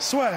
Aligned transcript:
Soit. 0.00 0.30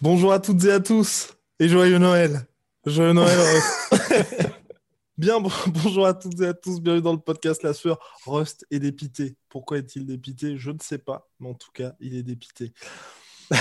Bonjour 0.00 0.32
à 0.32 0.38
toutes 0.38 0.64
et 0.64 0.70
à 0.70 0.78
tous 0.78 1.34
et 1.58 1.68
joyeux 1.68 1.98
Noël. 1.98 2.46
Joyeux 2.86 3.12
Noël. 3.12 3.36
Bien, 5.18 5.40
bon- 5.40 5.48
bonjour 5.82 6.06
à 6.06 6.12
toutes 6.12 6.38
et 6.42 6.46
à 6.46 6.52
tous. 6.52 6.78
Bienvenue 6.78 7.02
dans 7.02 7.14
le 7.14 7.18
podcast 7.18 7.62
La 7.62 7.72
Sueur. 7.72 7.98
Rust 8.26 8.66
est 8.70 8.80
dépité. 8.80 9.34
Pourquoi 9.48 9.78
est-il 9.78 10.04
dépité? 10.04 10.58
Je 10.58 10.70
ne 10.70 10.78
sais 10.78 10.98
pas, 10.98 11.26
mais 11.40 11.48
en 11.48 11.54
tout 11.54 11.70
cas, 11.72 11.94
il 12.00 12.14
est 12.16 12.22
dépité. 12.22 12.74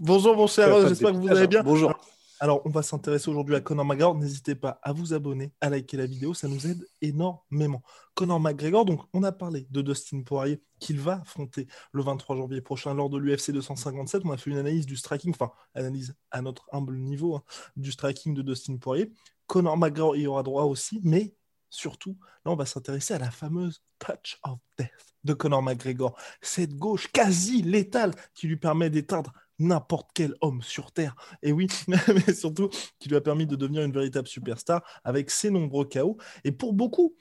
bonjour 0.00 0.36
mon 0.36 0.46
cher 0.46 0.74
Rust, 0.76 0.88
j'espère 0.88 1.12
que 1.12 1.16
vous 1.16 1.30
allez 1.30 1.44
hein. 1.44 1.46
bien. 1.46 1.62
Bonjour. 1.62 1.94
Alors, 2.40 2.60
on 2.66 2.68
va 2.68 2.82
s'intéresser 2.82 3.30
aujourd'hui 3.30 3.54
à 3.54 3.62
Conor 3.62 3.86
McGregor. 3.86 4.16
N'hésitez 4.16 4.54
pas 4.54 4.78
à 4.82 4.92
vous 4.92 5.14
abonner, 5.14 5.54
à 5.62 5.70
liker 5.70 5.96
la 5.96 6.04
vidéo, 6.04 6.34
ça 6.34 6.46
nous 6.46 6.66
aide 6.66 6.86
énormément. 7.00 7.82
Conor 8.14 8.38
McGregor, 8.38 8.84
donc 8.84 9.00
on 9.14 9.22
a 9.22 9.32
parlé 9.32 9.66
de 9.70 9.80
Dustin 9.80 10.20
Poirier 10.20 10.60
qu'il 10.78 11.00
va 11.00 11.22
affronter 11.22 11.68
le 11.92 12.02
23 12.02 12.36
janvier 12.36 12.60
prochain 12.60 12.92
lors 12.92 13.08
de 13.08 13.16
l'UFC 13.16 13.50
257. 13.50 14.22
On 14.26 14.32
a 14.32 14.36
fait 14.36 14.50
une 14.50 14.58
analyse 14.58 14.84
du 14.84 14.96
striking, 14.96 15.30
enfin, 15.30 15.52
analyse 15.74 16.14
à 16.30 16.42
notre 16.42 16.66
humble 16.70 16.98
niveau 16.98 17.36
hein, 17.36 17.42
du 17.76 17.92
striking 17.92 18.34
de 18.34 18.42
Dustin 18.42 18.76
Poirier. 18.76 19.10
Conor 19.46 19.76
McGregor 19.76 20.16
y 20.16 20.26
aura 20.26 20.42
droit 20.42 20.64
aussi, 20.64 21.00
mais 21.02 21.34
surtout, 21.70 22.16
là, 22.44 22.52
on 22.52 22.56
va 22.56 22.66
s'intéresser 22.66 23.14
à 23.14 23.18
la 23.18 23.30
fameuse 23.30 23.82
touch 23.98 24.38
of 24.42 24.58
death 24.78 25.14
de 25.24 25.32
Conor 25.32 25.62
McGregor. 25.62 26.16
Cette 26.40 26.74
gauche 26.74 27.10
quasi 27.10 27.62
létale 27.62 28.14
qui 28.34 28.46
lui 28.46 28.56
permet 28.56 28.90
d'éteindre 28.90 29.32
n'importe 29.58 30.10
quel 30.14 30.34
homme 30.40 30.62
sur 30.62 30.92
Terre. 30.92 31.14
Et 31.42 31.52
oui, 31.52 31.68
mais 31.88 32.34
surtout 32.34 32.68
qui 32.98 33.08
lui 33.08 33.16
a 33.16 33.20
permis 33.20 33.46
de 33.46 33.56
devenir 33.56 33.82
une 33.82 33.92
véritable 33.92 34.28
superstar 34.28 34.82
avec 35.04 35.30
ses 35.30 35.50
nombreux 35.50 35.86
chaos. 35.86 36.16
Et 36.44 36.52
pour 36.52 36.72
beaucoup, 36.72 37.14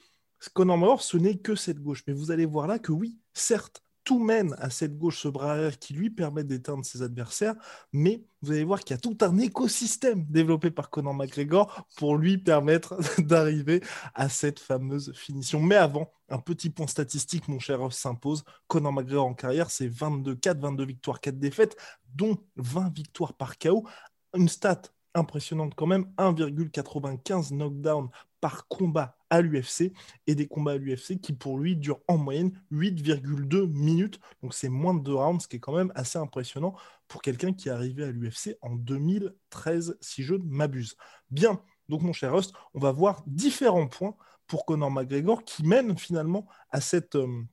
Conor 0.54 0.78
McGregor, 0.78 1.02
ce 1.02 1.18
n'est 1.18 1.38
que 1.38 1.56
cette 1.56 1.80
gauche. 1.80 2.04
Mais 2.08 2.14
vous 2.14 2.32
allez 2.32 2.46
voir 2.46 2.68
là 2.68 2.80
que 2.80 2.92
oui, 2.92 3.18
certes, 3.34 3.84
tout 4.04 4.20
mène 4.20 4.56
à 4.60 4.70
cette 4.70 4.98
gauche, 4.98 5.22
ce 5.22 5.28
bras 5.28 5.54
arrière 5.54 5.80
qui 5.80 5.94
lui 5.94 6.10
permet 6.10 6.44
d'éteindre 6.44 6.86
ses 6.86 7.02
adversaires, 7.02 7.56
mais 7.92 8.24
vous 8.42 8.52
allez 8.52 8.64
voir 8.64 8.82
qu'il 8.82 8.94
y 8.94 8.98
a 8.98 9.00
tout 9.00 9.18
un 9.22 9.38
écosystème 9.38 10.26
développé 10.30 10.72
par 10.72 10.90
Conor 10.90 11.14
McGregor 11.14 11.88
pour 11.96 12.18
lui 12.18 12.38
permettre 12.38 12.98
d'arriver 13.22 13.82
à 14.14 14.30
cette 14.30 14.60
fameuse 14.60 15.14
finition. 15.14 15.62
Mais 15.62 15.76
avant, 15.76 16.12
un 16.30 16.40
petit 16.40 16.70
point 16.70 16.88
statistique, 16.88 17.48
mon 17.48 17.60
cher 17.60 17.80
Ross 17.80 17.96
s'impose. 17.96 18.44
Conor 18.68 18.92
McGregor 18.94 19.26
en 19.26 19.34
carrière, 19.34 19.70
c'est 19.70 19.88
22-4, 19.88 20.60
22 20.60 20.86
victoires, 20.86 21.22
4 21.22 21.40
défaites, 21.40 21.78
dont 22.16 22.38
20 22.58 22.94
victoires 22.94 23.34
par 23.34 23.58
KO. 23.58 23.88
Une 24.36 24.50
stat 24.50 24.82
impressionnante 25.14 25.74
quand 25.76 25.88
même, 25.88 26.06
1,95 26.18 27.54
knockdown 27.54 28.10
par 28.42 28.68
combat 28.68 29.16
à 29.30 29.42
l'UFC 29.42 29.94
et 30.28 30.36
des 30.36 30.48
combats 30.48 30.74
à 30.74 30.78
l'UFC 30.78 31.20
qui 31.22 31.34
pour 31.34 31.58
lui 31.58 31.76
durent 31.76 32.02
en 32.08 32.18
moyenne 32.18 32.52
8,2 32.72 33.68
minutes. 33.68 34.20
Donc 34.42 34.54
c'est 34.54 34.70
moins 34.70 34.94
de 34.94 35.00
2 35.02 35.14
rounds, 35.14 35.44
ce 35.44 35.48
qui 35.48 35.56
est 35.56 35.60
quand 35.60 35.76
même 35.76 35.92
assez 35.96 36.20
impressionnant 36.20 36.76
pour 37.08 37.22
quelqu'un 37.22 37.54
qui 37.54 37.70
est 37.70 37.72
arrivé 37.72 38.04
à 38.04 38.12
l'UFC 38.12 38.58
en 38.62 38.76
2013, 38.76 39.98
si 40.02 40.24
je 40.24 40.36
ne 40.36 40.44
m'abuse. 40.44 40.98
Bien, 41.32 41.62
donc 41.90 42.02
mon 42.02 42.14
cher 42.14 42.34
Rust, 42.34 42.54
on 42.74 42.80
va 42.80 42.92
voir 42.92 43.24
différents 43.28 43.88
points 43.88 44.16
pour 44.46 44.66
Conor 44.66 44.92
McGregor 44.92 45.44
qui 45.46 45.66
mène 45.66 45.98
finalement 45.98 46.48
à 46.70 46.82
cette... 46.82 47.16
euh, 47.16 47.44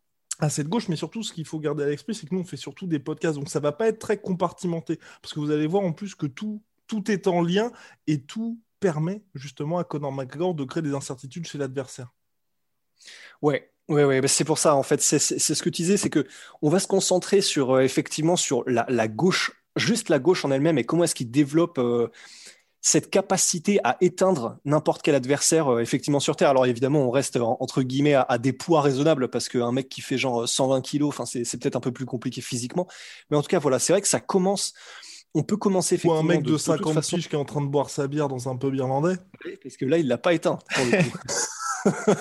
à 0.40 0.48
cette 0.48 0.68
gauche, 0.68 0.88
mais 0.88 0.96
surtout, 0.96 1.22
ce 1.22 1.32
qu'il 1.32 1.44
faut 1.44 1.60
garder 1.60 1.84
à 1.84 1.86
l'esprit, 1.86 2.14
c'est 2.14 2.26
que 2.26 2.34
nous, 2.34 2.40
on 2.40 2.44
fait 2.44 2.56
surtout 2.56 2.86
des 2.86 2.98
podcasts, 2.98 3.38
donc 3.38 3.50
ça 3.50 3.60
va 3.60 3.72
pas 3.72 3.88
être 3.88 3.98
très 3.98 4.18
compartimenté, 4.18 4.98
parce 5.20 5.34
que 5.34 5.40
vous 5.40 5.50
allez 5.50 5.66
voir 5.66 5.84
en 5.84 5.92
plus 5.92 6.14
que 6.14 6.26
tout, 6.26 6.62
tout 6.90 7.08
est 7.08 7.28
en 7.28 7.40
lien 7.40 7.70
et 8.08 8.20
tout 8.20 8.58
permet 8.80 9.22
justement 9.36 9.78
à 9.78 9.84
Conor 9.84 10.10
McGregor 10.10 10.56
de 10.56 10.64
créer 10.64 10.82
des 10.82 10.92
incertitudes 10.92 11.46
chez 11.46 11.56
l'adversaire. 11.56 12.12
Ouais, 13.42 13.70
ouais, 13.88 14.02
ouais. 14.04 14.20
bah, 14.20 14.26
c'est 14.26 14.42
pour 14.42 14.58
ça 14.58 14.74
en 14.74 14.82
fait. 14.82 15.00
C'est 15.00 15.20
ce 15.20 15.62
que 15.62 15.68
tu 15.68 15.82
disais, 15.82 15.96
c'est 15.96 16.10
que 16.10 16.26
on 16.62 16.68
va 16.68 16.80
se 16.80 16.88
concentrer 16.88 17.42
sur 17.42 17.76
euh, 17.76 17.82
effectivement 17.82 18.34
sur 18.34 18.64
la, 18.66 19.06
gauche, 19.06 19.52
juste 19.76 20.08
la 20.08 20.18
gauche 20.18 20.44
en 20.44 20.50
elle-même 20.50 20.78
et 20.78 20.84
comment 20.84 21.04
est-ce 21.04 21.14
qu'il 21.14 21.30
développe 21.30 21.78
euh, 21.78 22.08
cette 22.80 23.08
capacité 23.08 23.78
à 23.84 23.96
éteindre 24.00 24.58
n'importe 24.64 25.02
quel 25.02 25.14
adversaire 25.14 25.68
euh, 25.68 25.78
effectivement 25.80 26.18
sur 26.18 26.34
Terre. 26.34 26.50
Alors 26.50 26.66
évidemment, 26.66 27.06
on 27.06 27.12
reste 27.12 27.36
en- 27.36 27.56
entre 27.60 27.82
guillemets 27.82 28.14
à, 28.14 28.38
des 28.38 28.52
poids 28.52 28.80
raisonnables 28.82 29.28
parce 29.28 29.48
qu'un 29.48 29.70
mec 29.70 29.88
qui 29.88 30.00
fait 30.00 30.18
genre 30.18 30.48
120 30.48 30.80
kilos, 30.80 31.14
c'est 31.24 31.56
peut-être 31.60 31.76
un 31.76 31.80
peu 31.80 31.92
plus 31.92 32.06
compliqué 32.06 32.40
physiquement, 32.40 32.88
mais 33.30 33.36
en 33.36 33.42
tout 33.42 33.48
cas 33.48 33.60
voilà, 33.60 33.78
c'est 33.78 33.92
vrai 33.92 34.02
que 34.02 34.08
ça 34.08 34.18
commence. 34.18 34.74
On 35.34 35.42
peut 35.42 35.56
commencer 35.56 35.94
Ou 35.94 35.96
effectivement 35.96 36.18
un 36.20 36.22
mec 36.24 36.42
de, 36.42 36.46
de, 36.46 36.52
toute 36.52 36.60
50 36.60 36.94
façon- 36.94 37.16
qui 37.18 37.28
est 37.28 37.34
en 37.36 37.44
train 37.44 37.60
de 37.60 37.68
boire 37.68 37.88
sa 37.90 38.08
bière 38.08 38.28
dans 38.28 38.48
un 38.48 38.56
pub 38.56 38.74
irlandais. 38.74 39.16
parce 39.62 39.76
que 39.76 39.84
là, 39.84 39.98
il 39.98 40.08
l'a 40.08 40.18
pas 40.18 40.34
éteint. 40.34 40.58
pour 40.74 40.84
le 40.84 41.10
coup. 41.10 41.18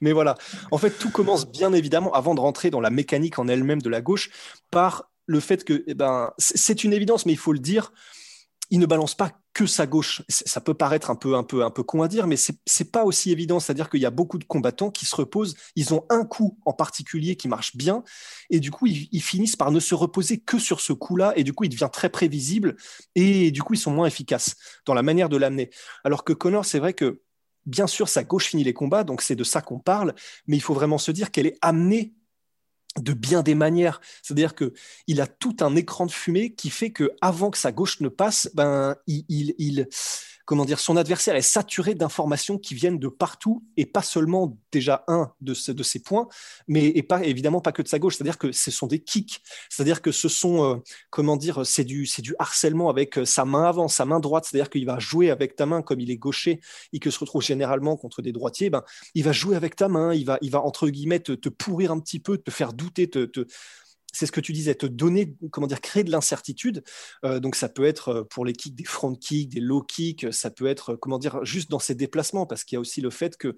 Mais 0.00 0.12
voilà, 0.12 0.34
en 0.70 0.78
fait, 0.78 0.90
tout 0.90 1.10
commence 1.10 1.50
bien 1.50 1.72
évidemment 1.72 2.12
avant 2.12 2.34
de 2.34 2.40
rentrer 2.40 2.70
dans 2.70 2.80
la 2.80 2.90
mécanique 2.90 3.38
en 3.38 3.48
elle-même 3.48 3.82
de 3.82 3.90
la 3.90 4.00
gauche 4.00 4.30
par 4.70 5.10
le 5.26 5.40
fait 5.40 5.64
que, 5.64 5.84
eh 5.86 5.94
ben, 5.94 6.32
c'est 6.38 6.84
une 6.84 6.92
évidence, 6.92 7.26
mais 7.26 7.32
il 7.32 7.38
faut 7.38 7.52
le 7.52 7.58
dire, 7.58 7.92
il 8.70 8.78
ne 8.78 8.86
balance 8.86 9.14
pas 9.14 9.32
que 9.58 9.66
sa 9.66 9.88
gauche. 9.88 10.22
Ça 10.28 10.60
peut 10.60 10.74
paraître 10.74 11.10
un 11.10 11.16
peu, 11.16 11.34
un 11.34 11.42
peu, 11.42 11.64
un 11.64 11.70
peu 11.72 11.82
con 11.82 12.02
à 12.02 12.06
dire, 12.06 12.28
mais 12.28 12.36
c'est 12.36 12.56
c'est 12.64 12.92
pas 12.92 13.02
aussi 13.02 13.32
évident. 13.32 13.58
C'est-à-dire 13.58 13.90
qu'il 13.90 14.00
y 14.00 14.06
a 14.06 14.10
beaucoup 14.10 14.38
de 14.38 14.44
combattants 14.44 14.92
qui 14.92 15.04
se 15.04 15.16
reposent. 15.16 15.56
Ils 15.74 15.92
ont 15.92 16.04
un 16.10 16.24
coup 16.24 16.56
en 16.64 16.72
particulier 16.72 17.34
qui 17.34 17.48
marche 17.48 17.76
bien, 17.76 18.04
et 18.50 18.60
du 18.60 18.70
coup, 18.70 18.86
ils, 18.86 19.08
ils 19.10 19.20
finissent 19.20 19.56
par 19.56 19.72
ne 19.72 19.80
se 19.80 19.96
reposer 19.96 20.38
que 20.38 20.60
sur 20.60 20.80
ce 20.80 20.92
coup-là, 20.92 21.32
et 21.34 21.42
du 21.42 21.52
coup, 21.54 21.64
il 21.64 21.70
devient 21.70 21.90
très 21.92 22.08
prévisible, 22.08 22.76
et 23.16 23.50
du 23.50 23.60
coup, 23.64 23.74
ils 23.74 23.78
sont 23.78 23.90
moins 23.90 24.06
efficaces 24.06 24.54
dans 24.86 24.94
la 24.94 25.02
manière 25.02 25.28
de 25.28 25.36
l'amener. 25.36 25.70
Alors 26.04 26.22
que 26.22 26.32
Connor, 26.32 26.64
c'est 26.64 26.78
vrai 26.78 26.92
que 26.92 27.22
bien 27.66 27.88
sûr, 27.88 28.08
sa 28.08 28.22
gauche 28.22 28.46
finit 28.46 28.62
les 28.62 28.74
combats, 28.74 29.02
donc 29.02 29.22
c'est 29.22 29.34
de 29.34 29.44
ça 29.44 29.60
qu'on 29.60 29.80
parle, 29.80 30.14
mais 30.46 30.56
il 30.56 30.60
faut 30.60 30.72
vraiment 30.72 30.98
se 30.98 31.10
dire 31.10 31.32
qu'elle 31.32 31.48
est 31.48 31.58
amenée 31.62 32.14
de 33.00 33.12
bien 33.12 33.42
des 33.42 33.54
manières. 33.54 34.00
C'est-à-dire 34.22 34.54
que 34.54 34.72
il 35.06 35.20
a 35.20 35.26
tout 35.26 35.56
un 35.60 35.76
écran 35.76 36.06
de 36.06 36.10
fumée 36.10 36.54
qui 36.54 36.70
fait 36.70 36.90
que 36.90 37.12
avant 37.20 37.50
que 37.50 37.58
sa 37.58 37.72
gauche 37.72 38.00
ne 38.00 38.08
passe, 38.08 38.50
ben 38.54 38.96
il, 39.06 39.24
il, 39.28 39.54
il- 39.58 39.88
comment 40.48 40.64
dire, 40.64 40.80
son 40.80 40.96
adversaire 40.96 41.36
est 41.36 41.42
saturé 41.42 41.94
d'informations 41.94 42.56
qui 42.56 42.74
viennent 42.74 42.98
de 42.98 43.08
partout 43.08 43.62
et 43.76 43.84
pas 43.84 44.00
seulement 44.02 44.56
déjà 44.72 45.04
un 45.06 45.30
de, 45.42 45.52
ce- 45.52 45.72
de 45.72 45.82
ses 45.82 46.00
points, 46.00 46.26
mais 46.68 46.86
et 46.86 47.02
pas 47.02 47.22
évidemment 47.22 47.60
pas 47.60 47.72
que 47.72 47.82
de 47.82 47.88
sa 47.88 47.98
gauche. 47.98 48.16
C'est-à-dire 48.16 48.38
que 48.38 48.50
ce 48.52 48.70
sont 48.70 48.86
des 48.86 48.98
kicks. 49.00 49.42
C'est-à-dire 49.68 50.00
que 50.00 50.10
ce 50.10 50.28
sont 50.28 50.64
euh, 50.64 50.76
comment 51.10 51.36
dire, 51.36 51.66
c'est 51.66 51.84
du 51.84 52.06
c'est 52.06 52.22
du 52.22 52.34
harcèlement 52.38 52.88
avec 52.88 53.18
euh, 53.18 53.26
sa 53.26 53.44
main 53.44 53.64
avant, 53.64 53.88
sa 53.88 54.06
main 54.06 54.20
droite. 54.20 54.46
C'est-à-dire 54.46 54.70
qu'il 54.70 54.86
va 54.86 54.98
jouer 54.98 55.30
avec 55.30 55.54
ta 55.54 55.66
main 55.66 55.82
comme 55.82 56.00
il 56.00 56.10
est 56.10 56.16
gaucher 56.16 56.60
et 56.94 56.98
que 56.98 57.10
se 57.10 57.18
retrouve 57.18 57.42
généralement 57.42 57.96
contre 57.98 58.22
des 58.22 58.32
droitiers. 58.32 58.70
Ben 58.70 58.82
il 59.14 59.24
va 59.24 59.32
jouer 59.32 59.56
avec 59.56 59.76
ta 59.76 59.88
main, 59.88 60.14
il 60.14 60.24
va, 60.24 60.38
il 60.40 60.50
va 60.50 60.62
entre 60.62 60.88
guillemets 60.88 61.20
te, 61.20 61.32
te 61.32 61.48
pourrir 61.50 61.92
un 61.92 62.00
petit 62.00 62.20
peu, 62.20 62.38
te 62.38 62.50
faire 62.50 62.72
douter, 62.72 63.08
te, 63.10 63.24
te- 63.26 63.46
c'est 64.12 64.26
ce 64.26 64.32
que 64.32 64.40
tu 64.40 64.52
disais, 64.52 64.74
te 64.74 64.86
donner, 64.86 65.34
comment 65.50 65.66
dire, 65.66 65.80
créer 65.80 66.04
de 66.04 66.10
l'incertitude. 66.10 66.82
Euh, 67.24 67.40
donc 67.40 67.54
ça 67.54 67.68
peut 67.68 67.84
être 67.84 68.08
euh, 68.08 68.24
pour 68.24 68.44
les 68.44 68.52
kicks 68.52 68.74
des 68.74 68.84
front 68.84 69.14
kicks, 69.14 69.50
des 69.50 69.60
low 69.60 69.82
kicks, 69.82 70.32
ça 70.32 70.50
peut 70.50 70.66
être, 70.66 70.94
euh, 70.94 70.96
comment 70.96 71.18
dire, 71.18 71.44
juste 71.44 71.70
dans 71.70 71.78
ses 71.78 71.94
déplacements, 71.94 72.46
parce 72.46 72.64
qu'il 72.64 72.76
y 72.76 72.78
a 72.78 72.80
aussi 72.80 73.00
le 73.00 73.10
fait 73.10 73.36
que 73.36 73.54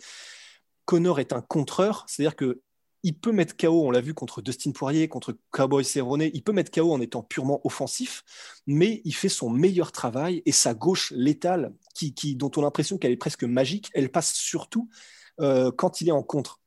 Connor 0.84 1.20
est 1.20 1.32
un 1.32 1.40
contreur, 1.40 2.04
c'est-à-dire 2.08 2.36
que 2.36 2.60
il 3.02 3.18
peut 3.18 3.32
mettre 3.32 3.56
KO, 3.56 3.86
on 3.86 3.90
l'a 3.90 4.02
vu 4.02 4.12
contre 4.12 4.42
Dustin 4.42 4.72
Poirier, 4.72 5.08
contre 5.08 5.34
Cowboy 5.52 5.86
Cerrone, 5.86 6.28
il 6.34 6.42
peut 6.42 6.52
mettre 6.52 6.70
KO 6.70 6.92
en 6.92 7.00
étant 7.00 7.22
purement 7.22 7.62
offensif, 7.64 8.22
mais 8.66 9.00
il 9.06 9.14
fait 9.14 9.30
son 9.30 9.48
meilleur 9.48 9.90
travail 9.90 10.42
et 10.44 10.52
sa 10.52 10.74
gauche 10.74 11.10
létale, 11.16 11.72
qui, 11.94 12.36
dont 12.36 12.50
on 12.56 12.60
a 12.60 12.64
l'impression 12.64 12.98
qu'elle 12.98 13.12
est 13.12 13.16
presque 13.16 13.44
magique, 13.44 13.88
elle 13.94 14.10
passe 14.10 14.34
surtout 14.34 14.90
quand 15.38 16.02
il 16.02 16.08
est 16.08 16.12
en 16.12 16.22
contre. 16.22 16.60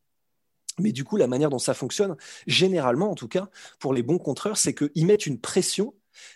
Mais 0.79 0.91
du 0.91 1.03
coup, 1.03 1.17
la 1.17 1.27
manière 1.27 1.49
dont 1.49 1.59
ça 1.59 1.73
fonctionne, 1.73 2.15
généralement 2.47 3.11
en 3.11 3.15
tout 3.15 3.27
cas, 3.27 3.49
pour 3.79 3.93
les 3.93 4.03
bons 4.03 4.19
contreurs, 4.19 4.57
c'est 4.57 4.73
qu'ils 4.73 5.05
mettent 5.05 5.25
une 5.25 5.39
pression 5.39 5.93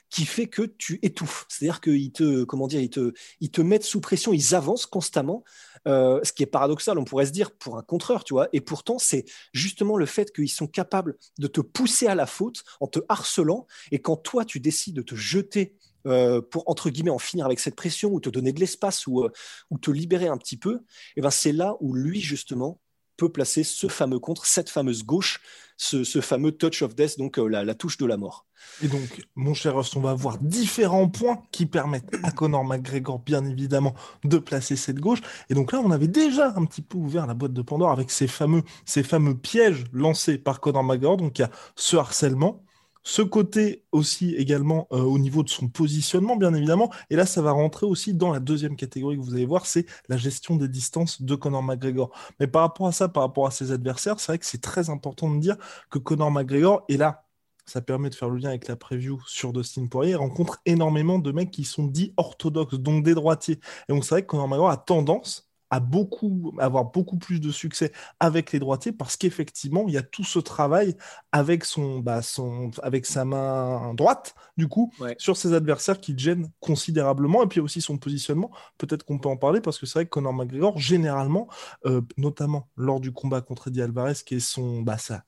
qui 0.10 0.26
fait 0.26 0.48
que 0.48 0.64
tu 0.64 1.00
étouffes. 1.04 1.46
C'est-à-dire 1.50 1.82
qu'ils 1.82 2.12
te, 2.12 2.44
comment 2.46 2.68
dire, 2.68 2.82
ils 2.82 2.90
te, 2.90 3.14
ils 3.42 3.52
te 3.52 3.62
mettent 3.62 3.84
sous 3.84 4.02
pression, 4.02 4.34
ils 4.34 4.56
avancent 4.56 4.86
constamment, 4.86 5.44
Euh, 5.88 6.20
ce 6.24 6.34
qui 6.34 6.44
est 6.44 6.48
paradoxal, 6.48 6.98
on 6.98 7.06
pourrait 7.06 7.28
se 7.28 7.32
dire, 7.32 7.52
pour 7.52 7.78
un 7.78 7.82
contreur, 7.84 8.24
tu 8.26 8.34
vois. 8.34 8.50
Et 8.52 8.60
pourtant, 8.60 9.00
c'est 9.00 9.24
justement 9.54 9.96
le 9.96 10.06
fait 10.06 10.34
qu'ils 10.34 10.50
sont 10.50 10.68
capables 10.68 11.16
de 11.40 11.48
te 11.48 11.62
pousser 11.62 12.08
à 12.08 12.16
la 12.16 12.26
faute 12.26 12.64
en 12.82 12.88
te 12.88 13.00
harcelant. 13.08 13.68
Et 13.92 14.00
quand 14.02 14.18
toi, 14.18 14.44
tu 14.44 14.60
décides 14.60 14.96
de 14.96 15.02
te 15.02 15.16
jeter 15.16 15.76
euh, 16.06 16.42
pour, 16.42 16.64
entre 16.70 16.90
guillemets, 16.90 17.12
en 17.12 17.20
finir 17.20 17.46
avec 17.46 17.60
cette 17.60 17.76
pression 17.76 18.12
ou 18.12 18.20
te 18.20 18.30
donner 18.30 18.52
de 18.52 18.60
l'espace 18.60 19.08
ou, 19.08 19.24
euh, 19.24 19.32
ou 19.70 19.78
te 19.78 19.92
libérer 19.92 20.28
un 20.28 20.38
petit 20.38 20.58
peu, 20.58 20.76
et 20.76 20.80
eh 21.18 21.22
ben 21.22 21.30
c'est 21.32 21.54
là 21.54 21.76
où 21.80 21.94
lui, 21.94 22.20
justement, 22.22 22.80
peut 23.18 23.30
placer 23.30 23.64
ce 23.64 23.88
fameux 23.88 24.20
contre, 24.20 24.46
cette 24.46 24.70
fameuse 24.70 25.04
gauche, 25.04 25.42
ce, 25.78 26.22
fameux 26.22 26.52
touch 26.52 26.82
of 26.82 26.96
death, 26.96 27.18
donc 27.18 27.38
euh, 27.38 27.48
la, 27.48 27.76
touche 27.76 27.98
de 27.98 28.06
la 28.06 28.18
mort. 28.18 28.46
Et 28.82 28.88
donc, 28.88 29.26
mon 29.36 29.54
cher 29.54 29.74
Ross, 29.74 29.96
on 29.96 30.02
va 30.02 30.12
avoir 30.12 30.38
différents 30.40 31.08
points 31.08 31.44
qui 31.52 31.66
permettent 31.66 32.16
à 32.24 32.32
Conor 32.32 32.66
McGregor, 32.66 33.20
bien 33.20 33.46
évidemment, 33.46 33.94
de 34.24 34.38
placer 34.38 34.76
cette 34.76 35.00
gauche. 35.00 35.20
Et 35.50 35.54
donc 35.54 35.72
là, 35.72 35.80
on 35.84 35.92
avait 35.92 36.08
déjà 36.08 36.54
un 36.56 36.66
petit 36.66 36.82
peu 36.82 36.98
ouvert 36.98 37.28
la 37.28 37.34
boîte 37.34 37.54
de 37.54 37.62
Pandore 37.62 37.92
avec 37.92 38.10
ces 38.12 38.28
fameux, 38.28 38.64
ces 38.86 39.04
fameux 39.04 39.38
pièges 39.38 39.84
lancés 39.94 40.38
par 40.38 40.60
Conor 40.60 40.84
McGregor. 40.84 41.18
Donc, 41.18 41.38
il 41.40 41.44
y 41.44 41.46
a 41.46 41.52
ce 41.76 41.98
harcèlement, 41.98 42.64
ce 43.08 43.22
côté 43.22 43.86
aussi 43.94 44.36
également 44.36 44.90
euh, 44.92 45.02
au 45.02 45.18
niveau 45.18 45.42
de 45.42 45.48
son 45.48 45.70
positionnement, 45.70 46.36
bien 46.36 46.54
évidemment. 46.54 46.92
Et 47.10 47.16
là, 47.16 47.26
ça 47.26 47.42
va 47.42 47.52
rentrer 47.52 47.86
aussi 47.86 48.14
dans 48.14 48.34
la 48.34 48.42
deuxième 48.42 48.76
catégorie 48.76 49.16
que 49.16 49.22
vous 49.22 49.34
allez 49.34 49.46
voir, 49.46 49.66
c'est 49.66 49.86
la 50.10 50.18
gestion 50.18 50.58
des 50.58 50.68
distances 50.68 51.22
de 51.22 51.34
Conor 51.34 51.64
McGregor. 51.64 52.12
Mais 52.42 52.48
par 52.48 52.64
rapport 52.64 52.86
à 52.86 52.92
ça, 52.92 53.08
par 53.08 53.24
rapport 53.24 53.48
à 53.48 53.52
ses 53.52 53.72
adversaires, 53.72 54.20
c'est 54.20 54.34
vrai 54.34 54.40
que 54.40 54.46
c'est 54.46 54.62
très 54.62 54.90
important 54.90 55.34
de 55.34 55.40
dire 55.40 55.56
que 55.90 56.00
Conor 56.00 56.32
McGregor, 56.32 56.84
et 56.90 56.98
là, 56.98 57.24
ça 57.66 57.80
permet 57.80 58.10
de 58.10 58.16
faire 58.16 58.30
le 58.30 58.40
lien 58.40 58.50
avec 58.50 58.68
la 58.68 58.76
preview 58.76 59.22
sur 59.26 59.54
Dustin 59.54 59.88
Poirier, 59.88 60.16
rencontre 60.16 60.60
énormément 60.66 61.18
de 61.18 61.32
mecs 61.32 61.52
qui 61.52 61.64
sont 61.64 61.86
dits 61.86 62.14
orthodoxes, 62.18 62.76
donc 62.76 63.06
des 63.06 63.14
droitiers. 63.14 63.62
Et 63.88 63.94
donc 63.94 64.04
c'est 64.04 64.16
vrai 64.16 64.24
que 64.24 64.28
Conor 64.28 64.50
McGregor 64.50 64.70
a 64.70 64.78
tendance 64.78 65.47
à 65.70 65.80
beaucoup, 65.80 66.54
avoir 66.60 66.86
beaucoup 66.86 67.18
plus 67.18 67.40
de 67.40 67.52
succès 67.52 67.92
avec 68.20 68.52
les 68.52 68.60
droitiers 68.60 68.92
parce 68.92 69.18
qu'effectivement, 69.18 69.86
il 69.88 69.94
y 69.94 69.98
a 69.98 70.02
tout 70.02 70.24
ce 70.24 70.40
travail 70.40 70.96
avec, 71.32 71.66
son, 71.66 72.00
bah, 72.00 72.22
son, 72.22 72.72
avec 72.82 73.06
sa 73.06 73.26
main 73.26 73.94
droite, 73.94 74.36
du 74.56 74.68
coup, 74.68 74.92
sur 75.18 75.36
ses 75.36 75.54
adversaires 75.54 76.00
qui 76.00 76.18
gênent 76.18 76.50
considérablement. 76.60 77.44
Et 77.44 77.48
puis 77.48 77.60
aussi 77.60 77.82
son 77.82 77.98
positionnement. 77.98 78.52
Peut-être 78.78 79.04
qu'on 79.04 79.20
peut 79.20 79.30
en 79.30 79.38
parler 79.38 79.62
parce 79.62 79.78
que 79.78 79.86
c'est 79.86 80.00
vrai 80.00 80.06
que 80.06 80.10
Conor 80.10 80.34
McGregor, 80.34 80.78
généralement, 80.78 81.48
euh, 81.86 82.02
notamment 82.18 82.70
lors 82.76 83.00
du 83.00 83.12
combat 83.12 83.42
contre 83.42 83.68
Eddie 83.68 83.82
Alvarez, 83.82 84.16
qui 84.26 84.36
est 84.36 84.40
son, 84.40 84.82
bah, 84.82 84.98
ça, 84.98 85.24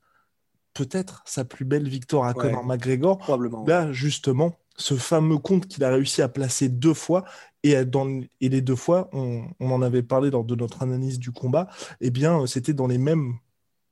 peut-être 0.74 1.22
sa 1.26 1.46
plus 1.46 1.66
belle 1.66 1.88
victoire 1.88 2.26
à 2.26 2.34
Conor 2.34 2.66
McGregor, 2.66 3.18
probablement. 3.18 3.66
Là, 3.68 3.92
justement, 3.92 4.56
ce 4.80 4.96
fameux 4.96 5.38
compte 5.38 5.68
qu'il 5.68 5.84
a 5.84 5.90
réussi 5.90 6.22
à 6.22 6.30
placer 6.30 6.70
deux 6.70 6.94
fois, 6.94 7.26
et, 7.64 7.86
dans, 7.86 8.22
et 8.42 8.50
les 8.50 8.62
deux 8.62 8.76
fois, 8.76 9.10
on, 9.12 9.46
en 9.60 9.82
avait 9.82 10.04
parlé 10.04 10.32
lors 10.32 10.46
de 10.46 10.56
notre 10.56 10.82
analyse 10.82 11.20
du 11.20 11.32
combat, 11.32 11.68
eh 12.00 12.10
bien, 12.10 12.42
euh, 12.42 12.46
c'était 12.46 12.74
dans 12.74 12.88
les 12.88 12.98
mêmes, 12.98 13.36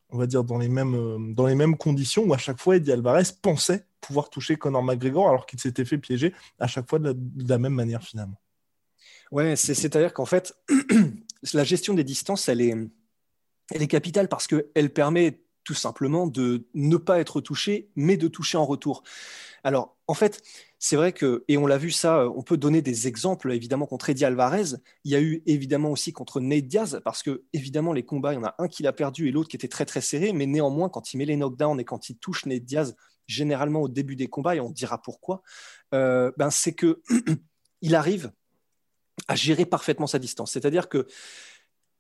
on 0.09 0.17
va 0.17 0.25
dire, 0.25 0.43
dans 0.43 0.57
les 0.57 0.69
mêmes, 0.69 0.95
euh, 0.95 1.33
dans 1.33 1.45
les 1.45 1.55
mêmes 1.55 1.75
conditions 1.77 2.23
où 2.23 2.33
à 2.33 2.37
chaque 2.37 2.59
fois, 2.59 2.77
Eddie 2.77 2.93
Alvarez 2.93 3.23
pensait 3.41 3.85
pouvoir 3.99 4.29
toucher 4.29 4.55
Conor 4.55 4.83
McGregor 4.83 5.27
alors 5.27 5.45
qu'il 5.45 5.59
s'était 5.59 5.83
fait 5.83 5.97
piéger 5.97 6.33
à 6.59 6.67
chaque 6.67 6.89
fois 6.89 6.99
de 6.99 7.15
la, 7.47 7.57
même 7.57 7.73
manière 7.73 8.01
finalement. 8.03 8.39
Ouais, 9.31 9.57
c'est-à-dire 9.57 10.13
qu'en 10.13 10.25
fait, 10.25 10.55
la 11.53 11.65
gestion 11.65 11.93
des 11.93 12.05
distances, 12.05 12.47
elle 12.47 12.61
est, 12.61 12.73
elle 13.71 13.81
est 13.81 13.87
capitale 13.87 14.29
parce 14.29 14.47
qu'elle 14.47 14.93
permet 14.93 15.41
tout 15.67 15.73
simplement 15.73 16.27
de 16.27 16.65
ne 16.75 16.95
pas 16.95 17.19
être 17.19 17.41
touché, 17.41 17.89
mais 17.97 18.15
de 18.15 18.29
toucher 18.29 18.57
en 18.57 18.65
retour. 18.65 19.03
Alors, 19.65 19.97
en 20.07 20.13
fait, 20.13 20.41
c'est 20.79 20.95
vrai 20.95 21.11
que, 21.11 21.43
et 21.49 21.57
on 21.57 21.67
l'a 21.67 21.77
vu 21.77 21.91
ça, 21.91 22.29
on 22.29 22.41
peut 22.41 22.55
donner 22.55 22.81
des 22.81 23.05
exemples 23.05 23.51
évidemment 23.51 23.85
contre 23.85 24.09
Eddie 24.09 24.23
Alvarez. 24.23 24.77
Il 25.03 25.11
y 25.11 25.15
a 25.15 25.19
eu 25.19 25.43
évidemment 25.45 25.91
aussi 25.91 26.13
contre 26.13 26.39
Nate 26.39 26.67
Diaz, 26.67 27.01
parce 27.03 27.21
que 27.21 27.43
évidemment, 27.51 27.91
les 27.91 28.05
combats, 28.05 28.31
il 28.31 28.37
y 28.37 28.39
en 28.39 28.45
a 28.45 28.55
un 28.59 28.69
qui 28.69 28.81
l'a 28.81 28.93
perdu 28.93 29.27
et 29.27 29.31
l'autre 29.33 29.49
qui 29.49 29.57
était 29.57 29.67
très 29.67 29.83
très 29.83 29.99
serré, 29.99 30.31
mais 30.31 30.45
néanmoins, 30.45 30.87
quand 30.87 31.13
il 31.13 31.17
met 31.17 31.25
les 31.25 31.35
knockdowns 31.35 31.81
et 31.81 31.83
quand 31.83 32.09
il 32.09 32.17
touche 32.17 32.45
Nate 32.45 32.63
Diaz, 32.63 32.95
généralement 33.25 33.81
au 33.81 33.89
début 33.89 34.15
des 34.15 34.27
combats, 34.27 34.55
et 34.55 34.61
on 34.61 34.71
dira 34.71 35.01
pourquoi, 35.01 35.41
euh, 35.93 36.31
ben, 36.37 36.49
c'est 36.49 36.75
que 36.75 37.01
il 37.81 37.93
arrive 37.93 38.31
à 39.27 39.35
gérer 39.35 39.65
parfaitement 39.65 40.07
sa 40.07 40.17
distance. 40.17 40.53
C'est-à-dire 40.53 40.87
que 40.87 41.07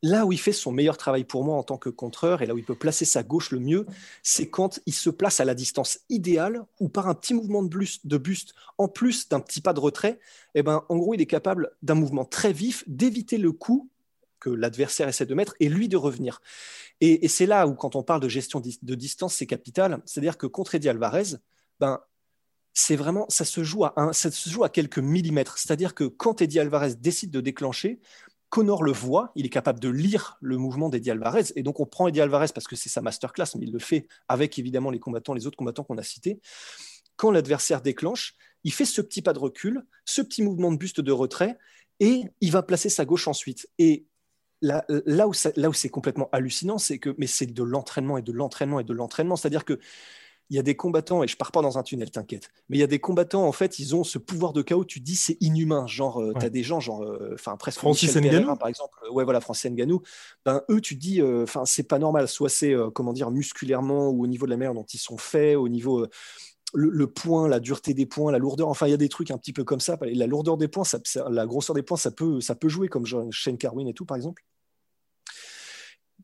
là 0.03 0.25
où 0.25 0.31
il 0.31 0.39
fait 0.39 0.51
son 0.51 0.71
meilleur 0.71 0.97
travail 0.97 1.23
pour 1.23 1.43
moi 1.43 1.57
en 1.57 1.63
tant 1.63 1.77
que 1.77 1.89
contreur 1.89 2.41
et 2.41 2.45
là 2.45 2.53
où 2.53 2.57
il 2.57 2.63
peut 2.63 2.75
placer 2.75 3.05
sa 3.05 3.23
gauche 3.23 3.51
le 3.51 3.59
mieux, 3.59 3.85
c'est 4.23 4.49
quand 4.49 4.79
il 4.85 4.93
se 4.93 5.09
place 5.09 5.39
à 5.39 5.45
la 5.45 5.55
distance 5.55 5.99
idéale 6.09 6.65
ou 6.79 6.89
par 6.89 7.07
un 7.07 7.15
petit 7.15 7.33
mouvement 7.33 7.63
de 7.63 8.17
buste, 8.17 8.53
en 8.77 8.87
plus 8.87 9.29
d'un 9.29 9.39
petit 9.39 9.61
pas 9.61 9.73
de 9.73 9.79
retrait, 9.79 10.19
eh 10.55 10.63
ben, 10.63 10.83
en 10.89 10.97
gros, 10.97 11.13
il 11.13 11.21
est 11.21 11.25
capable 11.25 11.71
d'un 11.81 11.95
mouvement 11.95 12.25
très 12.25 12.53
vif 12.53 12.83
d'éviter 12.87 13.37
le 13.37 13.51
coup 13.51 13.89
que 14.39 14.49
l'adversaire 14.49 15.07
essaie 15.07 15.25
de 15.25 15.33
mettre 15.33 15.55
et 15.59 15.67
lui 15.67 15.89
de 15.89 15.97
revenir. 15.97 16.41
Et, 17.01 17.27
c'est 17.27 17.45
là 17.45 17.67
où, 17.67 17.73
quand 17.73 17.95
on 17.95 18.03
parle 18.03 18.21
de 18.21 18.29
gestion 18.29 18.59
de 18.59 18.95
distance, 18.95 19.35
c'est 19.35 19.47
capital. 19.47 20.01
C'est-à-dire 20.05 20.37
que 20.37 20.47
contre 20.47 20.75
Eddie 20.75 20.89
Alvarez, 20.89 21.35
ben, 21.79 21.99
c'est 22.73 22.95
vraiment, 22.95 23.25
ça 23.29 23.45
se, 23.45 23.63
joue 23.63 23.85
à 23.85 23.93
ça 24.13 24.29
se 24.29 24.49
joue 24.49 24.63
à 24.63 24.69
quelques 24.69 24.99
millimètres. 24.99 25.57
C'est-à-dire 25.57 25.95
que 25.95 26.03
quand 26.03 26.41
Eddie 26.41 26.59
Alvarez 26.59 26.93
décide 26.95 27.31
de 27.31 27.41
déclencher, 27.41 27.99
Connor 28.49 28.83
le 28.83 28.91
voit, 28.91 29.31
il 29.35 29.45
est 29.45 29.49
capable 29.49 29.79
de 29.79 29.89
lire 29.89 30.37
le 30.41 30.57
mouvement 30.57 30.89
d'Eddie 30.89 31.11
Alvarez. 31.11 31.45
Et 31.55 31.63
donc, 31.63 31.79
on 31.79 31.85
prend 31.85 32.07
Eddie 32.07 32.21
Alvarez 32.21 32.47
parce 32.53 32.67
que 32.67 32.75
c'est 32.75 32.89
sa 32.89 33.01
masterclass, 33.01 33.55
mais 33.55 33.65
il 33.65 33.73
le 33.73 33.79
fait 33.79 34.07
avec 34.27 34.57
évidemment 34.57 34.89
les 34.89 34.99
combattants, 34.99 35.33
les 35.33 35.47
autres 35.47 35.57
combattants 35.57 35.83
qu'on 35.83 35.97
a 35.97 36.03
cités. 36.03 36.39
Quand 37.17 37.31
l'adversaire 37.31 37.81
déclenche, 37.81 38.35
il 38.63 38.71
fait 38.71 38.85
ce 38.85 39.01
petit 39.01 39.21
pas 39.21 39.33
de 39.33 39.39
recul, 39.39 39.85
ce 40.05 40.21
petit 40.21 40.43
mouvement 40.43 40.71
de 40.71 40.77
buste 40.77 41.01
de 41.01 41.11
retrait, 41.11 41.57
et 41.99 42.23
il 42.41 42.51
va 42.51 42.63
placer 42.63 42.89
sa 42.89 43.05
gauche 43.05 43.27
ensuite. 43.27 43.67
Et 43.79 44.05
là, 44.61 44.85
où, 44.89 45.31
là 45.55 45.69
où 45.69 45.73
c'est 45.73 45.89
complètement 45.89 46.29
hallucinant, 46.31 46.77
c'est 46.77 46.99
que, 46.99 47.13
mais 47.17 47.27
c'est 47.27 47.47
de 47.47 47.63
l'entraînement 47.63 48.17
et 48.17 48.21
de 48.21 48.31
l'entraînement 48.31 48.79
et 48.79 48.83
de 48.83 48.93
l'entraînement. 48.93 49.35
C'est-à-dire 49.35 49.65
que 49.65 49.79
il 50.49 50.55
y 50.55 50.59
a 50.59 50.63
des 50.63 50.75
combattants, 50.75 51.23
et 51.23 51.27
je 51.27 51.35
pars 51.35 51.51
pas 51.51 51.61
dans 51.61 51.77
un 51.77 51.83
tunnel, 51.83 52.09
t'inquiète, 52.09 52.49
mais 52.69 52.77
il 52.77 52.79
y 52.79 52.83
a 52.83 52.87
des 52.87 52.99
combattants, 52.99 53.45
en 53.45 53.51
fait, 53.51 53.79
ils 53.79 53.95
ont 53.95 54.03
ce 54.03 54.17
pouvoir 54.17 54.53
de 54.53 54.61
chaos, 54.61 54.85
tu 54.85 54.99
dis 54.99 55.15
c'est 55.15 55.37
inhumain. 55.41 55.85
Genre, 55.87 56.21
euh, 56.21 56.33
tu 56.39 56.45
as 56.45 56.49
des 56.49 56.63
gens, 56.63 56.79
genre, 56.79 57.03
euh, 57.03 57.31
enfin, 57.33 57.57
presque 57.57 57.79
Francis 57.79 58.15
Ngannou, 58.15 58.55
par 58.55 58.69
exemple, 58.69 58.97
ouais, 59.11 59.25
voilà, 59.25 59.41
Francis 59.41 59.69
Ngannou, 59.69 60.01
ben, 60.45 60.63
eux, 60.69 60.79
tu 60.79 60.95
dis, 60.95 61.21
euh, 61.21 61.43
enfin, 61.43 61.65
c'est 61.65 61.83
pas 61.83 61.99
normal, 61.99 62.27
soit 62.27 62.49
c'est, 62.49 62.73
comment 62.93 63.13
dire, 63.13 63.29
musculairement 63.29 64.09
ou 64.09 64.23
au 64.23 64.27
niveau 64.27 64.45
de 64.45 64.51
la 64.51 64.57
manière 64.57 64.73
dont 64.73 64.85
ils 64.85 64.99
sont 64.99 65.17
faits, 65.17 65.57
au 65.57 65.67
niveau. 65.67 66.07
Le, 66.73 67.07
point, 67.07 67.47
la 67.47 67.61
dureté 67.61 67.93
des 67.93 68.05
points, 68.05 68.31
la 68.31 68.39
lourdeur, 68.39 68.67
enfin 68.67 68.87
il 68.87 68.91
y 68.91 68.93
a 68.93 68.97
des 68.97 69.07
trucs 69.07 69.31
un 69.31 69.37
petit 69.37 69.53
peu 69.53 69.63
comme 69.63 69.79
ça. 69.79 69.97
La 70.01 70.27
lourdeur 70.27 70.57
des 70.57 70.67
points, 70.67 70.83
ça, 70.83 70.99
la 71.29 71.45
grosseur 71.45 71.73
des 71.73 71.81
points, 71.81 71.97
ça 71.97 72.11
peut, 72.11 72.41
ça 72.41 72.55
peut 72.55 72.67
jouer 72.67 72.89
comme 72.89 73.05
Shane 73.31 73.57
Carwin 73.57 73.87
et 73.87 73.93
tout 73.93 74.05
par 74.05 74.17
exemple. 74.17 74.43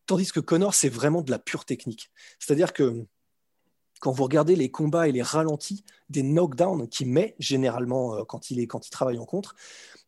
Tandis 0.05 0.31
que 0.31 0.41
Connor, 0.41 0.73
c'est 0.73 0.89
vraiment 0.89 1.21
de 1.21 1.31
la 1.31 1.39
pure 1.39 1.63
technique. 1.63 2.12
C'est-à-dire 2.39 2.74
que 2.74 3.05
quand 4.03 4.12
vous 4.12 4.24
regardez 4.24 4.57
les 4.57 4.69
combats 4.69 5.07
et 5.07 5.13
les 5.13 5.22
ralentis 5.22 5.86
des 6.10 6.24
knockdowns 6.24 6.89
qu'il 6.89 7.07
met 7.07 7.38
généralement 7.39 8.17
euh, 8.17 8.24
quand 8.25 8.51
il, 8.51 8.60
est, 8.60 8.69
travaille 8.91 9.17
en 9.17 9.24
contre, 9.24 9.55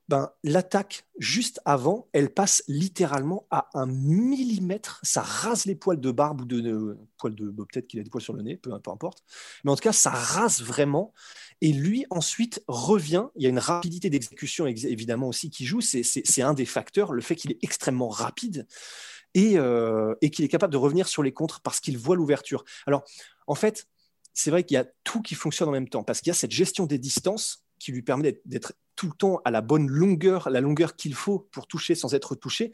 ben, 0.10 0.32
l'attaque 0.44 1.08
juste 1.18 1.62
avant, 1.64 2.10
elle 2.12 2.30
passe 2.30 2.62
littéralement 2.68 3.48
à 3.52 3.70
un 3.74 3.86
millimètre. 3.86 5.00
Ça 5.04 5.22
rase 5.22 5.64
les 5.64 5.76
poils 5.76 6.02
de 6.02 6.12
barbe 6.12 6.42
ou 6.42 6.46
de, 6.46 6.98
poils 7.18 7.36
de 7.36 7.50
peut-être 7.52 7.88
qu'il 7.88 8.02
a 8.02 8.04
des 8.04 8.10
poils 8.10 8.22
sur 8.22 8.34
le 8.34 8.42
nez, 8.42 8.58
peu, 8.58 8.78
peu, 8.82 8.92
importe. 8.92 9.24
Mais 9.64 9.72
en 9.72 9.78
tout 9.78 9.84
cas, 9.84 9.94
ça 9.94 10.10
rase 10.10 10.62
vraiment. 10.62 11.14
Et 11.62 11.72
lui 11.72 12.06
ensuite 12.10 12.62
revient. 12.68 13.28
Il 13.38 13.44
y 13.44 13.46
a 13.46 13.50
une 13.50 13.60
rapidité 13.60 14.10
d'exécution 14.10 14.68
évidemment 14.68 15.30
aussi 15.30 15.50
qui 15.50 15.66
joue. 15.66 15.80
C'est 15.80 16.42
un 16.42 16.54
des 16.54 16.66
facteurs, 16.66 17.14
le 17.14 17.22
fait 17.22 17.38
qu'il 17.38 17.54
est 17.54 17.60
extrêmement 17.64 18.10
rapide 18.10 18.68
et, 19.36 19.60
euh, 19.60 20.16
et 20.22 20.32
qu'il 20.32 20.44
est 20.44 20.48
capable 20.48 20.74
de 20.74 20.78
revenir 20.78 21.08
sur 21.08 21.22
les 21.22 21.34
contres 21.34 21.62
parce 21.62 21.80
qu'il 21.80 22.00
voit 22.00 22.16
l'ouverture. 22.16 22.64
Alors 22.88 23.04
en 23.46 23.54
fait, 23.54 23.88
c'est 24.34 24.50
vrai 24.50 24.64
qu'il 24.64 24.76
y 24.76 24.78
a 24.78 24.86
tout 25.04 25.22
qui 25.22 25.36
fonctionne 25.36 25.70
en 25.70 25.74
même 25.74 25.90
temps, 25.90 26.04
parce 26.04 26.20
qu'il 26.22 26.30
y 26.30 26.32
a 26.32 26.36
cette 26.36 26.52
gestion 26.52 26.88
des 26.88 26.98
distances 26.98 27.64
qui 27.78 27.92
lui 27.92 28.02
permet 28.02 28.42
d'être 28.46 28.74
tout 28.96 29.08
le 29.08 29.14
temps 29.14 29.42
à 29.46 29.52
la 29.52 29.62
bonne 29.62 29.88
longueur, 29.88 30.50
la 30.50 30.62
longueur 30.62 30.96
qu'il 30.96 31.14
faut 31.14 31.40
pour 31.52 31.68
toucher 31.68 31.96
sans 31.96 32.14
être 32.14 32.36
touché. 32.36 32.72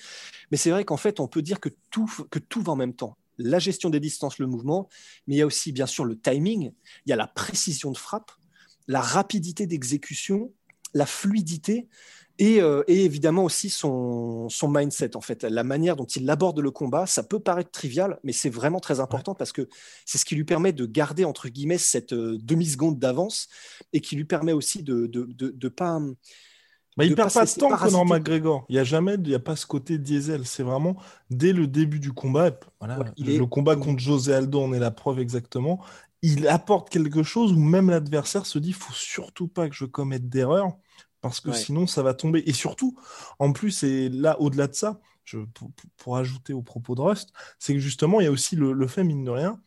Mais 0.51 0.57
c'est 0.57 0.69
vrai 0.69 0.85
qu'en 0.85 0.97
fait, 0.97 1.19
on 1.19 1.27
peut 1.27 1.41
dire 1.41 1.59
que 1.59 1.69
tout, 1.89 2.09
que 2.29 2.39
tout 2.39 2.61
va 2.61 2.73
en 2.73 2.75
même 2.75 2.95
temps. 2.95 3.17
La 3.37 3.57
gestion 3.57 3.89
des 3.89 3.99
distances, 3.99 4.37
le 4.37 4.45
mouvement, 4.45 4.87
mais 5.25 5.35
il 5.35 5.37
y 5.39 5.41
a 5.41 5.45
aussi 5.47 5.71
bien 5.71 5.87
sûr 5.87 6.05
le 6.05 6.19
timing, 6.19 6.71
il 7.05 7.09
y 7.09 7.13
a 7.13 7.15
la 7.15 7.27
précision 7.27 7.91
de 7.91 7.97
frappe, 7.97 8.31
la 8.87 9.01
rapidité 9.01 9.65
d'exécution, 9.65 10.53
la 10.93 11.05
fluidité. 11.05 11.87
Euh, 12.41 12.83
et, 12.87 13.05
évidemment 13.05 13.43
aussi 13.43 13.69
son, 13.69 14.47
mindset, 14.63 15.15
en 15.15 15.21
fait. 15.21 15.43
La 15.43 15.63
manière 15.63 15.95
dont 15.95 16.05
il 16.05 16.29
aborde 16.29 16.59
le 16.59 16.71
combat, 16.71 17.05
ça 17.05 17.23
peut 17.23 17.39
paraître 17.39 17.71
trivial, 17.71 18.19
mais 18.23 18.31
c'est 18.31 18.49
vraiment 18.49 18.79
très 18.79 18.99
important 18.99 19.35
parce 19.35 19.51
que 19.51 19.67
c'est 20.05 20.17
ce 20.17 20.25
qui 20.25 20.35
lui 20.35 20.43
permet 20.43 20.73
de 20.73 20.85
garder, 20.85 21.25
entre 21.25 21.49
guillemets, 21.49 21.77
cette 21.77 22.13
euh, 22.13 22.37
demi-seconde 22.41 22.99
d'avance 22.99 23.47
et 23.93 24.01
qui 24.01 24.15
lui 24.15 24.25
permet 24.25 24.53
aussi 24.53 24.81
de 24.81 25.09
ne 25.13 25.51
de, 25.51 25.67
pas. 25.67 25.99
Bah, 26.97 27.05
il 27.05 27.11
ne 27.11 27.15
perd 27.15 27.31
pas 27.31 27.45
de 27.45 27.51
temps, 27.51 27.69
Conor 27.69 28.05
McGregor. 28.05 28.65
Il 28.69 28.73
n'y 28.73 28.79
a 28.79 28.83
jamais, 28.83 29.15
il 29.15 29.29
y 29.29 29.35
a 29.35 29.39
pas 29.39 29.55
ce 29.55 29.65
côté 29.65 29.97
diesel. 29.97 30.45
C'est 30.45 30.63
vraiment 30.63 30.95
dès 31.29 31.53
le 31.53 31.67
début 31.67 31.99
du 31.99 32.11
combat. 32.11 32.51
Voilà, 32.79 32.99
le 33.17 33.45
combat 33.45 33.75
contre 33.75 33.99
José 33.99 34.33
Aldo 34.33 34.59
on 34.59 34.73
est 34.73 34.79
la 34.79 34.91
preuve 34.91 35.19
exactement. 35.19 35.83
Il 36.23 36.47
apporte 36.47 36.89
quelque 36.89 37.23
chose 37.23 37.53
où 37.53 37.59
même 37.59 37.89
l'adversaire 37.89 38.45
se 38.45 38.59
dit, 38.59 38.69
il 38.69 38.75
faut 38.75 38.93
surtout 38.93 39.47
pas 39.47 39.69
que 39.69 39.75
je 39.75 39.85
commette 39.85 40.29
d'erreur 40.29 40.77
parce 41.21 41.39
que 41.39 41.53
sinon 41.53 41.87
ça 41.87 42.03
va 42.03 42.13
tomber. 42.13 42.43
Et 42.45 42.53
surtout, 42.53 42.97
en 43.39 43.53
plus, 43.53 43.83
et 43.83 44.09
là, 44.09 44.39
au-delà 44.39 44.67
de 44.67 44.73
ça, 44.73 44.99
pour, 45.97 46.17
ajouter 46.17 46.53
au 46.53 46.61
propos 46.61 46.95
de 46.95 47.01
Rust, 47.01 47.31
c'est 47.59 47.73
que 47.73 47.79
justement, 47.79 48.19
il 48.19 48.25
y 48.25 48.27
a 48.27 48.31
aussi 48.31 48.55
le, 48.55 48.87
fait, 48.87 49.03
mine 49.03 49.23
de 49.23 49.31
rien, 49.31 49.61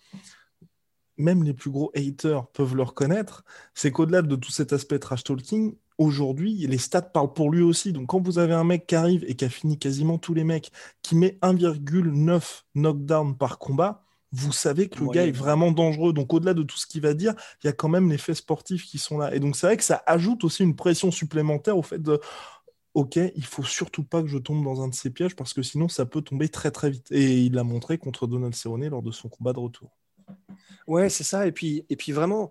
même 1.17 1.45
les 1.45 1.55
plus 1.55 1.71
gros 1.71 1.93
haters 1.95 2.47
peuvent 2.49 2.75
le 2.75 2.83
reconnaître, 2.83 3.45
c'est 3.75 3.93
qu'au-delà 3.93 4.23
de 4.23 4.37
tout 4.37 4.51
cet 4.51 4.73
aspect 4.73 4.99
trash 4.99 5.25
talking, 5.25 5.77
aujourd'hui, 5.97 6.67
les 6.67 6.79
stats 6.79 7.03
parlent 7.03 7.33
pour 7.33 7.51
lui 7.51 7.63
aussi. 7.63 7.93
Donc, 7.93 8.09
quand 8.09 8.21
vous 8.21 8.39
avez 8.39 8.55
un 8.55 8.65
mec 8.65 8.87
qui 8.87 8.97
arrive 8.97 9.25
et 9.29 9.35
qui 9.35 9.45
a 9.45 9.49
fini 9.49 9.79
quasiment 9.79 10.19
tous 10.19 10.35
les 10.35 10.45
mecs, 10.45 10.73
qui 11.03 11.15
met 11.15 11.39
1,9 11.43 12.63
knockdown 12.75 13.37
par 13.37 13.59
combat, 13.59 14.04
vous 14.35 14.53
savez 14.53 14.89
que 14.89 14.99
le 14.99 15.11
gars 15.11 15.27
est 15.27 15.33
vraiment 15.33 15.71
dangereux. 15.71 16.13
Donc, 16.13 16.33
au-delà 16.35 16.55
de 16.55 16.65
tout 16.65 16.77
ce 16.77 16.87
qu'il 16.89 17.03
va 17.03 17.15
dire, 17.15 17.35
il 17.63 17.69
y 17.69 17.71
a 17.71 17.73
quand 17.73 17.89
même 17.89 18.11
les 18.11 18.19
faits 18.19 18.35
sportifs 18.35 18.85
qui 18.85 18.99
sont 18.99 19.17
là. 19.17 19.33
Et 19.33 19.39
donc, 19.39 19.55
c'est 19.55 19.67
vrai 19.67 19.77
que 19.77 19.85
ça 19.85 20.03
ajoute 20.07 20.43
aussi 20.43 20.65
une 20.65 20.75
pression 20.75 21.13
supplémentaire 21.13 21.79
au 21.79 21.83
fait 21.83 22.03
de 22.03 22.21
OK, 22.95 23.17
il 23.17 23.45
faut 23.45 23.63
surtout 23.63 24.03
pas 24.03 24.23
que 24.23 24.29
je 24.29 24.39
tombe 24.39 24.65
dans 24.65 24.83
un 24.83 24.89
de 24.89 24.95
ces 24.95 25.11
pièges 25.11 25.37
parce 25.37 25.53
que 25.53 25.63
sinon, 25.63 25.89
ça 25.89 26.05
peut 26.05 26.21
tomber 26.21 26.49
très 26.49 26.73
très 26.73 26.91
vite. 26.91 27.11
Et 27.13 27.43
il 27.43 27.55
l'a 27.55 27.63
montré 27.63 27.97
contre 27.97 28.27
Donald 28.27 28.55
Cerrone 28.55 28.89
lors 28.89 29.03
de 29.03 29.13
son 29.13 29.29
combat 29.29 29.53
de 29.53 29.61
retour. 29.61 29.91
Ouais, 30.89 31.09
c'est 31.09 31.25
ça. 31.25 31.47
Et 31.47 31.53
puis, 31.53 31.85
et 31.89 31.97
puis 31.97 32.11
vraiment, 32.11 32.51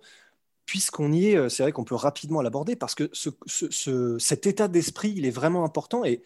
puisqu'on 0.65 1.11
y 1.11 1.27
est, 1.27 1.35
euh, 1.35 1.49
c'est 1.49 1.63
vrai 1.63 1.73
qu'on 1.73 1.83
peut 1.83 1.95
rapidement 1.95 2.41
l'aborder 2.41 2.77
parce 2.77 2.95
que 2.95 3.09
cet 4.19 4.47
état 4.47 4.69
d'esprit, 4.69 5.13
il 5.15 5.25
est 5.25 5.31
vraiment 5.31 5.65
important. 5.65 6.05
Et 6.05 6.23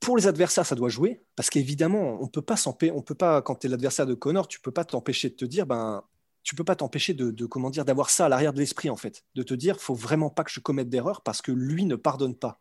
pour 0.00 0.16
les 0.16 0.26
adversaires, 0.26 0.66
ça 0.66 0.74
doit 0.74 0.88
jouer, 0.88 1.22
parce 1.36 1.50
qu'évidemment, 1.50 2.18
on 2.20 2.26
peut 2.26 2.42
pas 2.42 2.56
on 2.66 3.02
peut 3.02 3.14
pas, 3.14 3.42
quand 3.42 3.56
tu 3.56 3.66
es 3.66 3.70
l'adversaire 3.70 4.06
de 4.06 4.14
Connor, 4.14 4.48
tu 4.48 4.60
peux 4.60 4.72
pas 4.72 4.84
t'empêcher 4.84 5.30
de 5.30 5.34
te 5.34 5.44
dire, 5.44 5.66
ben, 5.66 6.02
tu 6.42 6.54
peux 6.54 6.64
pas 6.64 6.76
t'empêcher 6.76 7.12
de, 7.12 7.46
comment 7.46 7.70
dire, 7.70 7.84
d'avoir 7.84 8.10
ça 8.10 8.26
à 8.26 8.28
l'arrière 8.28 8.52
de 8.52 8.58
l'esprit 8.58 8.88
en 8.88 8.96
fait, 8.96 9.24
de 9.34 9.42
te 9.42 9.54
dire, 9.54 9.80
faut 9.80 9.94
vraiment 9.94 10.30
pas 10.30 10.44
que 10.44 10.50
je 10.50 10.60
commette 10.60 10.88
d'erreur 10.88 11.22
parce 11.22 11.42
que 11.42 11.50
lui 11.50 11.84
ne 11.84 11.96
pardonne 11.96 12.36
pas. 12.36 12.58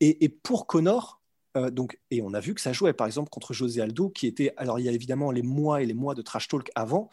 Et, 0.00 0.28
pour 0.28 0.66
Connor, 0.66 1.22
euh, 1.56 1.70
donc, 1.70 1.98
et 2.10 2.22
on 2.22 2.34
a 2.34 2.40
vu 2.40 2.54
que 2.54 2.60
ça 2.60 2.72
jouait 2.72 2.92
par 2.92 3.06
exemple 3.06 3.30
contre 3.30 3.54
José 3.54 3.80
Aldo, 3.80 4.10
qui 4.10 4.26
était, 4.26 4.52
alors 4.56 4.78
il 4.78 4.84
y 4.84 4.88
a 4.88 4.92
évidemment 4.92 5.30
les 5.30 5.42
mois 5.42 5.82
et 5.82 5.86
les 5.86 5.94
mois 5.94 6.14
de 6.14 6.22
trash 6.22 6.48
talk 6.48 6.70
avant, 6.74 7.08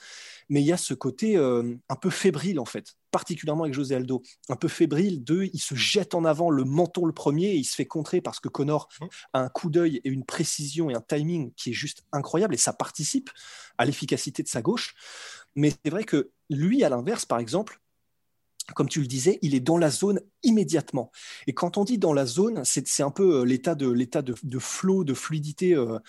mais 0.49 0.61
il 0.61 0.65
y 0.65 0.73
a 0.73 0.77
ce 0.77 0.93
côté 0.93 1.37
euh, 1.37 1.75
un 1.89 1.95
peu 1.95 2.09
fébrile 2.09 2.59
en 2.59 2.65
fait, 2.65 2.95
particulièrement 3.11 3.63
avec 3.63 3.73
José 3.73 3.95
Aldo, 3.95 4.21
un 4.49 4.55
peu 4.55 4.67
fébrile 4.67 5.23
de, 5.23 5.49
il 5.53 5.59
se 5.59 5.75
jette 5.75 6.13
en 6.13 6.25
avant 6.25 6.49
le 6.49 6.65
menton 6.65 7.05
le 7.05 7.13
premier 7.13 7.47
et 7.47 7.55
il 7.55 7.63
se 7.63 7.75
fait 7.75 7.85
contrer 7.85 8.21
parce 8.21 8.39
que 8.39 8.49
Connor 8.49 8.89
mmh. 8.99 9.05
a 9.33 9.39
un 9.39 9.49
coup 9.49 9.69
d'œil 9.69 10.01
et 10.03 10.09
une 10.09 10.25
précision 10.25 10.89
et 10.89 10.93
un 10.93 11.01
timing 11.01 11.53
qui 11.53 11.71
est 11.71 11.73
juste 11.73 12.03
incroyable 12.11 12.53
et 12.53 12.57
ça 12.57 12.73
participe 12.73 13.29
à 13.77 13.85
l'efficacité 13.85 14.43
de 14.43 14.47
sa 14.47 14.61
gauche. 14.61 14.95
Mais 15.55 15.71
c'est 15.83 15.91
vrai 15.91 16.03
que 16.03 16.31
lui, 16.49 16.83
à 16.83 16.89
l'inverse, 16.89 17.25
par 17.25 17.39
exemple, 17.39 17.79
comme 18.75 18.89
tu 18.89 19.01
le 19.01 19.07
disais, 19.07 19.39
il 19.41 19.55
est 19.55 19.59
dans 19.59 19.77
la 19.77 19.89
zone 19.89 20.21
immédiatement. 20.43 21.11
Et 21.47 21.53
quand 21.53 21.77
on 21.77 21.83
dit 21.83 21.97
dans 21.97 22.13
la 22.13 22.25
zone, 22.25 22.63
c'est 22.63 23.03
un 23.03 23.11
peu 23.11 23.41
euh, 23.41 23.43
l'état 23.43 23.75
de, 23.75 23.89
l'état 23.89 24.21
de, 24.21 24.35
de 24.41 24.59
flot, 24.59 25.03
de 25.03 25.13
fluidité 25.13 25.73
euh, 25.75 25.99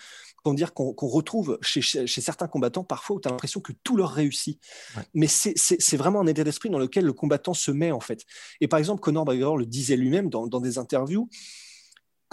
dire 0.53 0.73
qu'on 0.73 0.93
retrouve 1.07 1.57
chez, 1.61 1.81
certains 2.07 2.47
combattants 2.47 2.83
parfois 2.83 3.15
où 3.15 3.19
tu 3.19 3.27
as 3.27 3.31
l'impression 3.31 3.61
que 3.61 3.73
tout 3.83 3.97
leur 3.97 4.11
réussit. 4.11 4.59
Mais 5.13 5.27
c'est 5.27 5.97
vraiment 5.97 6.21
un 6.21 6.27
état 6.27 6.43
d'esprit 6.43 6.69
dans 6.69 6.77
lequel 6.77 7.05
le 7.05 7.13
combattant 7.13 7.53
se 7.53 7.71
met 7.71 7.91
en 7.91 7.99
fait. 7.99 8.25
Et 8.61 8.67
par 8.67 8.77
exemple, 8.77 9.01
Conor 9.01 9.25
McGregor 9.25 9.57
le 9.57 9.65
disait 9.65 9.97
lui-même 9.97 10.29
dans, 10.29 10.47
des 10.59 10.77
interviews, 10.77 11.29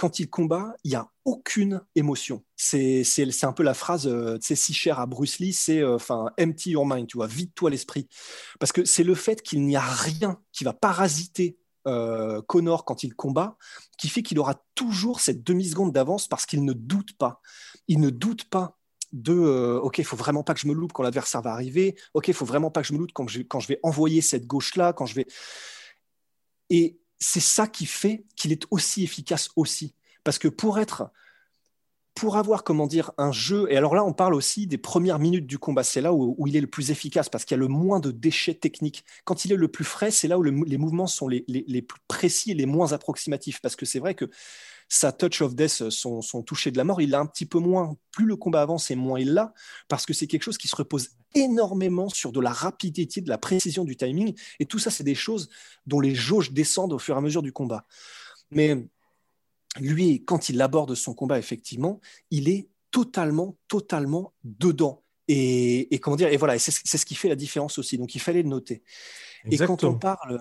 quand 0.02 0.18
il 0.18 0.28
combat, 0.28 0.74
il 0.82 0.90
n'y 0.90 0.96
a 0.96 1.08
aucune 1.24 1.80
émotion. 1.94 2.42
C'est 2.56 3.04
un 3.44 3.52
peu 3.52 3.62
la 3.62 3.72
phrase, 3.72 4.08
euh, 4.08 4.36
sais, 4.40 4.56
si 4.56 4.74
chère 4.74 4.98
à 4.98 5.06
Bruce 5.06 5.38
Lee, 5.38 5.52
c'est 5.52 5.78
euh, 5.78 5.94
enfin 5.94 6.32
empty 6.40 6.72
your 6.72 6.84
mind, 6.84 7.06
tu 7.06 7.18
vois, 7.18 7.28
vide-toi 7.28 7.70
l'esprit. 7.70 8.08
Parce 8.58 8.72
que 8.72 8.84
c'est 8.84 9.04
le 9.04 9.14
fait 9.14 9.42
qu'il 9.42 9.64
n'y 9.64 9.76
a 9.76 9.80
rien 9.80 10.40
qui 10.50 10.64
va 10.64 10.72
parasiter 10.72 11.56
euh, 11.86 12.42
Connor 12.42 12.84
quand 12.84 13.04
il 13.04 13.14
combat, 13.14 13.56
qui 13.96 14.08
fait 14.08 14.24
qu'il 14.24 14.40
aura 14.40 14.60
toujours 14.74 15.20
cette 15.20 15.44
demi-seconde 15.44 15.92
d'avance 15.92 16.26
parce 16.26 16.46
qu'il 16.46 16.64
ne 16.64 16.72
doute 16.72 17.16
pas. 17.16 17.40
Il 17.86 18.00
ne 18.00 18.10
doute 18.10 18.50
pas 18.50 18.80
de 19.12 19.32
euh, 19.32 19.78
OK, 19.78 19.98
il 19.98 20.04
faut 20.04 20.16
vraiment 20.16 20.42
pas 20.42 20.52
que 20.52 20.60
je 20.60 20.66
me 20.66 20.74
loupe 20.74 20.92
quand 20.92 21.04
l'adversaire 21.04 21.42
va 21.42 21.52
arriver. 21.52 21.94
OK, 22.14 22.26
il 22.26 22.34
faut 22.34 22.44
vraiment 22.44 22.72
pas 22.72 22.82
que 22.82 22.88
je 22.88 22.92
me 22.92 22.98
loupe 22.98 23.12
quand 23.14 23.28
je, 23.28 23.42
quand 23.42 23.60
je 23.60 23.68
vais 23.68 23.78
envoyer 23.84 24.20
cette 24.20 24.48
gauche-là, 24.48 24.94
quand 24.94 25.06
je 25.06 25.14
vais. 25.14 25.26
Et 26.70 26.98
c'est 27.22 27.40
ça 27.40 27.68
qui 27.68 27.86
fait 27.86 28.24
qu'il 28.36 28.52
est 28.52 28.64
aussi 28.70 29.04
efficace 29.04 29.50
aussi. 29.56 29.94
Parce 30.24 30.38
que 30.38 30.48
pour 30.48 30.78
être 30.78 31.10
pour 32.14 32.36
avoir, 32.36 32.62
comment 32.62 32.86
dire, 32.86 33.10
un 33.16 33.32
jeu, 33.32 33.66
et 33.70 33.76
alors 33.78 33.94
là, 33.94 34.04
on 34.04 34.12
parle 34.12 34.34
aussi 34.34 34.66
des 34.66 34.76
premières 34.76 35.18
minutes 35.18 35.46
du 35.46 35.58
combat, 35.58 35.82
c'est 35.82 36.02
là 36.02 36.12
où, 36.12 36.46
il 36.46 36.56
est 36.56 36.60
le 36.60 36.66
plus 36.66 36.90
efficace, 36.90 37.30
parce 37.30 37.46
qu'il 37.46 37.54
y 37.54 37.58
a 37.58 37.62
le 37.62 37.68
moins 37.68 38.00
de 38.00 38.10
déchets 38.10 38.54
techniques. 38.54 39.04
Quand 39.24 39.46
il 39.46 39.52
est 39.52 39.56
le 39.56 39.68
plus 39.68 39.84
frais, 39.84 40.10
c'est 40.10 40.28
là 40.28 40.38
où 40.38 40.42
les 40.42 40.76
mouvements 40.78 41.06
sont 41.06 41.26
les, 41.26 41.42
plus 41.82 42.00
précis 42.08 42.50
et 42.50 42.54
les 42.54 42.66
moins 42.66 42.92
approximatifs, 42.92 43.62
parce 43.62 43.76
que 43.76 43.86
c'est 43.86 43.98
vrai 43.98 44.14
que 44.14 44.26
sa 44.92 45.10
touch 45.10 45.40
of 45.40 45.54
death, 45.54 45.88
son, 45.88 46.20
toucher 46.42 46.70
de 46.70 46.76
la 46.76 46.84
mort, 46.84 47.00
il 47.00 47.08
l'a 47.08 47.18
un 47.18 47.24
petit 47.24 47.46
peu 47.46 47.58
moins. 47.58 47.96
Plus 48.10 48.26
le 48.26 48.36
combat 48.36 48.60
avance 48.60 48.90
et 48.90 48.94
moins 48.94 49.18
il 49.18 49.32
l'a, 49.32 49.54
parce 49.88 50.04
que 50.04 50.12
c'est 50.12 50.26
quelque 50.26 50.42
chose 50.42 50.58
qui 50.58 50.68
se 50.68 50.76
repose 50.76 51.12
énormément 51.34 52.10
sur 52.10 52.30
de 52.30 52.40
la 52.40 52.52
rapidité, 52.52 53.22
de 53.22 53.30
la 53.30 53.38
précision 53.38 53.84
du 53.84 53.96
timing, 53.96 54.38
et 54.60 54.66
tout 54.66 54.78
ça, 54.78 54.90
c'est 54.90 55.02
des 55.02 55.14
choses 55.14 55.48
dont 55.86 55.98
les 55.98 56.14
jauges 56.14 56.52
descendent 56.52 56.92
au 56.92 56.98
fur 56.98 57.14
et 57.14 57.18
à 57.18 57.22
mesure 57.22 57.40
du 57.40 57.52
combat. 57.52 57.86
Mais 58.50 58.86
lui, 59.80 60.26
quand 60.26 60.50
il 60.50 60.60
aborde 60.60 60.94
son 60.94 61.14
combat, 61.14 61.38
effectivement, 61.38 61.98
il 62.30 62.50
est 62.50 62.68
totalement, 62.90 63.56
totalement 63.68 64.34
dedans. 64.44 65.02
Et, 65.26 65.98
comment 66.02 66.16
dire, 66.16 66.28
et 66.28 66.36
voilà, 66.36 66.58
c'est 66.58 66.98
ce 66.98 67.06
qui 67.06 67.14
fait 67.14 67.30
la 67.30 67.36
différence 67.36 67.78
aussi. 67.78 67.96
Donc 67.96 68.14
il 68.14 68.20
fallait 68.20 68.42
le 68.42 68.50
noter. 68.50 68.82
Et 69.50 69.56
quand 69.56 69.84
on 69.84 69.98
parle. 69.98 70.38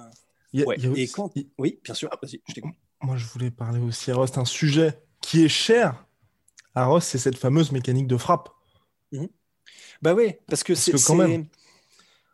et 0.53 1.07
quand... 1.07 1.31
Oui, 1.57 1.79
bien 1.81 1.93
sûr, 1.93 2.09
vas-y, 2.21 2.41
je 2.49 2.53
t'écoute. 2.53 2.75
Moi, 3.01 3.17
je 3.17 3.25
voulais 3.25 3.51
parler 3.51 3.79
aussi 3.79 4.11
à 4.11 4.15
Rost, 4.15 4.37
un 4.37 4.45
sujet 4.45 5.01
qui 5.21 5.45
est 5.45 5.49
cher 5.49 6.05
à 6.75 6.85
Rost, 6.85 7.09
c'est 7.09 7.17
cette 7.17 7.37
fameuse 7.37 7.71
mécanique 7.71 8.07
de 8.07 8.17
frappe. 8.17 8.49
Mhm. 9.11 9.27
Bah 10.01 10.13
oui, 10.13 10.35
parce 10.47 10.63
que 10.63 10.75
c'est. 10.75 10.93
quand 11.03 11.15
même. 11.15 11.47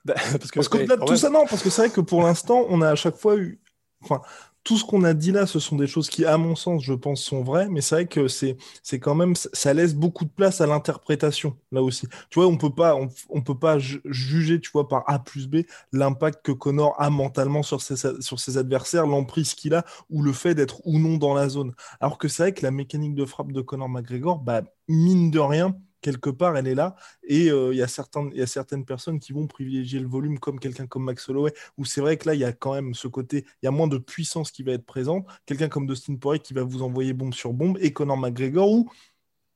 Bah, 0.05 0.13
parce 0.15 0.51
que, 0.51 0.59
parce 0.59 0.69
que 0.69 0.77
de 0.95 1.05
tout 1.05 1.17
ça, 1.17 1.29
non, 1.29 1.45
parce 1.47 1.63
que 1.63 1.69
c'est 1.69 1.81
vrai 1.83 1.89
que 1.89 2.01
pour 2.01 2.21
l'instant, 2.23 2.65
on 2.69 2.81
a 2.81 2.91
à 2.91 2.95
chaque 2.95 3.17
fois 3.17 3.37
eu. 3.37 3.59
Enfin, 4.01 4.21
tout 4.67 4.75
ce 4.75 4.83
qu'on 4.83 5.05
a 5.05 5.13
dit 5.13 5.31
là, 5.31 5.47
ce 5.47 5.59
sont 5.59 5.77
des 5.77 5.87
choses 5.87 6.09
qui, 6.09 6.25
à 6.25 6.37
mon 6.37 6.53
sens, 6.57 6.83
je 6.83 6.91
pense, 6.91 7.21
sont 7.23 7.41
vraies, 7.41 7.69
mais 7.69 7.79
c'est 7.79 7.95
vrai 7.95 8.05
que 8.05 8.27
c'est, 8.27 8.57
quand 8.99 9.15
même, 9.15 9.33
ça 9.33 9.73
laisse 9.73 9.95
beaucoup 9.95 10.25
de 10.25 10.29
place 10.29 10.59
à 10.59 10.67
l'interprétation, 10.67 11.55
là 11.71 11.81
aussi. 11.81 12.05
Tu 12.29 12.39
vois, 12.39 12.49
on 12.49 12.57
peut 12.57 12.73
pas, 12.75 12.93
on, 13.29 13.41
peut 13.41 13.57
pas 13.57 13.77
juger, 13.79 14.59
tu 14.59 14.69
vois, 14.73 14.89
par 14.89 15.05
A 15.07 15.19
plus 15.19 15.47
B, 15.47 15.59
l'impact 15.93 16.45
que 16.45 16.51
Connor 16.51 16.95
a 16.99 17.09
mentalement 17.09 17.63
sur 17.63 17.81
ses, 17.81 17.95
sur 18.21 18.41
ses 18.41 18.57
adversaires, 18.57 19.07
l'emprise 19.07 19.53
qu'il 19.53 19.73
a, 19.73 19.85
ou 20.09 20.21
le 20.21 20.33
fait 20.33 20.53
d'être 20.53 20.81
ou 20.83 20.99
non 20.99 21.15
dans 21.15 21.33
la 21.33 21.47
zone. 21.47 21.73
Alors 22.01 22.17
que 22.17 22.27
c'est 22.27 22.43
vrai 22.43 22.53
que 22.53 22.63
la 22.63 22.71
mécanique 22.71 23.15
de 23.15 23.23
frappe 23.23 23.53
de 23.53 23.61
Connor 23.61 23.87
McGregor, 23.87 24.39
bah, 24.39 24.63
mine 24.89 25.31
de 25.31 25.39
rien, 25.39 25.77
quelque 26.01 26.29
part, 26.29 26.57
elle 26.57 26.67
est 26.67 26.75
là. 26.75 26.95
Et 27.23 27.49
euh, 27.49 27.73
il 27.73 27.77
y, 27.77 27.81
a 27.81 27.87
certaines 27.87 28.85
personnes 28.85 29.19
qui 29.19 29.33
vont 29.33 29.47
privilégier 29.47 29.99
le 29.99 30.07
volume, 30.07 30.39
comme 30.39 30.59
quelqu'un 30.59 30.87
comme 30.87 31.03
Max 31.03 31.27
Holloway, 31.29 31.53
où 31.77 31.85
c'est 31.85 32.01
vrai 32.01 32.17
que 32.17 32.27
là, 32.27 32.35
il 32.35 32.39
y 32.39 32.45
a 32.45 32.53
quand 32.53 32.73
même 32.73 32.93
ce 32.93 33.07
côté, 33.07 33.45
il 33.61 33.65
y 33.65 33.67
a 33.67 33.71
moins 33.71 33.87
de 33.87 33.97
puissance 33.97 34.51
qui 34.51 34.63
va 34.63 34.73
être 34.73 34.85
présente. 34.85 35.25
Quelqu'un 35.45 35.69
comme 35.69 35.87
Dustin 35.87 36.15
Poirier 36.15 36.41
qui 36.41 36.53
va 36.53 36.63
vous 36.63 36.81
envoyer 36.81 37.13
bombe 37.13 37.33
sur 37.33 37.53
bombe, 37.53 37.77
et 37.81 37.93
Conor 37.93 38.17
McGregor, 38.17 38.71
où 38.71 38.89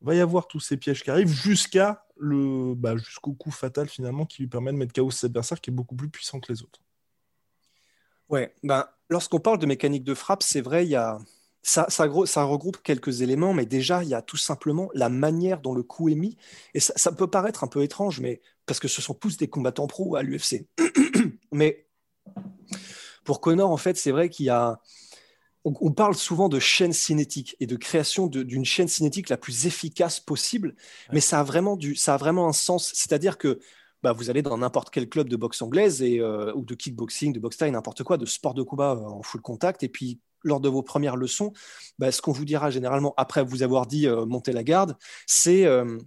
va 0.01 0.15
y 0.15 0.19
avoir 0.19 0.48
tous 0.48 0.60
ces 0.60 0.77
pièges 0.77 1.03
qui 1.03 1.12
arrivent 1.12 1.29
jusqu'à 1.31 2.05
le 2.17 2.75
bah, 2.75 2.95
jusqu'au 2.98 3.33
coup 3.33 3.51
fatal 3.51 3.89
finalement 3.89 4.25
qui 4.25 4.41
lui 4.41 4.48
permet 4.48 4.71
de 4.71 4.77
mettre 4.77 4.93
KO 4.93 5.12
cet 5.12 5.25
adversaire 5.25 5.60
qui 5.60 5.69
est 5.69 5.74
beaucoup 5.74 5.95
plus 5.95 6.10
puissant 6.10 6.39
que 6.39 6.51
les 6.51 6.62
autres. 6.63 6.79
Ouais, 8.29 8.53
ben, 8.63 8.88
lorsqu'on 9.10 9.39
parle 9.39 9.60
de 9.60 9.65
mécanique 9.65 10.03
de 10.03 10.13
frappe, 10.13 10.41
c'est 10.41 10.62
vrai, 10.62 10.86
il 10.86 10.89
y 10.89 10.95
a, 10.95 11.19
ça, 11.63 11.87
ça, 11.89 12.43
regroupe 12.43 12.81
quelques 12.81 13.21
éléments, 13.21 13.53
mais 13.53 13.65
déjà, 13.65 14.03
il 14.03 14.09
y 14.09 14.15
a 14.15 14.21
tout 14.21 14.37
simplement 14.37 14.89
la 14.93 15.09
manière 15.09 15.61
dont 15.61 15.75
le 15.75 15.83
coup 15.83 16.09
est 16.09 16.15
mis. 16.15 16.37
Et 16.73 16.79
ça, 16.79 17.11
peut 17.11 17.27
paraître 17.27 17.63
un 17.63 17.67
peu 17.67 17.83
étrange, 17.83 18.19
mais 18.19 18.41
parce 18.65 18.79
que 18.79 18.87
ce 18.87 19.01
sont 19.01 19.13
tous 19.13 19.37
des 19.37 19.47
combattants 19.47 19.87
pro 19.87 20.15
à 20.15 20.23
l'UFC. 20.23 20.65
mais 21.51 21.87
pour 23.23 23.41
Connor, 23.41 23.69
en 23.69 23.77
fait, 23.77 23.97
c'est 23.97 24.11
vrai 24.11 24.29
qu'il 24.29 24.47
y 24.47 24.49
a. 24.49 24.79
On, 25.63 25.91
parle 25.91 26.15
souvent 26.15 26.49
de 26.49 26.57
chaîne 26.57 26.91
cinétique 26.91 27.55
et 27.59 27.67
de 27.67 27.75
création 27.75 28.25
d'une 28.25 28.65
chaîne 28.65 28.87
cinétique 28.87 29.29
la 29.29 29.37
plus 29.37 29.67
efficace 29.67 30.19
possible, 30.19 30.75
mais 31.13 31.19
ça 31.19 31.39
a 31.39 31.43
vraiment, 31.43 31.77
du, 31.77 31.95
ça 31.95 32.15
a 32.15 32.17
vraiment 32.17 32.47
un 32.47 32.53
sens. 32.53 32.91
C'est-à-dire 32.95 33.37
que 33.37 33.59
bah, 34.01 34.11
vous 34.11 34.31
allez 34.31 34.41
dans 34.41 34.57
n'importe 34.57 34.89
quel 34.89 35.07
club 35.07 35.29
de 35.29 35.35
boxe 35.35 35.61
anglaise 35.61 36.01
et, 36.01 36.19
euh, 36.19 36.51
ou 36.55 36.65
de 36.65 36.73
kickboxing, 36.73 37.31
de 37.31 37.39
boxe 37.39 37.57
taille, 37.57 37.69
n'importe 37.69 38.01
quoi, 38.01 38.17
de 38.17 38.25
sport 38.25 38.55
de 38.55 38.63
combat 38.63 38.93
euh, 38.93 39.03
en 39.03 39.21
full 39.21 39.41
contact, 39.41 39.83
et 39.83 39.89
puis 39.89 40.19
lors 40.43 40.60
de 40.60 40.69
vos 40.69 40.83
premières 40.83 41.15
leçons, 41.15 41.53
bah, 42.00 42.12
ce 42.12 42.21
qu'on 42.21 42.31
vous 42.31 42.45
dira 42.45 42.69
généralement 42.71 43.13
après 43.17 43.43
vous 43.43 43.63
avoir 43.63 43.86
dit 43.86 44.07
euh, 44.07 44.25
monter 44.25 44.51
la 44.51 44.63
garde, 44.63 44.98
c'est 45.27 45.65
euh, 45.65 45.98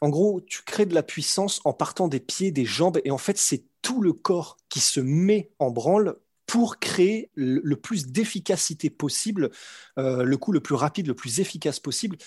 en 0.00 0.10
gros, 0.10 0.40
tu 0.42 0.62
crées 0.62 0.86
de 0.86 0.94
la 0.94 1.02
puissance 1.02 1.60
en 1.64 1.72
partant 1.72 2.08
des 2.08 2.20
pieds, 2.20 2.50
des 2.50 2.66
jambes, 2.66 3.00
et 3.04 3.10
en 3.10 3.18
fait, 3.18 3.38
c'est 3.38 3.64
tout 3.80 4.02
le 4.02 4.12
corps 4.12 4.58
qui 4.68 4.80
se 4.80 5.00
met 5.00 5.50
en 5.58 5.70
branle 5.70 6.16
pour 6.46 6.78
créer 6.78 7.30
le, 7.34 7.74
plus 7.76 8.08
d'efficacité 8.08 8.90
possible, 8.90 9.50
euh, 9.98 10.22
le 10.22 10.36
coup 10.36 10.52
le 10.52 10.60
plus 10.60 10.74
rapide, 10.74 11.06
le 11.06 11.14
plus 11.14 11.40
efficace 11.40 11.80
possible 11.80 12.18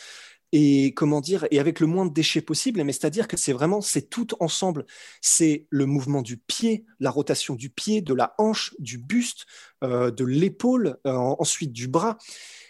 et 0.51 0.93
comment 0.93 1.21
dire 1.21 1.45
et 1.51 1.59
avec 1.59 1.79
le 1.79 1.87
moins 1.87 2.05
de 2.05 2.13
déchets 2.13 2.41
possible 2.41 2.83
mais 2.83 2.93
c'est-à-dire 2.93 3.27
que 3.27 3.35
c'est 3.37 3.53
vraiment 3.53 3.81
c'est 3.81 4.09
tout 4.09 4.27
ensemble 4.39 4.85
c'est 5.21 5.67
le 5.69 5.85
mouvement 5.85 6.21
du 6.21 6.37
pied 6.37 6.85
la 6.99 7.09
rotation 7.09 7.55
du 7.55 7.69
pied 7.69 8.01
de 8.01 8.13
la 8.13 8.33
hanche 8.37 8.73
du 8.79 8.97
buste 8.97 9.45
euh, 9.83 10.09
de 10.09 10.23
l'épaule 10.23 10.97
euh, 11.05 11.11
ensuite 11.13 11.73
du 11.73 11.87
bras 11.87 12.17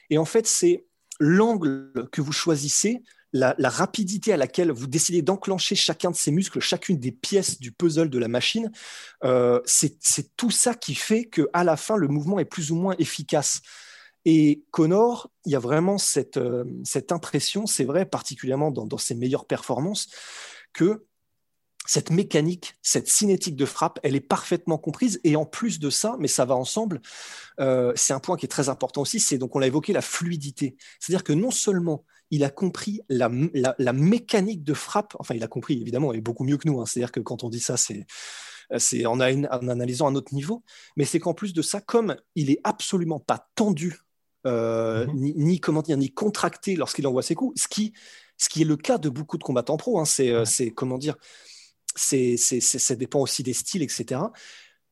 et 0.09 0.17
en 0.17 0.25
fait 0.25 0.47
c'est 0.47 0.87
l'angle 1.19 1.91
que 2.11 2.21
vous 2.21 2.31
choisissez, 2.31 3.03
la, 3.33 3.55
rapidité 3.59 4.33
à 4.33 4.37
laquelle 4.37 4.71
vous 4.71 4.87
décidez 4.87 5.21
d'enclencher 5.21 5.75
chacun 5.75 6.11
de 6.11 6.15
ces 6.15 6.31
muscles, 6.31 6.59
chacune 6.59 6.97
des 6.97 7.11
pièces 7.11 7.59
du 7.59 7.71
puzzle 7.71 8.09
de 8.09 8.19
la 8.19 8.27
machine, 8.27 8.71
euh, 9.23 9.59
c'est 9.65 10.35
tout 10.37 10.51
ça 10.51 10.73
qui 10.73 10.95
fait 10.95 11.25
que 11.25 11.47
à 11.53 11.63
la 11.63 11.77
fin 11.77 11.97
le 11.97 12.07
mouvement 12.07 12.39
est 12.39 12.45
plus 12.45 12.71
ou 12.71 12.75
moins 12.75 12.95
efficace. 12.99 13.61
Et 14.29 14.65
Connor, 14.71 15.31
il 15.45 15.53
y 15.53 15.55
a 15.55 15.59
vraiment 15.59 15.97
cette, 15.97 16.35
euh, 16.35 16.65
impression, 17.11 17.65
c'est 17.65 17.85
vrai, 17.85 18.05
particulièrement 18.05 18.71
dans, 18.71 18.85
dans, 18.85 18.97
ses 18.97 19.15
meilleures 19.15 19.45
performances, 19.45 20.09
que 20.73 21.05
cette 21.85 22.09
mécanique, 22.09 22.75
cette 22.81 23.07
cinétique 23.07 23.55
de 23.55 23.63
frappe, 23.63 24.01
elle 24.03 24.17
est 24.17 24.19
parfaitement 24.19 24.77
comprise. 24.77 25.21
Et 25.23 25.37
en 25.37 25.45
plus 25.45 25.79
de 25.79 25.89
ça, 25.89 26.17
mais 26.19 26.27
ça 26.27 26.43
va 26.43 26.57
ensemble, 26.57 27.01
euh, 27.61 27.93
c'est 27.95 28.11
un 28.11 28.19
point 28.19 28.35
qui 28.35 28.45
est 28.45 28.49
très 28.49 28.67
important 28.67 29.03
aussi, 29.03 29.21
c'est 29.21 29.37
donc 29.37 29.55
on 29.55 29.59
l'a 29.59 29.67
évoqué, 29.67 29.93
la 29.93 30.01
fluidité. 30.01 30.75
C'est-à-dire 30.99 31.23
que 31.23 31.31
non 31.31 31.49
seulement 31.49 32.03
il 32.29 32.43
a 32.43 32.49
compris 32.49 32.99
la, 33.07 33.29
mécanique 33.29 34.65
de 34.65 34.73
frappe, 34.73 35.15
enfin 35.19 35.35
il 35.35 35.43
a 35.45 35.47
compris 35.47 35.79
évidemment, 35.79 36.11
et 36.11 36.19
beaucoup 36.19 36.43
mieux 36.43 36.57
que 36.57 36.67
nous, 36.67 36.81
hein. 36.81 36.85
c'est-à-dire 36.85 37.13
que 37.13 37.21
quand 37.21 37.45
on 37.45 37.49
dit 37.49 37.61
ça, 37.61 37.77
c'est 37.77 38.05
c'est 38.77 39.05
en, 39.05 39.21
en, 39.21 39.67
analysant 39.69 40.07
un 40.07 40.15
autre 40.15 40.33
niveau, 40.33 40.65
mais 40.97 41.05
c'est 41.05 41.21
qu'en 41.21 41.33
plus 41.33 41.53
de 41.53 41.61
ça, 41.61 41.79
comme 41.79 42.17
il 42.35 42.51
est 42.51 42.59
absolument 42.65 43.21
pas 43.21 43.47
tendu, 43.55 44.01
euh, 44.47 45.05
mm-hmm. 45.05 45.33
ni, 45.35 45.59
comment 45.59 45.81
dire, 45.81 45.97
ni 45.97 46.11
contracté 46.11 46.75
lorsqu'il 46.75 47.05
envoie 47.07 47.21
ses 47.21 47.35
coups, 47.35 47.61
ce 47.61 47.67
qui, 47.67 47.93
ce 48.37 48.49
qui 48.49 48.61
est 48.61 48.65
le 48.65 48.77
cas 48.77 48.97
de 48.97 49.09
beaucoup 49.09 49.37
de 49.37 49.43
combattants 49.43 49.77
pro, 49.77 49.99
hein. 49.99 50.05
c'est 50.05 50.71
comment 50.71 50.97
dire, 50.97 51.15
c'est, 51.95 52.37
ça 52.37 52.95
dépend 52.95 53.19
aussi 53.19 53.43
des 53.43 53.53
styles, 53.53 53.81
etc. 53.81 54.21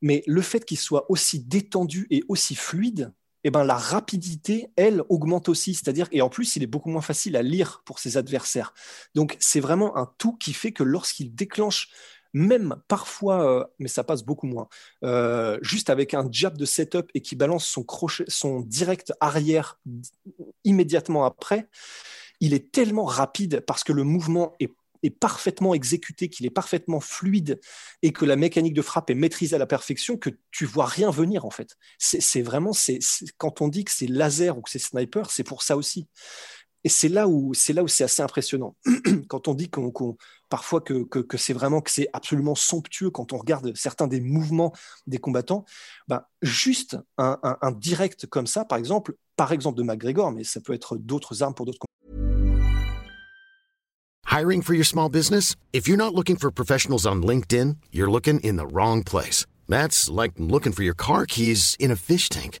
Mais 0.02 0.22
le 0.26 0.42
fait 0.42 0.64
qu'il 0.64 0.78
soit 0.78 1.10
aussi 1.10 1.40
détendu 1.40 2.06
et 2.10 2.22
aussi 2.28 2.54
fluide, 2.54 3.12
eh 3.44 3.50
ben, 3.50 3.64
la 3.64 3.76
rapidité, 3.76 4.72
elle, 4.76 5.02
augmente 5.08 5.48
aussi. 5.48 5.74
C'est-à-dire, 5.74 6.08
et 6.10 6.20
en 6.20 6.28
plus, 6.28 6.56
il 6.56 6.64
est 6.64 6.66
beaucoup 6.66 6.90
moins 6.90 7.00
facile 7.00 7.36
à 7.36 7.42
lire 7.42 7.82
pour 7.84 8.00
ses 8.00 8.16
adversaires. 8.16 8.74
Donc, 9.14 9.36
c'est 9.38 9.60
vraiment 9.60 9.96
un 9.96 10.12
tout 10.18 10.36
qui 10.36 10.52
fait 10.52 10.72
que 10.72 10.82
lorsqu'il 10.82 11.34
déclenche, 11.34 11.88
même 12.36 12.76
parfois, 12.86 13.50
euh, 13.50 13.64
mais 13.78 13.88
ça 13.88 14.04
passe 14.04 14.22
beaucoup 14.22 14.46
moins, 14.46 14.68
euh, 15.04 15.58
juste 15.62 15.88
avec 15.88 16.12
un 16.12 16.28
jab 16.30 16.58
de 16.58 16.66
setup 16.66 17.10
et 17.14 17.22
qui 17.22 17.34
balance 17.34 17.64
son 17.64 17.82
crochet, 17.82 18.24
son 18.28 18.60
direct 18.60 19.14
arrière 19.20 19.80
immédiatement 20.62 21.24
après, 21.24 21.70
il 22.40 22.52
est 22.52 22.70
tellement 22.72 23.06
rapide 23.06 23.64
parce 23.66 23.84
que 23.84 23.94
le 23.94 24.04
mouvement 24.04 24.52
est 24.60 24.74
est 25.02 25.10
parfaitement 25.10 25.74
exécuté, 25.74 26.28
qu'il 26.28 26.46
est 26.46 26.50
parfaitement 26.50 27.00
fluide 27.00 27.60
et 28.02 28.12
que 28.12 28.24
la 28.24 28.34
mécanique 28.34 28.74
de 28.74 28.82
frappe 28.82 29.10
est 29.10 29.14
maîtrisée 29.14 29.54
à 29.54 29.58
la 29.58 29.66
perfection, 29.66 30.16
que 30.16 30.30
tu 30.50 30.64
vois 30.64 30.86
rien 30.86 31.10
venir 31.10 31.44
en 31.44 31.50
fait. 31.50 31.76
C'est 31.98 32.42
vraiment, 32.42 32.72
c'est 32.72 32.98
quand 33.38 33.60
on 33.60 33.68
dit 33.68 33.84
que 33.84 33.92
c'est 33.92 34.06
laser 34.06 34.58
ou 34.58 34.62
que 34.62 34.70
c'est 34.70 34.78
sniper, 34.78 35.30
c'est 35.30 35.44
pour 35.44 35.62
ça 35.62 35.76
aussi. 35.76 36.08
Et 36.86 36.88
c'est 36.88 37.08
là 37.08 37.26
où 37.26 37.52
c'est 37.52 37.72
là 37.72 37.82
où 37.82 37.88
c'est 37.88 38.04
assez 38.04 38.22
impressionnant. 38.22 38.76
quand 39.28 39.48
on 39.48 39.54
dit 39.54 39.68
qu'on 39.68 40.16
parfois 40.48 40.80
que, 40.80 41.02
que, 41.02 41.36
c'est 41.36 41.52
vraiment 41.52 41.80
que 41.80 41.90
c'est 41.90 42.06
absolument 42.12 42.54
somptueux 42.54 43.10
quand 43.10 43.32
on 43.32 43.38
regarde 43.38 43.74
certains 43.74 44.06
des 44.06 44.20
mouvements 44.20 44.72
des 45.08 45.18
combattants, 45.18 45.64
bah, 46.06 46.30
juste 46.42 46.96
un, 47.18 47.40
un, 47.42 47.58
un 47.60 47.72
direct 47.72 48.26
comme 48.26 48.46
ça, 48.46 48.64
par 48.64 48.78
exemple, 48.78 49.16
par 49.34 49.50
exemple 49.50 49.76
de 49.76 49.82
McGregor, 49.82 50.30
mais 50.30 50.44
ça 50.44 50.60
peut 50.60 50.74
être 50.74 50.96
d'autres 50.96 51.42
armes 51.42 51.54
pour 51.54 51.66
d'autres 51.66 51.80
Hiring 54.30 54.62
for 54.62 54.74
your 54.74 54.86
small 54.86 55.08
business? 55.08 55.56
If 55.72 55.88
you're 55.88 55.96
not 55.96 56.14
looking 56.14 56.36
for 56.36 56.52
professionals 56.52 57.04
on 57.04 57.20
LinkedIn, 57.20 57.78
you're 57.90 58.08
looking 58.08 58.38
in 58.44 58.54
the 58.54 58.72
wrong 58.72 59.02
place. 59.02 59.44
That's 59.68 60.08
like 60.08 60.34
looking 60.38 60.72
for 60.72 60.84
your 60.84 60.94
car 60.94 61.26
keys 61.26 61.74
in 61.80 61.90
a 61.90 61.96
fish 61.96 62.28
tank. 62.28 62.60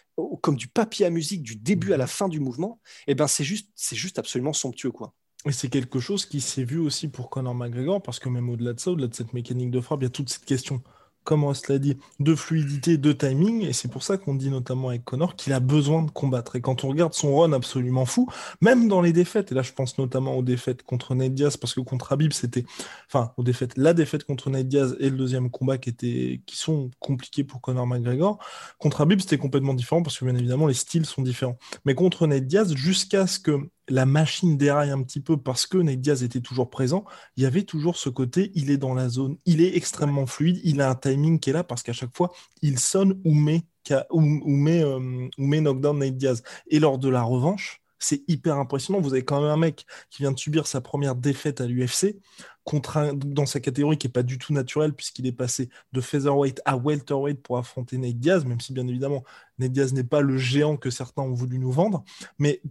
comme 0.41 0.55
du 0.55 0.67
papier 0.67 1.05
à 1.05 1.09
musique 1.09 1.43
du 1.43 1.55
début 1.55 1.93
à 1.93 1.97
la 1.97 2.05
mhm. 2.05 2.09
fin 2.09 2.29
du 2.29 2.39
mouvement, 2.39 2.79
et 3.07 3.11
eh 3.11 3.15
ben 3.15 3.27
c'est 3.27 3.43
juste, 3.43 3.69
c'est 3.75 3.95
juste 3.95 4.19
absolument 4.19 4.53
somptueux 4.53 4.91
quoi. 4.91 5.13
Et 5.45 5.51
c'est 5.51 5.69
quelque 5.69 5.99
chose 5.99 6.25
qui 6.25 6.39
s'est 6.39 6.63
vu 6.63 6.77
aussi 6.77 7.07
pour 7.07 7.29
Conor 7.29 7.55
McGregor, 7.55 8.01
parce 8.01 8.19
que 8.19 8.29
même 8.29 8.49
au-delà 8.49 8.73
de 8.73 8.79
ça, 8.79 8.91
au-delà 8.91 9.07
de 9.07 9.15
cette 9.15 9.33
mécanique 9.33 9.71
de 9.71 9.81
frappe, 9.81 10.01
il 10.01 10.03
y 10.03 10.07
a 10.07 10.11
toute 10.11 10.29
cette 10.29 10.45
question 10.45 10.83
comme 11.23 11.43
on 11.43 11.53
l'a 11.69 11.77
dit, 11.77 11.97
de 12.19 12.35
fluidité, 12.35 12.97
de 12.97 13.11
timing. 13.11 13.61
Et 13.65 13.73
c'est 13.73 13.89
pour 13.89 14.03
ça 14.03 14.17
qu'on 14.17 14.35
dit 14.35 14.49
notamment 14.49 14.89
avec 14.89 15.05
Connor 15.05 15.35
qu'il 15.35 15.53
a 15.53 15.59
besoin 15.59 16.03
de 16.03 16.11
combattre. 16.11 16.55
Et 16.55 16.61
quand 16.61 16.83
on 16.83 16.89
regarde 16.89 17.13
son 17.13 17.37
run 17.37 17.53
absolument 17.53 18.05
fou, 18.05 18.27
même 18.61 18.87
dans 18.87 19.01
les 19.01 19.13
défaites, 19.13 19.51
et 19.51 19.55
là 19.55 19.61
je 19.61 19.73
pense 19.73 19.97
notamment 19.97 20.35
aux 20.37 20.43
défaites 20.43 20.83
contre 20.83 21.15
Ned 21.15 21.33
Diaz, 21.33 21.57
parce 21.57 21.73
que 21.73 21.81
contre 21.81 22.11
Habib, 22.11 22.33
c'était. 22.33 22.65
Enfin, 23.07 23.33
aux 23.37 23.43
défaites, 23.43 23.77
la 23.77 23.93
défaite 23.93 24.23
contre 24.23 24.49
Ned 24.49 24.67
Diaz 24.67 24.95
et 24.99 25.09
le 25.09 25.17
deuxième 25.17 25.49
combat 25.49 25.77
qui, 25.77 25.89
était, 25.89 26.41
qui 26.45 26.57
sont 26.57 26.89
compliqués 26.99 27.43
pour 27.43 27.61
Connor 27.61 27.85
McGregor. 27.87 28.39
Contre 28.79 29.01
Habib, 29.01 29.19
c'était 29.21 29.37
complètement 29.37 29.73
différent, 29.73 30.01
parce 30.03 30.17
que 30.17 30.25
bien 30.25 30.35
évidemment, 30.35 30.67
les 30.67 30.73
styles 30.73 31.05
sont 31.05 31.21
différents. 31.21 31.57
Mais 31.85 31.95
contre 31.95 32.27
Ned 32.27 32.47
Diaz, 32.47 32.73
jusqu'à 32.75 33.27
ce 33.27 33.39
que 33.39 33.69
la 33.89 34.05
machine 34.05 34.57
déraille 34.57 34.91
un 34.91 35.01
petit 35.03 35.19
peu 35.19 35.37
parce 35.37 35.65
que 35.65 35.77
Nate 35.77 36.01
Diaz 36.01 36.23
était 36.23 36.41
toujours 36.41 36.69
présent, 36.69 37.05
il 37.35 37.43
y 37.43 37.45
avait 37.45 37.63
toujours 37.63 37.97
ce 37.97 38.09
côté, 38.09 38.51
il 38.55 38.69
est 38.71 38.77
dans 38.77 38.93
la 38.93 39.09
zone, 39.09 39.37
il 39.45 39.61
est 39.61 39.75
extrêmement 39.75 40.25
fluide, 40.25 40.59
il 40.63 40.81
a 40.81 40.89
un 40.89 40.95
timing 40.95 41.39
qui 41.39 41.49
est 41.49 41.53
là 41.53 41.63
parce 41.63 41.83
qu'à 41.83 41.93
chaque 41.93 42.15
fois, 42.15 42.31
il 42.61 42.79
sonne 42.79 43.19
ou 43.25 43.33
met, 43.33 43.63
ou, 44.11 44.21
met, 44.21 44.83
euh, 44.83 45.27
ou 45.37 45.45
met 45.45 45.61
knockdown 45.61 45.99
Nate 45.99 46.17
Diaz. 46.17 46.43
Et 46.67 46.79
lors 46.79 46.97
de 46.97 47.09
la 47.09 47.23
revanche, 47.23 47.81
c'est 48.01 48.23
hyper 48.27 48.57
impressionnant. 48.57 48.99
Vous 48.99 49.13
avez 49.13 49.23
quand 49.23 49.41
même 49.41 49.51
un 49.51 49.57
mec 49.57 49.85
qui 50.09 50.23
vient 50.23 50.31
de 50.31 50.39
subir 50.39 50.67
sa 50.67 50.81
première 50.81 51.15
défaite 51.15 51.61
à 51.61 51.67
l'UFC 51.67 52.17
contre 52.63 53.13
dans 53.13 53.45
sa 53.45 53.59
catégorie 53.59 53.97
qui 53.97 54.07
n'est 54.07 54.11
pas 54.11 54.23
du 54.23 54.37
tout 54.37 54.53
naturelle 54.53 54.93
puisqu'il 54.93 55.25
est 55.27 55.31
passé 55.31 55.69
de 55.93 56.01
featherweight 56.01 56.61
à 56.65 56.77
welterweight 56.77 57.41
pour 57.41 57.57
affronter 57.57 57.97
Nate 57.97 58.19
Diaz, 58.19 58.45
même 58.45 58.59
si 58.59 58.73
bien 58.73 58.87
évidemment 58.87 59.23
Nate 59.59 59.71
Diaz 59.71 59.93
n'est 59.93 60.03
pas 60.03 60.21
le 60.21 60.37
géant 60.37 60.77
que 60.77 60.89
certains 60.89 61.23
ont 61.23 61.33
voulu 61.33 61.59
nous 61.59 61.71
vendre. 61.71 62.03
Mais 62.39 62.61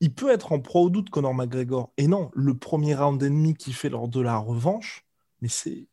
il 0.00 0.14
peut 0.14 0.30
être 0.30 0.52
en 0.52 0.60
pro 0.60 0.86
ou 0.86 0.90
doute 0.90 1.10
Conor 1.10 1.34
McGregor. 1.34 1.92
Et 1.96 2.06
non, 2.06 2.30
le 2.34 2.56
premier 2.56 2.94
round 2.94 3.22
ennemi 3.22 3.54
qu'il 3.54 3.74
fait 3.74 3.88
lors 3.88 4.08
de 4.08 4.20
la 4.20 4.36
revanche, 4.36 5.06
mais 5.40 5.48
c'est. 5.48 5.88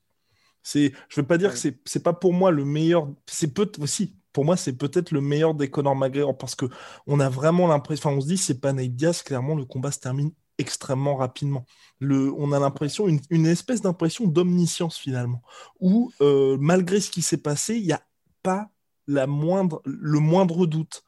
c'est 0.63 0.93
je 1.09 1.21
veux 1.21 1.27
pas 1.27 1.37
dire 1.37 1.51
que 1.51 1.57
c'est, 1.57 1.79
c'est 1.85 2.03
pas 2.03 2.13
pour 2.13 2.33
moi 2.33 2.51
le 2.51 2.65
meilleur. 2.65 3.09
C'est 3.27 3.53
peut 3.53 3.71
aussi. 3.79 4.17
Pour 4.33 4.45
moi, 4.45 4.55
c'est 4.55 4.73
peut-être 4.73 5.11
le 5.11 5.19
meilleur 5.19 5.55
des 5.55 5.69
Conor 5.69 5.95
McGregor 5.95 6.37
parce 6.37 6.55
que 6.55 6.65
on 7.05 7.19
a 7.19 7.29
vraiment 7.29 7.67
l'impression. 7.67 8.09
Enfin, 8.09 8.17
on 8.17 8.21
se 8.21 8.27
dit, 8.27 8.37
c'est 8.37 8.61
pas 8.61 8.73
Nate 8.73 8.95
Diaz. 8.95 9.23
Clairement, 9.23 9.55
le 9.55 9.65
combat 9.65 9.91
se 9.91 9.99
termine 9.99 10.31
extrêmement 10.57 11.15
rapidement. 11.15 11.65
Le, 11.99 12.31
on 12.37 12.51
a 12.51 12.59
l'impression, 12.59 13.07
une, 13.07 13.45
espèce 13.45 13.81
d'impression 13.81 14.27
d'omniscience 14.27 14.97
finalement, 14.97 15.41
où 15.79 16.11
euh, 16.21 16.57
malgré 16.59 17.01
ce 17.01 17.11
qui 17.11 17.21
s'est 17.21 17.37
passé, 17.37 17.75
il 17.75 17.85
n'y 17.85 17.93
a 17.93 18.01
pas 18.43 18.69
la 19.07 19.27
moindre, 19.27 19.81
le 19.85 20.19
moindre 20.19 20.65
doute 20.65 21.03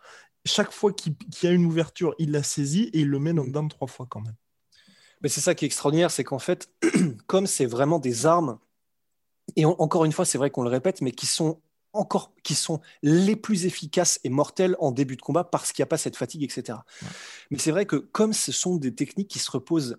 chaque 0.45 0.71
fois 0.71 0.91
qu'il 0.93 1.15
y 1.41 1.47
a 1.47 1.51
une 1.51 1.65
ouverture, 1.65 2.15
il 2.19 2.31
la 2.31 2.43
saisit 2.43 2.89
et 2.93 3.01
il 3.01 3.07
le 3.07 3.19
met 3.19 3.33
knockdown 3.33 3.69
trois 3.69 3.87
fois 3.87 4.05
quand 4.09 4.21
même. 4.21 4.35
Mais 5.21 5.29
c'est 5.29 5.41
ça 5.41 5.55
qui 5.55 5.65
est 5.65 5.67
extraordinaire, 5.67 6.11
c'est 6.11 6.23
qu'en 6.23 6.39
fait, 6.39 6.69
comme 7.27 7.47
c'est 7.47 7.65
vraiment 7.65 7.99
des 7.99 8.25
armes, 8.25 8.59
et 9.55 9.65
encore 9.65 10.05
une 10.05 10.11
fois, 10.11 10.25
c'est 10.25 10.37
vrai 10.37 10.49
qu'on 10.49 10.63
le 10.63 10.69
répète, 10.69 11.01
mais 11.01 11.11
qui 11.11 11.25
sont 11.25 11.61
encore 11.93 12.33
qui 12.43 12.55
sont 12.55 12.81
les 13.03 13.35
plus 13.35 13.65
efficaces 13.65 14.19
et 14.23 14.29
mortelles 14.29 14.75
en 14.79 14.91
début 14.91 15.15
de 15.15 15.21
combat 15.21 15.43
parce 15.43 15.71
qu'il 15.71 15.83
n'y 15.83 15.87
a 15.87 15.87
pas 15.87 15.97
cette 15.97 16.17
fatigue, 16.17 16.43
etc. 16.43 16.79
Mais 17.51 17.59
c'est 17.59 17.71
vrai 17.71 17.85
que 17.85 17.97
comme 17.97 18.33
ce 18.33 18.51
sont 18.51 18.77
des 18.77 18.95
techniques 18.95 19.29
qui 19.29 19.39
se 19.39 19.51
reposent 19.51 19.97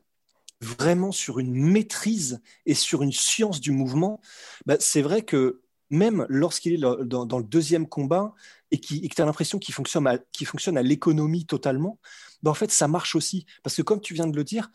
vraiment 0.60 1.12
sur 1.12 1.38
une 1.38 1.54
maîtrise 1.54 2.40
et 2.66 2.74
sur 2.74 3.02
une 3.02 3.12
science 3.12 3.60
du 3.60 3.70
mouvement, 3.70 4.20
bah, 4.66 4.76
c'est 4.80 5.02
vrai 5.02 5.22
que 5.22 5.62
même 5.90 6.26
lorsqu'il 6.28 6.74
est 6.74 6.78
dans, 6.78 7.38
le 7.38 7.44
deuxième 7.44 7.88
combat 7.88 8.34
et, 8.70 8.78
qui, 8.78 9.06
que 9.08 9.14
tu 9.14 9.22
as 9.22 9.26
l'impression 9.26 9.58
qu'il 9.58 9.74
fonctionne 9.74 10.06
à, 10.06 10.82
l'économie 10.82 11.46
totalement, 11.46 11.98
ben 12.42 12.50
en 12.50 12.54
fait, 12.54 12.70
ça 12.70 12.88
marche 12.88 13.14
aussi. 13.14 13.46
Parce 13.62 13.76
que 13.76 13.82
comme 13.82 14.00
tu 14.00 14.14
viens 14.14 14.26
de 14.26 14.36
le 14.36 14.44
dire, 14.44 14.70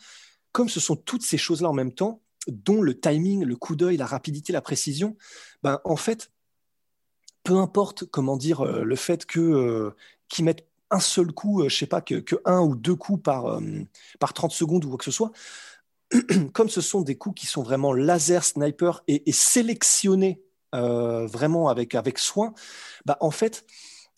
comme 0.52 0.68
ce 0.68 0.80
sont 0.80 0.96
toutes 0.96 1.22
ces 1.22 1.38
choses-là 1.38 1.68
en 1.68 1.72
même 1.72 1.92
temps, 1.92 2.22
dont 2.46 2.80
le 2.80 2.98
timing, 2.98 3.44
le 3.44 3.56
coup 3.56 3.76
d'œil, 3.76 3.96
la 3.96 4.06
rapidité, 4.06 4.52
la 4.52 4.62
précision, 4.62 5.16
ben, 5.62 5.80
en 5.84 5.96
fait, 5.96 6.30
peu 7.42 7.56
importe 7.56 8.04
comment 8.06 8.36
dire 8.36 8.60
euh, 8.60 8.82
le 8.82 8.96
fait 8.96 9.26
que 9.26 9.40
euh, 9.40 9.90
qu'ils 10.28 10.44
mettent 10.44 10.66
un 10.90 11.00
seul 11.00 11.32
coup, 11.32 11.62
euh, 11.62 11.68
je 11.68 11.76
sais 11.76 11.86
pas, 11.86 12.00
que, 12.00 12.22
un 12.44 12.60
ou 12.60 12.74
deux 12.74 12.96
coups 12.96 13.22
par, 13.22 13.60
par 14.18 14.32
30 14.32 14.52
secondes 14.52 14.84
ou 14.84 14.88
quoi 14.88 14.98
que 14.98 15.04
ce 15.04 15.10
soit, 15.10 15.32
comme 16.52 16.68
ce 16.68 16.80
sont 16.80 17.02
des 17.02 17.16
coups 17.16 17.42
qui 17.42 17.46
sont 17.46 17.62
vraiment 17.62 17.92
laser, 17.92 18.44
sniper 18.44 19.02
et 19.06 19.30
sélectionnés 19.32 20.40
euh, 20.74 21.26
vraiment 21.26 21.68
avec, 21.68 21.94
avec 21.94 22.18
soin, 22.18 22.54
bah, 23.04 23.16
en 23.20 23.30
fait, 23.30 23.64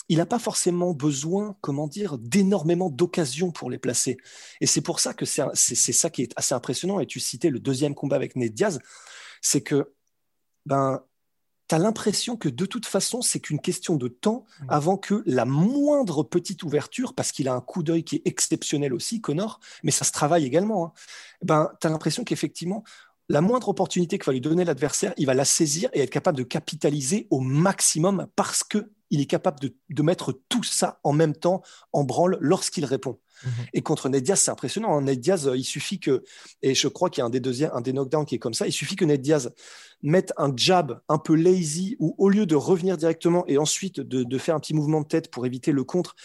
il 0.08 0.18
n'a 0.18 0.26
pas 0.26 0.38
forcément 0.38 0.92
besoin, 0.92 1.56
comment 1.60 1.86
dire, 1.86 2.18
d'énormément 2.18 2.90
d'occasions 2.90 3.50
pour 3.50 3.70
les 3.70 3.78
placer. 3.78 4.18
Et 4.60 4.66
c'est 4.66 4.80
pour 4.80 5.00
ça 5.00 5.14
que 5.14 5.24
c'est 5.24 5.74
ça 5.74 6.10
qui 6.10 6.22
est 6.22 6.32
assez 6.36 6.54
impressionnant. 6.54 7.00
Et 7.00 7.06
tu 7.06 7.20
citais 7.20 7.50
le 7.50 7.60
deuxième 7.60 7.94
combat 7.94 8.16
avec 8.16 8.36
Ned 8.36 8.52
Diaz, 8.52 8.80
c'est 9.40 9.62
que 9.62 9.94
ben, 10.66 11.02
tu 11.68 11.74
as 11.74 11.78
l'impression 11.78 12.36
que 12.36 12.48
de 12.48 12.66
toute 12.66 12.84
façon, 12.84 13.22
c'est 13.22 13.40
qu'une 13.40 13.60
question 13.60 13.96
de 13.96 14.08
temps 14.08 14.44
mmh. 14.60 14.66
avant 14.68 14.96
que 14.96 15.22
la 15.24 15.44
moindre 15.44 16.22
petite 16.24 16.62
ouverture, 16.62 17.14
parce 17.14 17.32
qu'il 17.32 17.48
a 17.48 17.54
un 17.54 17.60
coup 17.60 17.82
d'œil 17.82 18.04
qui 18.04 18.16
est 18.16 18.22
exceptionnel 18.26 18.92
aussi, 18.92 19.20
Connor, 19.20 19.60
mais 19.82 19.92
ça 19.92 20.04
se 20.04 20.12
travaille 20.12 20.44
également, 20.44 20.86
hein, 20.86 20.92
ben, 21.42 21.72
tu 21.80 21.86
as 21.86 21.90
l'impression 21.90 22.24
qu'effectivement, 22.24 22.84
la 23.32 23.40
moindre 23.40 23.70
opportunité 23.70 24.18
que 24.18 24.26
va 24.26 24.32
lui 24.32 24.42
donner 24.42 24.62
l'adversaire, 24.62 25.14
il 25.16 25.24
va 25.24 25.32
la 25.32 25.46
saisir 25.46 25.88
et 25.94 26.00
être 26.00 26.10
capable 26.10 26.36
de 26.36 26.42
capitaliser 26.42 27.28
au 27.30 27.40
maximum 27.40 28.26
parce 28.36 28.62
que 28.62 28.90
il 29.08 29.22
est 29.22 29.26
capable 29.26 29.58
de, 29.60 30.02
mettre 30.02 30.38
tout 30.50 30.62
ça 30.62 31.00
en 31.02 31.14
même 31.14 31.34
temps 31.34 31.62
en 31.94 32.04
branle 32.04 32.36
lorsqu'il 32.40 32.84
répond. 32.84 33.20
Mhm. 33.44 33.50
Et 33.72 33.80
contre 33.80 34.10
Ned 34.10 34.22
Diaz, 34.22 34.38
c'est 34.38 34.50
impressionnant. 34.50 34.96
Hein. 34.96 35.02
Ned 35.02 35.18
Diaz, 35.18 35.48
euh, 35.48 35.56
il 35.56 35.64
suffit 35.64 35.98
que, 35.98 36.24
et 36.60 36.74
je 36.74 36.88
crois 36.88 37.08
qu'il 37.08 37.20
y 37.20 37.22
a 37.22 37.26
un 37.26 37.30
des, 37.30 37.40
deuxièmes, 37.40 37.70
un 37.72 37.80
des 37.80 37.94
knockdowns 37.94 38.26
qui 38.26 38.34
est 38.34 38.38
comme 38.38 38.52
ça, 38.52 38.66
il 38.66 38.72
suffit 38.72 38.96
que 38.96 39.06
Ned 39.06 39.22
Diaz 39.22 39.54
mette 40.02 40.34
un 40.36 40.52
jab 40.54 41.00
un 41.08 41.18
peu 41.18 41.34
lazy 41.34 41.96
ou 42.00 42.14
au 42.18 42.28
lieu 42.28 42.44
de 42.44 42.54
revenir 42.54 42.98
directement 42.98 43.46
et 43.46 43.56
ensuite 43.56 44.00
de, 44.00 44.38
faire 44.38 44.56
un 44.56 44.60
petit 44.60 44.74
mouvement 44.74 45.00
de 45.00 45.06
tête 45.06 45.30
pour 45.30 45.46
éviter 45.46 45.72
le 45.72 45.84
contre, 45.84 46.16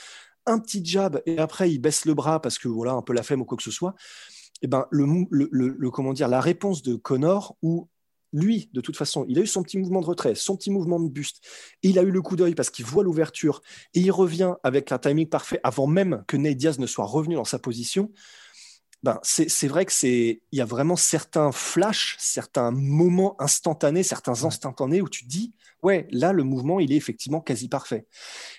un 0.45 0.59
petit 0.59 0.83
jab 0.83 1.21
et 1.25 1.37
après 1.39 1.71
il 1.71 1.79
baisse 1.79 2.03
le 2.03 2.13
bras 2.13 2.41
parce 2.41 2.57
que 2.57 2.67
voilà, 2.67 2.93
un 2.93 3.01
peu 3.01 3.13
la 3.13 3.23
flemme 3.23 3.41
ou 3.41 3.45
quoi 3.45 3.57
que 3.57 3.63
ce 3.63 3.71
soit. 3.71 3.95
Eh 4.61 4.67
ben, 4.67 4.85
le, 4.91 5.27
le, 5.31 5.91
comment 5.91 6.13
dire, 6.13 6.27
la 6.27 6.41
réponse 6.41 6.81
de 6.81 6.95
Connor 6.95 7.55
où 7.61 7.87
lui, 8.33 8.69
de 8.73 8.81
toute 8.81 8.97
façon, 8.97 9.25
il 9.29 9.39
a 9.39 9.41
eu 9.41 9.47
son 9.47 9.63
petit 9.63 9.77
mouvement 9.77 10.01
de 10.01 10.05
retrait, 10.05 10.35
son 10.35 10.57
petit 10.57 10.69
mouvement 10.69 10.99
de 10.99 11.09
buste. 11.09 11.41
Il 11.81 11.97
a 11.97 12.01
eu 12.01 12.11
le 12.11 12.21
coup 12.21 12.35
d'œil 12.35 12.55
parce 12.55 12.69
qu'il 12.69 12.85
voit 12.85 13.03
l'ouverture 13.03 13.61
et 13.93 13.99
il 13.99 14.11
revient 14.11 14.53
avec 14.63 14.91
un 14.91 14.97
timing 14.97 15.27
parfait 15.27 15.59
avant 15.63 15.87
même 15.87 16.23
que 16.27 16.35
Ney 16.35 16.55
Diaz 16.55 16.79
ne 16.79 16.87
soit 16.87 17.05
revenu 17.05 17.35
dans 17.35 17.45
sa 17.45 17.59
position. 17.59 18.11
Ben, 19.03 19.19
c'est 19.21 19.67
vrai 19.67 19.85
que 19.85 19.91
c'est 19.91 20.41
il 20.51 20.57
y 20.57 20.61
a 20.61 20.65
vraiment 20.65 20.95
certains 20.95 21.51
flashs, 21.51 22.15
certains 22.19 22.71
moments 22.71 23.39
instantanés, 23.39 24.01
certains 24.01 24.43
instantanés 24.43 25.01
où 25.01 25.09
tu 25.09 25.23
te 25.23 25.29
dis 25.29 25.53
ouais 25.83 26.07
là 26.09 26.33
le 26.33 26.43
mouvement 26.43 26.79
il 26.79 26.91
est 26.91 26.95
effectivement 26.95 27.39
quasi 27.39 27.69
parfait. 27.69 28.07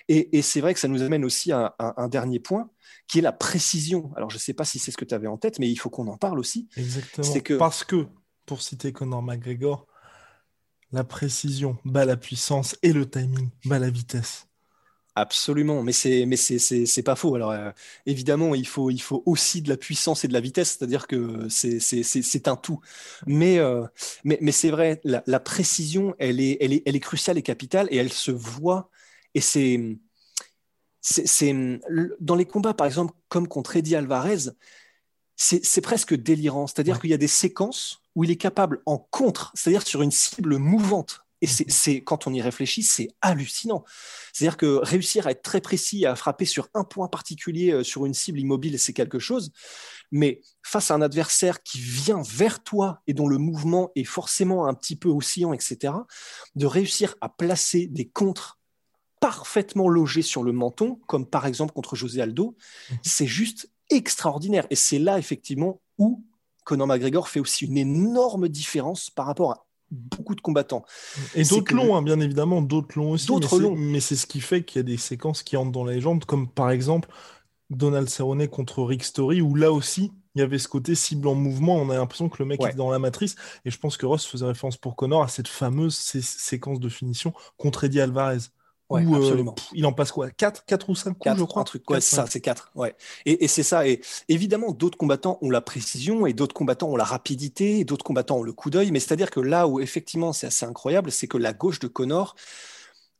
Et, 0.07 0.41
c'est 0.41 0.61
vrai 0.61 0.73
que 0.73 0.79
ça 0.79 0.87
nous 0.87 1.01
amène 1.01 1.25
aussi 1.25 1.51
à, 1.51 1.75
un 1.79 2.07
dernier 2.07 2.39
point 2.39 2.69
qui 3.07 3.19
est 3.19 3.21
la 3.21 3.33
précision. 3.33 4.11
Alors 4.15 4.29
je 4.29 4.37
ne 4.37 4.39
sais 4.39 4.53
pas 4.53 4.65
si 4.65 4.79
c'est 4.79 4.91
ce 4.91 4.97
que 4.97 5.05
tu 5.05 5.13
avais 5.13 5.27
en 5.27 5.37
tête, 5.37 5.59
mais 5.59 5.69
il 5.69 5.75
faut 5.75 5.89
qu'on 5.89 6.07
en 6.07 6.17
parle 6.17 6.39
aussi. 6.39 6.69
Exactement. 6.77 7.41
Que... 7.41 7.53
Parce 7.55 7.83
que 7.83 8.07
pour 8.45 8.61
citer 8.61 8.93
Conor 8.93 9.21
McGregor, 9.21 9.87
la 10.91 11.03
précision 11.03 11.77
bat 11.85 12.05
la 12.05 12.17
puissance 12.17 12.77
et 12.81 12.93
le 12.93 13.09
timing 13.09 13.49
bat 13.65 13.79
la 13.79 13.89
vitesse. 13.89 14.48
Absolument, 15.15 15.83
mais 15.83 15.91
c'est 15.91 16.25
mais 16.25 16.37
c'est 16.37 17.03
pas 17.03 17.15
faux. 17.15 17.35
Alors 17.35 17.51
euh, 17.51 17.71
évidemment, 18.05 18.55
il 18.55 18.67
faut 18.67 18.89
il 18.89 19.01
faut 19.01 19.23
aussi 19.25 19.61
de 19.61 19.69
la 19.69 19.75
puissance 19.75 20.23
et 20.23 20.27
de 20.27 20.33
la 20.33 20.39
vitesse, 20.39 20.77
c'est-à-dire 20.77 21.07
que 21.07 21.47
c'est 21.49 22.47
un 22.47 22.55
tout. 22.55 22.79
Mais 23.25 23.57
euh, 23.59 23.85
mais, 24.23 24.37
mais 24.41 24.51
c'est 24.51 24.69
vrai, 24.69 25.01
la, 25.03 25.39
précision, 25.39 26.15
elle 26.19 26.39
est, 26.39 26.57
elle 26.61 26.73
est 26.73 26.83
elle 26.85 26.95
est 26.95 26.99
cruciale 26.99 27.37
et 27.37 27.41
capitale 27.41 27.87
et 27.91 27.97
elle 27.97 28.13
se 28.13 28.31
voit 28.31 28.89
et 29.33 29.41
c'est 29.41 29.97
c'est 31.01 31.53
dans 32.19 32.35
les 32.35 32.45
combats 32.45 32.73
par 32.73 32.87
exemple 32.87 33.13
comme 33.29 33.47
contre 33.47 33.75
Eddie 33.77 33.95
Alvarez, 33.95 34.51
c'est 35.35 35.81
presque 35.81 36.13
délirant. 36.15 36.67
C'est-à-dire 36.67 36.99
qu'il 36.99 37.09
y 37.09 37.13
a 37.13 37.17
des 37.17 37.27
séquences 37.27 38.03
où 38.15 38.23
il 38.23 38.31
est 38.31 38.37
capable 38.37 38.81
en 38.85 38.97
contre, 38.97 39.51
c'est-à-dire 39.55 39.85
sur 39.87 40.01
une 40.01 40.11
cible 40.11 40.57
mouvante. 40.57 41.25
Et 41.41 41.47
c'est 41.47 42.01
quand 42.01 42.27
on 42.27 42.33
y 42.33 42.41
réfléchit, 42.41 42.83
c'est 42.83 43.09
hallucinant. 43.21 43.83
C'est-à-dire 44.33 44.57
que 44.57 44.79
réussir 44.83 45.27
à 45.27 45.31
être 45.31 45.41
très 45.41 45.61
précis, 45.61 46.05
à 46.05 46.15
frapper 46.15 46.45
sur 46.45 46.67
un 46.73 46.83
point 46.83 47.07
particulier, 47.07 47.71
euh, 47.71 47.83
sur 47.83 48.05
une 48.05 48.13
cible 48.13 48.39
immobile, 48.39 48.77
c'est 48.77 48.93
quelque 48.93 49.19
chose. 49.19 49.51
Mais 50.11 50.41
face 50.63 50.91
à 50.91 50.95
un 50.95 51.01
adversaire 51.01 51.63
qui 51.63 51.79
vient 51.79 52.21
vers 52.23 52.63
toi 52.63 53.01
et 53.07 53.13
dont 53.13 53.27
le 53.27 53.37
mouvement 53.37 53.91
est 53.95 54.03
forcément 54.03 54.67
un 54.67 54.73
petit 54.73 54.95
peu 54.95 55.09
oscillant, 55.09 55.53
etc., 55.53 55.93
de 56.55 56.65
réussir 56.65 57.15
à 57.21 57.29
placer 57.29 57.87
des 57.87 58.07
contres 58.09 58.59
parfaitement 59.19 59.89
logés 59.89 60.21
sur 60.21 60.43
le 60.43 60.51
menton, 60.51 60.99
comme 61.07 61.25
par 61.25 61.45
exemple 61.45 61.73
contre 61.73 61.95
José 61.95 62.21
Aldo, 62.21 62.55
mhm. 62.89 62.97
c'est 63.03 63.27
juste 63.27 63.71
extraordinaire. 63.89 64.65
Et 64.69 64.75
c'est 64.75 64.99
là, 64.99 65.19
effectivement, 65.19 65.81
où 65.97 66.25
Conor 66.65 66.87
McGregor 66.87 67.27
fait 67.27 67.39
aussi 67.39 67.65
une 67.65 67.77
énorme 67.77 68.47
différence 68.47 69.09
par 69.09 69.25
rapport 69.25 69.51
à 69.51 69.65
beaucoup 69.91 70.35
de 70.35 70.41
combattants. 70.41 70.83
Et 71.35 71.43
d'autres 71.43 71.73
longs, 71.73 71.95
hein, 71.95 72.01
bien 72.01 72.19
évidemment, 72.19 72.61
d'autres 72.61 72.97
longs 72.97 73.11
aussi. 73.11 73.27
D'autres 73.27 73.59
longs. 73.59 73.75
Mais 73.75 73.99
c'est 73.99 74.15
ce 74.15 74.27
qui 74.27 74.41
fait 74.41 74.63
qu'il 74.63 74.79
y 74.79 74.81
a 74.81 74.83
des 74.83 74.97
séquences 74.97 75.43
qui 75.43 75.57
entrent 75.57 75.71
dans 75.71 75.83
la 75.83 75.93
légende, 75.93 76.25
comme 76.25 76.49
par 76.49 76.69
exemple 76.71 77.09
Donald 77.69 78.09
Cerrone 78.09 78.47
contre 78.47 78.83
Rick 78.83 79.03
Story, 79.03 79.41
où 79.41 79.55
là 79.55 79.71
aussi, 79.71 80.11
il 80.35 80.39
y 80.39 80.41
avait 80.41 80.59
ce 80.59 80.67
côté 80.67 80.95
cible 80.95 81.27
en 81.27 81.35
mouvement. 81.35 81.75
On 81.75 81.89
a 81.89 81.95
l'impression 81.95 82.29
que 82.29 82.37
le 82.39 82.45
mec 82.45 82.63
est 82.63 82.75
dans 82.75 82.91
la 82.91 82.99
matrice. 82.99 83.35
Et 83.65 83.71
je 83.71 83.77
pense 83.77 83.97
que 83.97 84.05
Ross 84.05 84.25
faisait 84.25 84.45
référence 84.45 84.77
pour 84.77 84.95
Connor 84.95 85.23
à 85.23 85.27
cette 85.27 85.47
fameuse 85.47 85.95
séquence 85.95 86.79
de 86.79 86.89
finition 86.89 87.33
contre 87.57 87.83
Eddie 87.83 88.01
Alvarez. 88.01 88.39
Ouais, 88.89 89.05
euh, 89.05 89.45
il 89.73 89.85
en 89.85 89.93
passe 89.93 90.11
quoi? 90.11 90.31
4, 90.31 90.65
4 90.65 90.89
ou 90.89 90.95
5 90.95 91.17
coups, 91.17 91.37
je 91.37 91.43
crois? 91.43 91.61
Un 91.61 91.65
truc, 91.65 91.87
ouais, 91.91 92.01
ça, 92.01 92.25
c'est 92.27 92.41
4. 92.41 92.71
Ouais. 92.73 92.95
Et, 93.25 93.43
et 93.43 93.47
c'est 93.47 93.61
ça. 93.61 93.87
Et 93.87 94.01
évidemment, 94.29 94.71
d'autres 94.71 94.97
combattants 94.97 95.37
ont 95.41 95.51
la 95.51 95.61
précision 95.61 96.25
et 96.25 96.33
d'autres 96.33 96.55
combattants 96.55 96.89
ont 96.89 96.95
la 96.95 97.03
rapidité 97.03 97.79
et 97.79 97.85
d'autres 97.85 98.03
combattants 98.03 98.37
ont 98.37 98.43
le 98.43 98.53
coup 98.53 98.71
d'œil. 98.71 98.91
Mais 98.91 98.99
c'est-à-dire 98.99 99.29
que 99.29 99.39
là 99.39 99.67
où 99.67 99.79
effectivement 99.79 100.33
c'est 100.33 100.47
assez 100.47 100.65
incroyable, 100.65 101.11
c'est 101.11 101.27
que 101.27 101.37
la 101.37 101.53
gauche 101.53 101.79
de 101.79 101.87
Connor, 101.87 102.35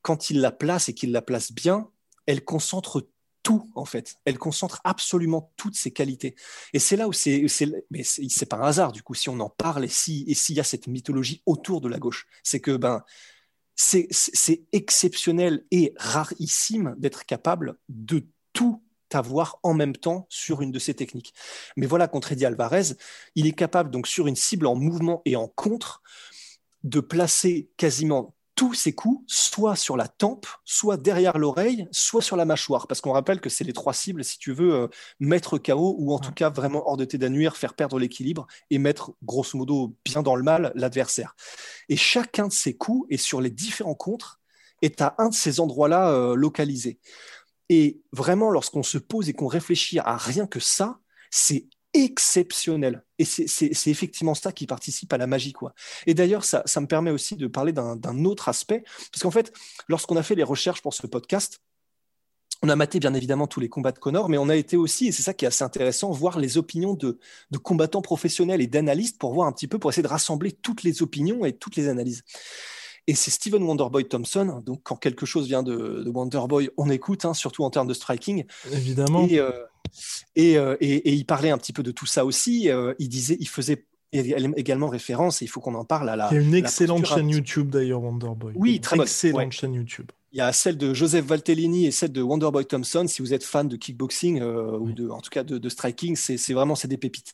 quand 0.01 0.31
il 0.31 0.41
la 0.41 0.51
place 0.51 0.89
et 0.89 0.93
qu'il 0.93 1.11
la 1.11 1.21
place 1.21 1.51
bien, 1.51 1.89
elle 2.25 2.43
concentre 2.43 3.07
tout 3.43 3.69
en 3.75 3.85
fait. 3.85 4.15
Elle 4.25 4.37
concentre 4.37 4.81
absolument 4.83 5.53
toutes 5.55 5.75
ses 5.75 5.91
qualités. 5.91 6.35
Et 6.73 6.79
c'est 6.79 6.95
là 6.95 7.07
où 7.07 7.13
c'est, 7.13 7.45
mais 7.91 8.03
c'est 8.03 8.45
pas 8.45 8.57
un 8.57 8.63
hasard 8.63 8.91
du 8.91 9.03
coup 9.03 9.13
si 9.13 9.29
on 9.29 9.39
en 9.39 9.49
parle 9.49 9.85
et 9.85 9.89
si 9.89 10.25
et 10.27 10.33
s'il 10.33 10.55
y 10.55 10.59
a 10.59 10.63
cette 10.63 10.87
mythologie 10.87 11.41
autour 11.45 11.79
de 11.81 11.87
la 11.87 11.99
gauche, 11.99 12.27
c'est 12.43 12.59
que 12.59 12.75
ben 12.75 13.03
c'est 13.79 14.61
exceptionnel 14.73 15.63
et 15.71 15.93
rarissime 15.95 16.95
d'être 16.97 17.25
capable 17.25 17.77
de 17.87 18.27
tout 18.51 18.83
avoir 19.13 19.57
en 19.63 19.73
même 19.73 19.95
temps 19.95 20.27
sur 20.29 20.61
une 20.61 20.71
de 20.71 20.79
ces 20.79 20.93
techniques. 20.93 21.33
Mais 21.77 21.85
voilà, 21.85 22.09
contre 22.09 22.33
Eddie 22.33 22.45
Alvarez, 22.45 22.95
il 23.35 23.47
est 23.47 23.53
capable, 23.53 23.89
donc 23.89 24.05
sur 24.05 24.27
une 24.27 24.35
cible 24.35 24.67
en 24.67 24.75
mouvement 24.75 25.21
et 25.23 25.37
en 25.37 25.47
contre, 25.47 26.03
de 26.83 26.99
placer 26.99 27.69
quasiment 27.77 28.35
tous 28.59 28.73
ses 28.73 28.91
coups, 28.91 29.23
soit 29.25 29.77
sur 29.77 29.95
la 29.95 30.09
tempe, 30.09 30.45
soit 30.65 30.97
derrière 30.97 31.37
l'oreille, 31.37 31.87
soit 31.93 32.21
sur 32.21 32.35
la 32.35 32.43
mâchoire. 32.43 32.87
Parce 32.87 32.99
qu'on 32.99 33.13
rappelle 33.13 33.39
que 33.39 33.49
c'est 33.49 33.63
les 33.63 33.71
trois 33.71 33.93
cibles, 33.93 34.21
si 34.21 34.37
tu 34.37 34.51
veux, 34.51 34.73
euh, 34.73 34.87
mettre 35.21 35.57
KO 35.57 35.95
ou 35.97 36.13
en 36.13 36.19
tout 36.19 36.33
cas 36.33 36.49
vraiment 36.49 36.85
hors 36.85 36.97
de 36.97 37.05
tes 37.05 37.17
d'annuire, 37.17 37.55
faire 37.55 37.73
perdre 37.73 37.97
l'équilibre 37.97 38.47
et 38.69 38.77
mettre 38.77 39.13
grosso 39.23 39.57
modo 39.57 39.95
bien 40.03 40.23
dans 40.23 40.35
le 40.35 40.43
mal 40.43 40.73
l'adversaire. 40.75 41.37
Et 41.87 41.95
chacun 41.95 42.47
de 42.47 42.51
ces 42.51 42.75
coups 42.75 43.07
est 43.09 43.15
sur 43.15 43.39
les 43.39 43.49
différents 43.49 43.95
contres 43.95 44.41
est 44.81 44.99
à 45.01 45.15
un 45.19 45.29
de 45.29 45.33
ces 45.33 45.61
endroits-là 45.61 46.11
euh, 46.11 46.35
localisés. 46.35 46.99
Et 47.69 48.01
vraiment, 48.11 48.51
lorsqu'on 48.51 48.83
se 48.83 48.97
pose 48.97 49.29
et 49.29 49.33
qu'on 49.33 49.47
réfléchit 49.47 49.99
à 49.99 50.17
rien 50.17 50.47
que 50.47 50.59
ça, 50.59 50.99
c'est 51.31 51.69
exceptionnel. 51.93 53.05
Et 53.19 53.25
c'est 53.25 53.89
effectivement 53.89 54.33
ça 54.33 54.51
qui 54.51 54.65
participe 54.65 55.11
à 55.13 55.17
la 55.17 55.27
magie. 55.27 55.53
Quoi. 55.53 55.73
Et 56.07 56.13
d'ailleurs, 56.13 56.45
ça, 56.45 56.63
me 56.79 56.87
permet 56.87 57.11
aussi 57.11 57.35
de 57.35 57.47
parler 57.47 57.73
d'un 57.73 58.25
autre 58.25 58.49
aspect, 58.49 58.83
parce 59.11 59.21
qu'en 59.21 59.31
fait, 59.31 59.53
lorsqu'on 59.87 60.15
a 60.15 60.23
fait 60.23 60.35
les 60.35 60.43
recherches 60.43 60.81
pour 60.81 60.93
ce 60.93 61.05
podcast, 61.05 61.61
on 62.61 62.69
a 62.69 62.75
maté 62.75 62.99
bien 62.99 63.13
évidemment 63.13 63.47
tous 63.47 63.59
les 63.59 63.69
combats 63.69 63.91
de 63.91 63.99
Connor, 63.99 64.29
mais 64.29 64.37
on 64.37 64.49
a 64.49 64.55
été 64.55 64.75
aussi, 64.75 65.07
et 65.07 65.11
c'est 65.11 65.23
ça 65.23 65.33
qui 65.33 65.45
est 65.45 65.47
assez 65.47 65.63
intéressant, 65.63 66.11
voir 66.11 66.39
les 66.39 66.57
opinions 66.57 66.93
de, 66.93 67.19
combattants 67.61 68.01
professionnels 68.01 68.61
et 68.61 68.67
d'analystes 68.67 69.17
pour 69.17 69.33
voir 69.33 69.47
un 69.47 69.51
petit 69.51 69.67
peu, 69.67 69.79
pour 69.79 69.89
essayer 69.89 70.03
de 70.03 70.07
rassembler 70.07 70.51
toutes 70.51 70.83
les 70.83 71.01
opinions 71.01 71.45
et 71.45 71.53
toutes 71.53 71.75
les 71.75 71.87
analyses. 71.87 72.23
Et 73.07 73.15
c'est 73.15 73.31
Steven 73.31 73.63
Wonderboy 73.63 74.07
Thompson. 74.07 74.61
Donc, 74.65 74.81
quand 74.83 74.95
quelque 74.95 75.25
chose 75.25 75.47
vient 75.47 75.63
de, 75.63 76.07
Wonderboy, 76.07 76.69
on 76.77 76.89
écoute, 76.89 77.25
hein, 77.25 77.33
surtout 77.33 77.63
en 77.63 77.69
termes 77.69 77.87
de 77.87 77.93
striking. 77.93 78.45
Évidemment. 78.71 79.25
Et, 79.27 79.39
euh, 79.39 79.51
euh, 80.37 80.77
et, 80.79 80.95
et, 80.95 81.13
il 81.13 81.25
parlait 81.25 81.49
un 81.49 81.57
petit 81.57 81.73
peu 81.73 81.83
de 81.83 81.91
tout 81.91 82.05
ça 82.05 82.25
aussi. 82.25 82.69
Euh, 82.69 82.93
il 82.99 83.09
disait, 83.09 83.37
il 83.39 83.47
faisait 83.47 83.85
également 84.11 84.87
référence, 84.87 85.41
et 85.41 85.45
il 85.45 85.47
faut 85.47 85.61
qu'on 85.61 85.75
en 85.75 85.85
parle 85.85 86.09
à 86.09 86.15
la. 86.15 86.29
Il 86.31 86.35
y 86.35 86.37
a 86.39 86.41
une 86.41 86.55
excellente 86.55 87.05
chaîne 87.05 87.29
YouTube 87.29 87.69
d'ailleurs, 87.69 88.01
Wonderboy. 88.01 88.53
Oui, 88.55 88.79
très 88.79 88.99
excellente 88.99 89.51
chaîne 89.51 89.73
YouTube. 89.73 90.11
Il 90.31 90.37
y 90.37 90.41
a 90.41 90.53
celle 90.53 90.77
de 90.77 90.93
Joseph 90.93 91.25
Valtellini 91.25 91.87
et 91.87 91.91
celle 91.91 92.11
de 92.11 92.21
Wonderboy 92.21 92.65
Thompson. 92.65 93.05
Si 93.07 93.21
vous 93.21 93.33
êtes 93.33 93.43
fan 93.43 93.67
de 93.67 93.75
kickboxing 93.75 94.41
ou 94.43 94.91
de, 94.91 95.09
en 95.09 95.21
tout 95.21 95.31
cas 95.31 95.43
de, 95.43 95.57
de 95.57 95.69
striking, 95.69 96.15
c'est 96.15 96.53
vraiment 96.53 96.75
c'est 96.75 96.87
des 96.87 96.97
pépites. 96.97 97.33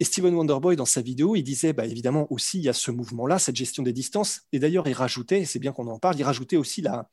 Et 0.00 0.20
Wonderboy, 0.20 0.76
dans 0.76 0.86
sa 0.86 1.00
vidéo, 1.00 1.34
il 1.34 1.42
disait, 1.42 1.72
bah, 1.72 1.86
évidemment, 1.86 2.26
aussi, 2.30 2.58
il 2.58 2.64
y 2.64 2.68
a 2.68 2.72
ce 2.72 2.90
mouvement-là, 2.90 3.38
cette 3.38 3.56
gestion 3.56 3.82
des 3.82 3.92
distances. 3.92 4.42
Et 4.52 4.58
d'ailleurs, 4.58 4.86
il 4.86 4.92
rajoutait, 4.92 5.44
c'est 5.44 5.58
bien 5.58 5.72
qu'on 5.72 5.88
en 5.88 5.98
parle, 5.98 6.16
il 6.18 6.22
rajoutait 6.22 6.56
aussi 6.56 6.82
la, 6.82 7.08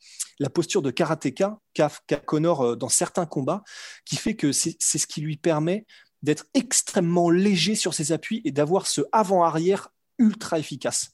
posture 0.53 0.81
de 0.81 0.91
karatéka 0.91 1.59
qu'a 1.73 1.89
Connor 2.25 2.61
euh, 2.61 2.75
dans 2.75 2.89
certains 2.89 3.25
combats, 3.25 3.63
qui 4.05 4.15
fait 4.17 4.35
que 4.35 4.51
c'est 4.51 4.77
ce 4.79 5.07
qui 5.07 5.21
lui 5.21 5.37
permet 5.37 5.85
d'être 6.21 6.45
extrêmement 6.53 7.29
léger 7.29 7.75
sur 7.75 7.93
ses 7.93 8.11
appuis 8.11 8.41
et 8.45 8.51
d'avoir 8.51 8.87
ce 8.87 9.01
avant-arrière 9.11 9.89
ultra 10.17 10.59
efficace. 10.59 11.11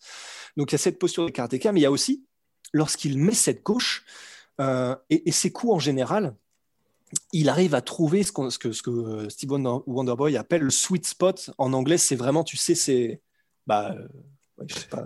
Donc 0.58 0.72
il 0.72 0.74
y 0.74 0.76
a 0.76 0.80
cette 0.80 1.00
posture 1.00 1.26
de 1.26 1.32
karatéka, 1.32 1.72
mais 1.72 1.80
il 1.80 1.84
y 1.84 1.88
a 1.88 1.92
aussi, 1.92 2.26
lorsqu'il 2.74 3.18
met 3.18 3.34
cette 3.34 3.64
gauche, 3.64 4.06
Euh, 4.62 4.96
et, 5.10 5.32
ses 5.32 5.52
coups 5.52 5.74
en 5.74 5.80
général, 5.80 6.36
il 7.34 7.50
arrive 7.50 7.76
à 7.76 7.82
trouver 7.82 8.24
ce, 8.24 8.32
ce, 8.50 8.58
que, 8.58 8.72
ce, 8.72 8.82
que, 8.82 9.30
Steve 9.30 9.52
Wonderboy 9.52 10.38
appelle 10.38 10.62
le 10.62 10.70
sweet 10.70 11.06
spot. 11.06 11.52
En 11.58 11.74
anglais, 11.74 11.98
c'est 11.98 12.16
vraiment, 12.16 12.44
tu 12.44 12.58
sais, 12.58 12.76
c'est. 12.76 13.22
Bah, 13.68 13.96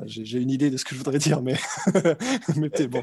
j'ai 0.06 0.40
une 0.40 0.52
idée 0.52 0.70
de 0.70 0.78
ce 0.78 0.86
que 0.86 0.96
je 0.96 0.98
voudrais 0.98 1.20
dire, 1.20 1.42
mais, 1.42 1.56
mais 2.58 2.70
bon, 2.88 3.02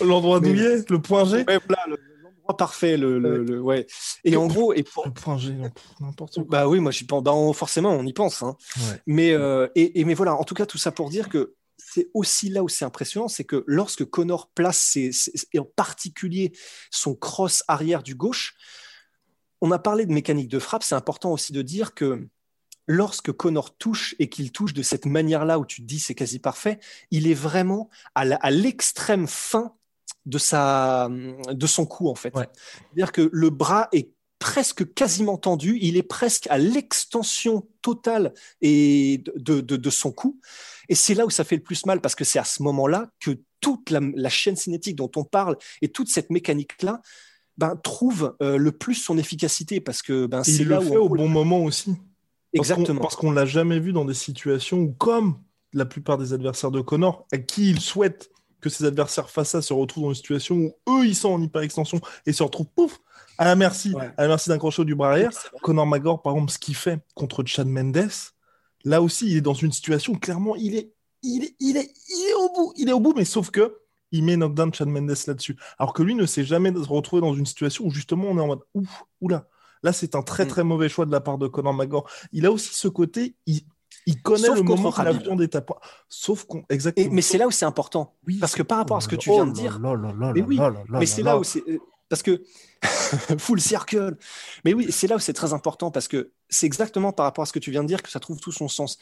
L'endroit 0.00 0.40
douillet, 0.40 0.84
le 0.88 1.00
point 1.00 1.24
G? 1.24 1.44
L'endroit 1.44 2.56
parfait, 2.56 2.96
le, 2.96 3.18
le, 3.18 3.60
ouais. 3.60 3.86
Et 4.24 4.36
en 4.36 4.46
gros, 4.46 4.72
et 4.72 4.82
pour... 4.82 5.06
le 5.06 5.12
point 5.12 5.38
G, 5.38 5.54
n'importe. 6.00 6.40
Bah 6.48 6.68
oui, 6.68 6.80
moi 6.80 6.92
je 6.92 7.04
pense, 7.04 7.22
bah, 7.22 7.32
forcément, 7.54 7.90
on 7.90 8.04
y 8.04 8.12
pense. 8.12 8.42
Hein. 8.42 8.56
Mais, 9.06 9.32
euh, 9.32 9.68
et, 9.74 10.00
et, 10.00 10.04
mais 10.04 10.14
voilà, 10.14 10.34
en 10.34 10.44
tout 10.44 10.54
cas, 10.54 10.66
tout 10.66 10.78
ça 10.78 10.92
pour 10.92 11.10
dire 11.10 11.28
que 11.28 11.54
c'est 11.78 12.10
aussi 12.14 12.48
là 12.48 12.62
où 12.62 12.68
c'est 12.68 12.84
impressionnant, 12.84 13.28
c'est 13.28 13.44
que 13.44 13.64
lorsque 13.66 14.04
Connor 14.04 14.50
place, 14.50 14.78
ses, 14.78 15.10
et 15.52 15.58
en 15.58 15.64
particulier 15.64 16.52
son 16.90 17.14
cross 17.14 17.62
arrière 17.68 18.02
du 18.02 18.14
gauche, 18.14 18.54
on 19.60 19.70
a 19.70 19.78
parlé 19.78 20.06
de 20.06 20.12
mécanique 20.12 20.48
de 20.48 20.58
frappe, 20.58 20.82
c'est 20.82 20.94
important 20.94 21.32
aussi 21.32 21.52
de 21.52 21.62
dire 21.62 21.94
que 21.94 22.28
lorsque 22.86 23.32
Connor 23.32 23.76
touche 23.76 24.14
et 24.18 24.28
qu'il 24.28 24.52
touche 24.52 24.74
de 24.74 24.82
cette 24.82 25.06
manière-là 25.06 25.58
où 25.58 25.66
tu 25.66 25.82
te 25.82 25.86
dis 25.86 25.98
c'est 25.98 26.14
quasi 26.14 26.38
parfait, 26.38 26.78
il 27.10 27.28
est 27.28 27.34
vraiment 27.34 27.90
à 28.14 28.50
l'extrême 28.50 29.26
fin 29.26 29.74
de, 30.24 30.38
sa, 30.38 31.08
de 31.10 31.66
son 31.66 31.86
coup 31.86 32.08
en 32.08 32.14
fait. 32.14 32.32
C'est-à-dire 32.34 33.12
que 33.12 33.28
le 33.32 33.50
bras 33.50 33.88
est 33.92 34.15
presque 34.46 34.94
quasiment 34.94 35.38
tendu, 35.38 35.76
il 35.82 35.96
est 35.96 36.04
presque 36.04 36.46
à 36.50 36.56
l'extension 36.56 37.66
totale 37.82 38.32
et 38.60 39.24
de, 39.34 39.60
de, 39.60 39.90
son 39.90 40.12
cou. 40.12 40.38
Et 40.88 40.94
c'est 40.94 41.14
là 41.14 41.26
où 41.26 41.30
ça 41.30 41.42
fait 41.42 41.56
le 41.56 41.64
plus 41.64 41.84
mal 41.84 42.00
parce 42.00 42.14
que 42.14 42.22
c'est 42.22 42.38
à 42.38 42.44
ce 42.44 42.62
moment-là 42.62 43.10
que 43.18 43.40
toute 43.60 43.90
la, 43.90 44.28
chaîne 44.28 44.54
cinétique 44.54 44.94
dont 44.94 45.10
on 45.16 45.24
parle 45.24 45.56
et 45.82 45.88
toute 45.88 46.08
cette 46.08 46.30
mécanique-là 46.30 47.02
ben, 47.58 47.74
trouve 47.74 48.36
euh, 48.40 48.56
le 48.56 48.70
plus 48.70 48.94
son 48.94 49.18
efficacité 49.18 49.80
parce 49.80 50.00
que 50.00 50.26
ben, 50.26 50.44
c'est 50.44 50.62
là 50.62 50.78
le 50.78 50.86
fait 50.86 50.96
au 50.96 51.08
bon 51.08 51.28
moment 51.28 51.64
aussi. 51.64 51.96
Exactement. 52.52 53.00
Parce 53.00 53.16
qu'on 53.16 53.32
l'a 53.32 53.46
jamais 53.46 53.80
vu 53.80 53.92
dans 53.92 54.04
des 54.04 54.14
situations 54.14 54.78
où, 54.78 54.92
comme 54.92 55.40
la 55.72 55.86
plupart 55.86 56.18
des 56.18 56.32
adversaires 56.32 56.70
de 56.70 56.80
Connor, 56.80 57.26
à 57.32 57.38
qui 57.38 57.68
il 57.68 57.80
souhaite 57.80 58.30
que 58.60 58.68
ses 58.68 58.84
adversaires 58.84 59.30
face 59.30 59.54
à 59.54 59.62
se 59.62 59.72
retrouvent 59.72 60.04
dans 60.04 60.10
une 60.10 60.14
situation 60.14 60.56
où 60.56 60.74
eux, 60.88 61.06
ils 61.06 61.14
sont 61.14 61.30
en 61.30 61.40
hyper-extension 61.40 62.00
et 62.24 62.32
se 62.32 62.42
retrouvent, 62.42 62.68
pouf, 62.74 63.00
à 63.38 63.44
la 63.44 63.56
merci, 63.56 63.94
à 64.16 64.22
la 64.22 64.28
merci 64.28 64.48
d'un 64.48 64.58
crochet 64.58 64.84
du 64.84 64.94
bras 64.94 65.10
arrière. 65.10 65.30
Connor 65.62 65.86
McGregor, 65.86 66.22
par 66.22 66.34
exemple, 66.34 66.52
ce 66.52 66.58
qu'il 66.58 66.74
fait 66.74 67.00
contre 67.14 67.44
Chad 67.44 67.68
Mendes, 67.68 68.10
là 68.84 69.02
aussi, 69.02 69.30
il 69.30 69.36
est 69.36 69.42
dans 69.42 69.54
une 69.54 69.72
situation 69.72 70.14
où 70.14 70.18
clairement, 70.18 70.56
il 70.56 70.74
est, 70.76 70.92
il 71.22 71.44
est, 71.44 71.54
il 71.60 71.76
est, 71.76 71.90
il 72.08 72.30
est 72.30 72.34
au 72.34 72.52
bout, 72.52 72.72
il 72.76 72.88
est 72.88 72.92
au 72.92 73.00
bout, 73.00 73.14
mais 73.14 73.24
sauf 73.24 73.50
que 73.50 73.78
il 74.12 74.22
met 74.22 74.36
knockdown 74.36 74.72
Chad 74.72 74.88
Mendes 74.88 75.14
là-dessus. 75.26 75.56
Alors 75.78 75.92
que 75.92 76.02
lui 76.02 76.14
ne 76.14 76.26
s'est 76.26 76.44
jamais 76.44 76.70
retrouvé 76.70 77.20
dans 77.20 77.34
une 77.34 77.46
situation 77.46 77.84
où 77.84 77.90
justement 77.90 78.28
on 78.28 78.38
est 78.38 78.40
en 78.40 78.46
mode 78.46 78.62
ouf, 78.74 79.04
oula, 79.20 79.48
Là, 79.82 79.92
c'est 79.92 80.14
un 80.14 80.22
très 80.22 80.44
mm. 80.44 80.48
très 80.48 80.64
mauvais 80.64 80.88
choix 80.88 81.06
de 81.06 81.12
la 81.12 81.20
part 81.20 81.38
de 81.38 81.46
Conor 81.46 81.74
McGregor. 81.74 82.10
Il 82.32 82.46
a 82.46 82.50
aussi 82.50 82.74
ce 82.74 82.88
côté, 82.88 83.36
il, 83.46 83.60
il 84.06 84.22
connaît 84.22 84.48
le 84.48 84.62
moment 84.62 84.92
l'avion 84.96 85.36
d'étape. 85.36 85.72
Sauf 86.08 86.44
qu'on. 86.44 86.64
Exactement. 86.70 87.08
mais 87.12 87.22
c'est 87.22 87.38
là 87.38 87.46
où 87.46 87.50
c'est 87.50 87.64
important. 87.64 88.14
Oui. 88.26 88.38
Parce 88.38 88.54
que 88.54 88.62
par 88.62 88.78
rapport 88.78 88.96
à 88.96 89.00
ce 89.00 89.08
que 89.08 89.16
tu 89.16 89.30
viens 89.30 89.46
de 89.46 89.52
dire. 89.52 89.78
mais 89.80 90.42
oui, 90.42 90.58
mais 90.88 91.06
c'est 91.06 91.22
là 91.22 91.38
où 91.38 91.44
c'est. 91.44 91.62
Euh, 91.68 91.78
parce 92.08 92.22
que. 92.22 92.42
full 93.38 93.60
circle. 93.60 94.16
Mais 94.64 94.74
oui, 94.74 94.86
c'est 94.90 95.08
là 95.08 95.16
où 95.16 95.18
c'est 95.18 95.32
très 95.32 95.52
important 95.52 95.90
parce 95.90 96.08
que 96.08 96.32
c'est 96.48 96.66
exactement 96.66 97.12
par 97.12 97.24
rapport 97.24 97.42
à 97.42 97.46
ce 97.46 97.52
que 97.52 97.58
tu 97.58 97.70
viens 97.70 97.82
de 97.82 97.88
dire 97.88 98.02
que 98.02 98.10
ça 98.10 98.20
trouve 98.20 98.38
tout 98.38 98.52
son 98.52 98.68
sens. 98.68 98.98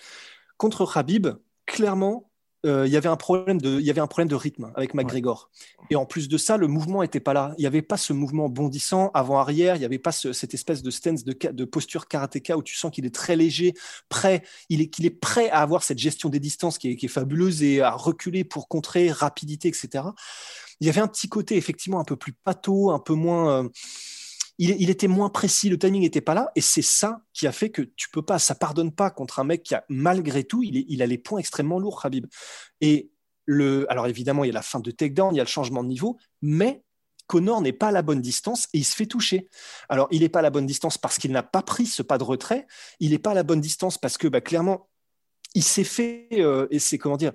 Contre 0.56 0.90
Khabib, 0.90 1.28
clairement, 1.66 2.30
euh, 2.64 2.86
il 2.86 2.92
y 2.92 2.96
avait 2.96 3.08
un 3.08 3.16
problème 3.16 3.60
de, 3.60 3.78
il 3.78 3.84
y 3.84 3.90
avait 3.90 4.00
un 4.00 4.06
problème 4.06 4.28
de 4.28 4.34
rythme 4.34 4.72
avec 4.74 4.94
McGregor. 4.94 5.50
Et 5.90 5.96
en 5.96 6.06
plus 6.06 6.28
de 6.28 6.38
ça, 6.38 6.56
le 6.56 6.66
mouvement 6.66 7.02
n'était 7.02 7.20
pas 7.20 7.32
là. 7.32 7.54
Il 7.58 7.62
n'y 7.62 7.66
avait 7.66 7.82
pas 7.82 7.96
ce 7.96 8.12
mouvement 8.12 8.48
bondissant 8.48 9.10
avant-arrière. 9.12 9.76
Il 9.76 9.80
n'y 9.80 9.84
avait 9.84 9.98
pas 9.98 10.12
cette 10.12 10.54
espèce 10.54 10.82
de 10.82 10.90
stance 10.90 11.24
de, 11.24 11.36
de 11.50 11.64
posture 11.64 12.08
karatéka 12.08 12.56
où 12.56 12.62
tu 12.62 12.74
sens 12.74 12.90
qu'il 12.90 13.04
est 13.04 13.14
très 13.14 13.36
léger, 13.36 13.74
prêt. 14.08 14.42
Il 14.70 14.80
est 14.80 14.88
qu'il 14.88 15.04
est 15.04 15.10
prêt 15.10 15.50
à 15.50 15.60
avoir 15.60 15.82
cette 15.82 15.98
gestion 15.98 16.28
des 16.28 16.40
distances 16.40 16.78
qui 16.78 16.92
est, 16.92 16.96
qui 16.96 17.06
est, 17.06 17.08
fabuleuse 17.08 17.62
et 17.62 17.80
à 17.80 17.92
reculer 17.92 18.44
pour 18.44 18.68
contrer 18.68 19.10
rapidité, 19.10 19.68
etc. 19.68 20.04
Il 20.80 20.86
y 20.86 20.90
avait 20.90 21.00
un 21.00 21.08
petit 21.08 21.28
côté 21.28 21.56
effectivement 21.56 22.00
un 22.00 22.04
peu 22.04 22.16
plus 22.16 22.32
pâteau, 22.32 22.90
un 22.90 22.98
peu 22.98 23.14
moins. 23.14 23.64
Euh, 23.64 23.68
il, 24.58 24.90
était 24.90 25.08
moins 25.08 25.30
précis, 25.30 25.68
le 25.68 25.78
timing 25.78 26.02
n'était 26.02 26.20
pas 26.20 26.34
là, 26.34 26.50
et 26.54 26.60
c'est 26.60 26.82
ça 26.82 27.22
qui 27.32 27.46
a 27.46 27.52
fait 27.52 27.70
que 27.70 27.82
tu 27.82 28.08
peux 28.10 28.22
pas, 28.22 28.38
ça 28.38 28.54
pardonne 28.54 28.92
pas 28.92 29.10
contre 29.10 29.40
un 29.40 29.44
mec 29.44 29.64
qui 29.64 29.74
a 29.74 29.84
malgré 29.88 30.44
tout, 30.44 30.62
il, 30.62 31.02
a 31.02 31.06
les 31.06 31.18
points 31.18 31.40
extrêmement 31.40 31.78
lourds, 31.80 32.00
Habib. 32.04 32.26
Et 32.80 33.10
alors 33.88 34.06
évidemment, 34.06 34.44
il 34.44 34.48
y 34.48 34.50
a 34.50 34.54
la 34.54 34.62
fin 34.62 34.80
de 34.80 34.90
takedown, 34.90 35.34
il 35.34 35.38
y 35.38 35.40
a 35.40 35.44
le 35.44 35.48
changement 35.48 35.82
de 35.82 35.88
niveau, 35.88 36.18
mais 36.40 36.84
Connor 37.26 37.60
n'est 37.62 37.72
pas 37.72 37.88
à 37.88 37.92
la 37.92 38.02
bonne 38.02 38.20
distance 38.20 38.68
et 38.72 38.78
il 38.78 38.84
se 38.84 38.94
fait 38.94 39.06
toucher. 39.06 39.48
Alors, 39.88 40.08
il 40.10 40.20
n'est 40.20 40.28
pas 40.28 40.40
à 40.40 40.42
la 40.42 40.50
bonne 40.50 40.66
distance 40.66 40.98
parce 40.98 41.18
qu'il 41.18 41.32
n'a 41.32 41.42
pas 41.42 41.62
pris 41.62 41.86
ce 41.86 42.02
pas 42.02 42.18
de 42.18 42.24
retrait. 42.24 42.66
Il 43.00 43.10
n'est 43.10 43.18
pas 43.18 43.30
à 43.30 43.34
la 43.34 43.42
bonne 43.42 43.60
distance 43.60 43.98
parce 43.98 44.18
que, 44.18 44.28
bah, 44.28 44.40
clairement, 44.40 44.88
il 45.54 45.64
s'est 45.64 45.84
fait, 45.84 46.28
euh, 46.32 46.66
et 46.70 46.78
c'est 46.78 46.98
comment 46.98 47.16
dire, 47.16 47.32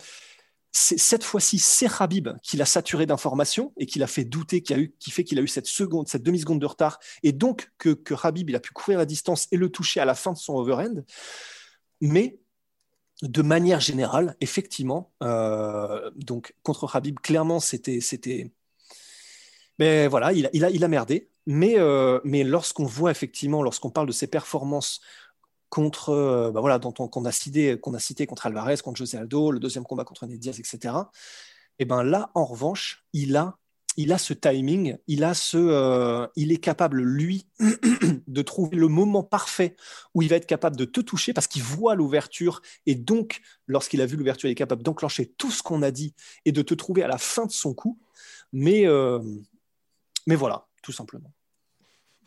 cette 0.71 1.23
fois-ci, 1.23 1.57
c'est 1.57 1.87
Habib 1.99 2.29
qui 2.43 2.55
l'a 2.55 2.65
saturé 2.65 3.05
d'informations 3.05 3.73
et 3.77 3.85
qui 3.85 3.97
l'a 3.97 4.07
fait 4.07 4.23
douter, 4.23 4.61
qui 4.61 5.11
fait 5.11 5.23
qu'il 5.23 5.39
a 5.39 5.41
eu 5.41 5.47
cette 5.47 5.65
seconde, 5.65 6.07
cette 6.07 6.23
demi-seconde 6.23 6.59
de 6.59 6.65
retard, 6.65 6.99
et 7.23 7.31
donc 7.31 7.71
que, 7.77 7.89
que 7.89 8.13
Habib 8.21 8.49
il 8.49 8.55
a 8.55 8.59
pu 8.59 8.71
courir 8.71 8.99
la 8.99 9.05
distance 9.05 9.47
et 9.51 9.57
le 9.57 9.69
toucher 9.69 9.99
à 9.99 10.05
la 10.05 10.15
fin 10.15 10.31
de 10.31 10.37
son 10.37 10.55
overhand. 10.55 11.03
Mais 12.01 12.39
de 13.23 13.41
manière 13.41 13.79
générale, 13.79 14.35
effectivement, 14.41 15.11
euh, 15.23 16.09
donc 16.15 16.53
contre 16.63 16.95
Habib, 16.95 17.19
clairement, 17.19 17.59
c'était, 17.59 17.99
c'était, 17.99 18.51
mais 19.79 20.03
ben, 20.03 20.09
voilà, 20.09 20.33
il 20.33 20.45
a, 20.45 20.49
il 20.53 20.63
a, 20.65 20.69
il 20.69 20.83
a 20.83 20.87
merdé. 20.87 21.29
Mais, 21.45 21.79
euh, 21.79 22.19
mais 22.23 22.43
lorsqu'on 22.43 22.85
voit 22.85 23.09
effectivement, 23.09 23.63
lorsqu'on 23.63 23.89
parle 23.89 24.05
de 24.05 24.11
ses 24.11 24.27
performances 24.27 25.01
contre, 25.69 26.51
bah 26.53 26.61
voilà, 26.61 26.79
dont 26.79 26.93
on, 26.99 27.07
qu'on 27.07 27.25
a 27.25 27.31
cité, 27.31 27.77
contre 28.27 28.45
Alvarez, 28.45 28.77
contre 28.83 28.97
José 28.97 29.17
Aldo, 29.17 29.51
le 29.51 29.59
deuxième 29.59 29.83
combat 29.83 30.03
contre 30.03 30.25
Ned 30.25 30.39
Diaz, 30.39 30.59
etc. 30.59 30.93
Et 31.79 31.85
ben 31.85 32.03
là, 32.03 32.29
en 32.35 32.45
revanche, 32.45 33.05
il 33.13 33.35
a, 33.37 33.57
il 33.97 34.13
a 34.13 34.17
ce 34.17 34.33
timing, 34.33 34.97
il 35.07 35.23
a 35.23 35.33
ce, 35.33 35.57
euh, 35.57 36.27
il 36.35 36.51
est 36.51 36.57
capable 36.57 37.01
lui 37.01 37.47
de 38.27 38.41
trouver 38.41 38.77
le 38.77 38.87
moment 38.87 39.23
parfait 39.23 39.75
où 40.13 40.21
il 40.21 40.29
va 40.29 40.35
être 40.35 40.45
capable 40.45 40.75
de 40.75 40.85
te 40.85 40.99
toucher 40.99 41.33
parce 41.33 41.47
qu'il 41.47 41.63
voit 41.63 41.95
l'ouverture 41.95 42.61
et 42.85 42.95
donc, 42.95 43.41
lorsqu'il 43.67 44.01
a 44.01 44.05
vu 44.05 44.17
l'ouverture, 44.17 44.47
il 44.47 44.53
est 44.53 44.55
capable 44.55 44.83
d'enclencher 44.83 45.33
tout 45.37 45.51
ce 45.51 45.63
qu'on 45.63 45.81
a 45.81 45.91
dit 45.91 46.13
et 46.45 46.51
de 46.51 46.61
te 46.61 46.73
trouver 46.73 47.03
à 47.03 47.07
la 47.07 47.17
fin 47.17 47.45
de 47.45 47.51
son 47.51 47.73
coup. 47.73 47.97
Mais, 48.51 48.85
euh, 48.85 49.19
mais 50.27 50.35
voilà, 50.35 50.67
tout 50.81 50.91
simplement. 50.91 51.33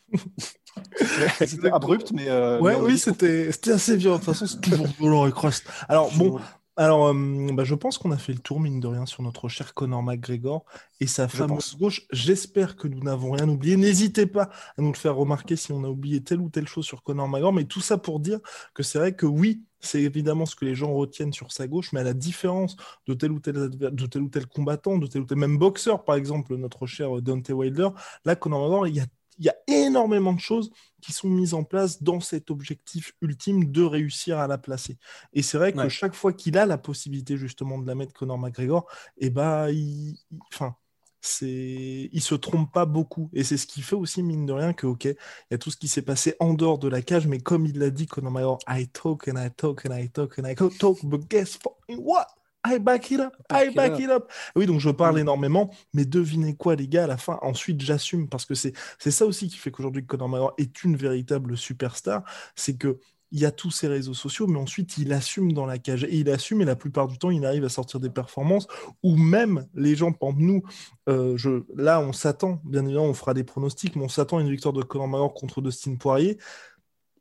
c'était 1.47 1.71
abrupt, 1.71 2.13
mais. 2.13 2.29
Euh, 2.29 2.59
ouais, 2.61 2.77
oui, 2.77 2.99
c'était 2.99 3.51
assez 3.67 3.97
violent. 3.97 4.17
De 4.17 4.25
toute 4.25 4.35
façon, 4.35 4.47
c'est 4.47 4.61
toujours 4.61 4.87
violent 4.99 5.27
et 5.27 5.33
Cross. 5.33 5.65
Alors, 5.89 6.11
bon. 6.17 6.39
Alors, 6.77 7.09
euh, 7.09 7.53
bah, 7.53 7.65
je 7.65 7.75
pense 7.75 7.99
qu'on 7.99 8.13
a 8.13 8.17
fait 8.17 8.33
le 8.33 8.39
tour, 8.39 8.59
mine 8.59 8.81
de 8.81 8.87
rien, 8.87 9.05
sur 9.05 9.23
notre 9.23 9.47
cher 9.49 9.75
Conor 9.75 10.03
McGregor 10.03 10.65
et 11.01 11.07
sa 11.07 11.29
fameuse 11.29 11.77
gauche. 11.77 12.07
J'espère 12.13 12.77
que 12.77 12.89
nous 12.89 13.01
n'avons 13.01 13.33
rien 13.33 13.47
oublié. 13.47 13.77
N'hésitez 13.77 14.25
pas 14.25 14.45
à 14.79 14.81
nous 14.81 14.91
le 14.91 14.97
faire 14.97 15.15
remarquer 15.15 15.57
si 15.57 15.71
on 15.73 15.85
a 15.85 15.89
oublié 15.89 16.23
telle 16.23 16.41
ou 16.41 16.49
telle 16.49 16.67
chose 16.67 16.87
sur 16.87 17.03
Conor 17.03 17.29
McGregor. 17.29 17.53
Mais 17.53 17.65
tout 17.65 17.83
ça 17.83 17.99
pour 17.99 18.21
dire 18.21 18.41
que 18.73 18.83
c'est 18.83 18.99
vrai 18.99 19.15
que 19.15 19.27
oui, 19.27 19.65
c'est 19.81 20.01
évidemment 20.01 20.47
ce 20.47 20.57
que 20.57 20.65
les 20.65 20.75
gens 20.75 20.95
retiennent 20.95 21.35
sur 21.35 21.53
sa 21.53 21.67
gauche, 21.69 21.93
mais 21.93 22.01
à 22.01 22.05
la 22.05 22.15
différence 22.15 22.77
de 23.07 23.13
tel 23.13 23.33
ou 23.33 23.41
tel, 23.41 23.69
de 23.69 24.07
tel, 24.07 24.23
ou 24.23 24.29
tel 24.31 24.47
combattant, 24.47 24.97
de 24.97 25.07
tel 25.07 25.23
ou 25.23 25.27
tel 25.27 25.37
même 25.37 25.59
boxeur, 25.59 26.05
par 26.05 26.17
exemple, 26.17 26.57
notre 26.57 26.87
cher 26.87 27.21
Dante 27.21 27.51
Wilder, 27.51 27.91
là, 28.25 28.35
Conor 28.35 28.61
McGregor, 28.61 28.87
il 28.87 28.97
y 28.97 29.01
a 29.01 29.07
il 29.43 29.47
y 29.47 29.49
a 29.49 29.57
énormément 29.67 30.33
de 30.33 30.39
choses 30.39 30.71
qui 31.01 31.13
sont 31.13 31.29
mises 31.29 31.53
en 31.53 31.65
place 31.65 32.01
dans 32.01 32.21
cet 32.21 32.49
objectif 32.49 33.13
ultime 33.21 33.73
de 33.73 33.83
réussir 33.83 34.39
à 34.39 34.47
la 34.47 34.57
placer. 34.57 34.99
Et 35.33 35.43
c'est 35.43 35.59
vrai 35.59 35.73
que 35.73 35.89
chaque 35.89 36.15
fois 36.15 36.33
qu'il 36.33 36.57
a 36.57 36.65
la 36.65 36.79
possibilité 36.79 37.37
justement 37.37 37.79
de 37.79 37.87
la 37.87 37.97
mettre 37.97 38.13
Conor 38.13 38.39
McGregor, 38.39 38.87
et 39.19 39.27
eh 39.27 39.31
ben, 39.31 39.69
il, 39.69 40.17
enfin, 40.53 40.77
c'est, 41.21 42.09
il 42.13 42.23
se 42.23 42.37
trompe 42.37 42.73
pas 42.73 42.87
beaucoup. 42.87 43.31
Et 43.33 43.43
c'est 43.43 43.57
ce 43.57 43.67
qui 43.67 43.83
fait 43.83 43.97
aussi, 43.97 44.23
mine 44.23 44.47
de 44.47 44.53
rien, 44.53 44.73
que, 44.73 44.87
ok, 44.87 45.07
il 45.07 45.17
y 45.51 45.55
a 45.55 45.59
tout 45.59 45.73
ce 45.73 45.77
qui 45.77 45.89
s'est 45.89 46.03
passé 46.03 46.37
en 46.39 46.55
dehors 46.55 46.79
de 46.79 46.87
la 46.87 47.03
cage, 47.03 47.27
mais 47.27 47.41
comme 47.41 47.67
il 47.67 47.81
l'a 47.81 47.91
dit, 47.91 48.07
Conor 48.07 48.31
McGregor, 48.31 48.59
I 48.69 48.87
talk 48.87 49.27
and 49.27 49.45
I 49.45 49.51
talk 49.51 49.85
and 49.87 49.99
I 49.99 50.09
talk 50.09 50.39
and 50.39 50.49
I 50.49 50.55
talk, 50.55 50.99
but 51.03 51.29
guess 51.29 51.59
what? 51.89 52.29
I 52.65 52.79
back 52.79 53.11
it 53.11 53.21
up, 53.21 53.35
I 53.51 53.71
back 53.75 53.99
it 53.99 54.11
up. 54.11 54.31
Oui, 54.55 54.67
donc 54.67 54.81
je 54.81 54.91
parle 54.91 55.17
mm. 55.17 55.21
énormément, 55.21 55.71
mais 55.95 56.05
devinez 56.05 56.55
quoi, 56.55 56.77
les 56.77 56.89
gars, 56.89 57.05
à 57.05 57.07
la 57.09 57.17
fin, 57.17 57.39
ensuite 57.43 57.81
j'assume, 57.81 58.29
parce 58.29 58.45
que 58.45 58.55
c'est 58.55 58.75
ça 58.99 59.27
aussi 59.27 59.49
qui 59.49 59.57
fait 59.57 59.71
qu'aujourd'hui 59.71 60.07
Conor 60.07 60.29
McGregor 60.29 60.55
est 60.59 60.85
une 60.85 60.97
véritable 60.97 61.57
superstar, 61.57 62.23
c'est 62.55 62.77
que 62.77 62.99
il 63.33 63.41
y 63.41 63.47
a 63.47 63.51
tous 63.51 63.71
ces 63.71 63.89
réseaux 63.89 64.15
sociaux, 64.15 64.47
mais 64.47 64.59
ensuite 64.59 64.99
il 64.99 65.13
assume 65.13 65.53
dans 65.53 65.65
la 65.65 65.79
cage. 65.79 66.05
Et 66.05 66.19
il 66.19 66.29
assume, 66.29 66.61
et 66.61 66.65
la 66.67 66.77
plupart 66.77 67.09
du 67.09 67.19
temps, 67.19 67.31
il 67.31 67.45
arrive 67.47 67.65
à 67.65 67.71
sortir 67.71 67.99
des 67.99 68.11
performances 68.11 68.69
où 69.03 69.17
même 69.17 69.67
les 69.75 69.97
gens, 69.97 70.13
pendant 70.13 70.39
nous, 70.39 70.63
euh, 71.09 71.37
je, 71.39 71.65
là, 71.75 72.01
on 72.01 72.13
s'attend, 72.13 72.61
bien 72.65 72.85
évidemment, 72.85 73.07
on 73.07 73.15
fera 73.15 73.33
des 73.33 73.43
pronostics, 73.43 73.97
mais 73.97 74.05
on 74.05 74.09
s'attend 74.09 74.37
à 74.37 74.43
une 74.43 74.51
victoire 74.51 74.75
de 74.75 74.83
Conor 74.83 75.09
McGregor 75.09 75.35
contre 75.35 75.63
Dustin 75.63 75.97
Poirier. 75.97 76.39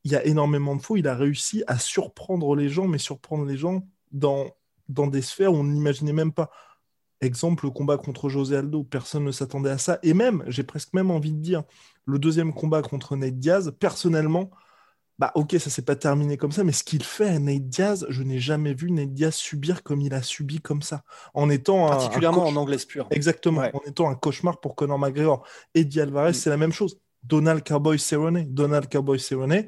Il 0.04 0.12
y 0.12 0.16
a 0.16 0.26
énormément 0.26 0.76
de 0.76 0.82
faux. 0.82 0.98
Il 0.98 1.08
a 1.08 1.16
réussi 1.16 1.64
à 1.68 1.80
surprendre 1.80 2.56
les 2.56 2.68
gens, 2.68 2.88
mais 2.88 2.98
surprendre 2.98 3.46
les 3.46 3.56
gens 3.56 3.88
dans 4.12 4.52
dans 4.92 5.08
des 5.08 5.22
sphères 5.22 5.54
où 5.54 5.58
on 5.58 5.64
n'imaginait 5.64 6.14
même 6.14 6.34
pas. 6.34 6.50
Exemple, 7.22 7.66
le 7.66 7.72
combat 7.72 7.98
contre 7.98 8.30
José 8.30 8.58
Aldo, 8.58 8.84
personne 8.84 9.24
ne 9.24 9.32
s'attendait 9.32 9.70
à 9.70 9.78
ça. 9.78 10.00
Et 10.02 10.14
même, 10.14 10.44
j'ai 10.48 10.64
presque 10.64 10.94
même 10.94 11.12
envie 11.12 11.34
de 11.34 11.40
dire, 11.40 11.64
le 12.06 12.18
deuxième 12.18 12.54
combat 12.54 12.82
contre 12.82 13.16
Nate 13.16 13.38
Diaz, 13.38 13.72
personnellement, 13.80 14.50
bah 15.20 15.32
ok, 15.36 15.56
ça 15.60 15.70
s'est 15.70 15.84
pas 15.84 15.96
terminé 15.96 16.36
comme 16.36 16.52
ça, 16.52 16.64
mais 16.64 16.72
ce 16.72 16.84
qu'il 16.84 17.04
fait 17.04 17.28
à 17.28 17.38
Nate 17.38 17.70
Diaz, 17.70 18.08
je 18.10 18.24
n'ai 18.24 18.40
jamais 18.40 18.74
vu 18.74 18.90
Nate 18.90 19.14
Diaz 19.14 19.36
subir 19.36 19.84
comme 19.84 20.02
il 20.02 20.16
a 20.16 20.24
subi 20.24 20.60
comme 20.62 20.82
ça, 20.82 21.04
en 21.36 21.52
étant 21.52 21.90
particulièrement 21.90 22.48
en 22.48 22.56
anglais 22.56 22.78
pur. 22.88 23.06
Exactement, 23.12 23.62
en 23.62 23.82
étant 23.86 24.10
un 24.10 24.16
cauchemar 24.16 24.60
pour 24.60 24.76
Conor 24.76 24.98
McGregor. 24.98 25.46
Eddie 25.76 26.02
Alvarez, 26.02 26.32
mm. 26.32 26.34
c'est 26.34 26.50
la 26.50 26.58
même 26.58 26.72
chose. 26.72 27.00
Donald 27.24 27.64
Cowboy 27.64 28.00
Cerrone, 28.00 28.46
Donald 28.48 28.90
Cowboy 28.92 29.20
Cerrone, 29.20 29.68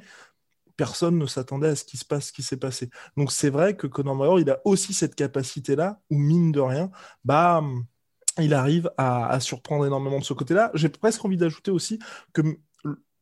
personne 0.78 1.18
ne 1.18 1.26
s'attendait 1.26 1.70
à 1.70 1.76
ce 1.76 1.84
qui 1.84 1.98
se 1.98 2.06
passe, 2.06 2.28
ce 2.28 2.34
qui 2.34 2.44
s'est 2.44 2.58
passé. 2.58 2.90
Donc 3.18 3.32
c'est 3.32 3.50
vrai 3.50 3.76
que 3.76 3.88
Conor 3.88 4.16
McGregor, 4.16 4.40
il 4.40 4.50
a 4.50 4.60
aussi 4.66 4.94
cette 4.94 5.16
capacité-là, 5.16 6.00
où 6.10 6.18
mine 6.18 6.52
de 6.52 6.60
rien, 6.60 6.92
bah 7.24 7.62
il 8.40 8.54
arrive 8.54 8.90
à, 8.98 9.40
surprendre 9.40 9.86
énormément 9.86 10.20
de 10.20 10.24
ce 10.24 10.34
côté-là. 10.34 10.72
J'ai 10.74 10.90
presque 10.90 11.24
envie 11.24 11.38
d'ajouter 11.38 11.72
aussi 11.72 12.00
que 12.34 12.42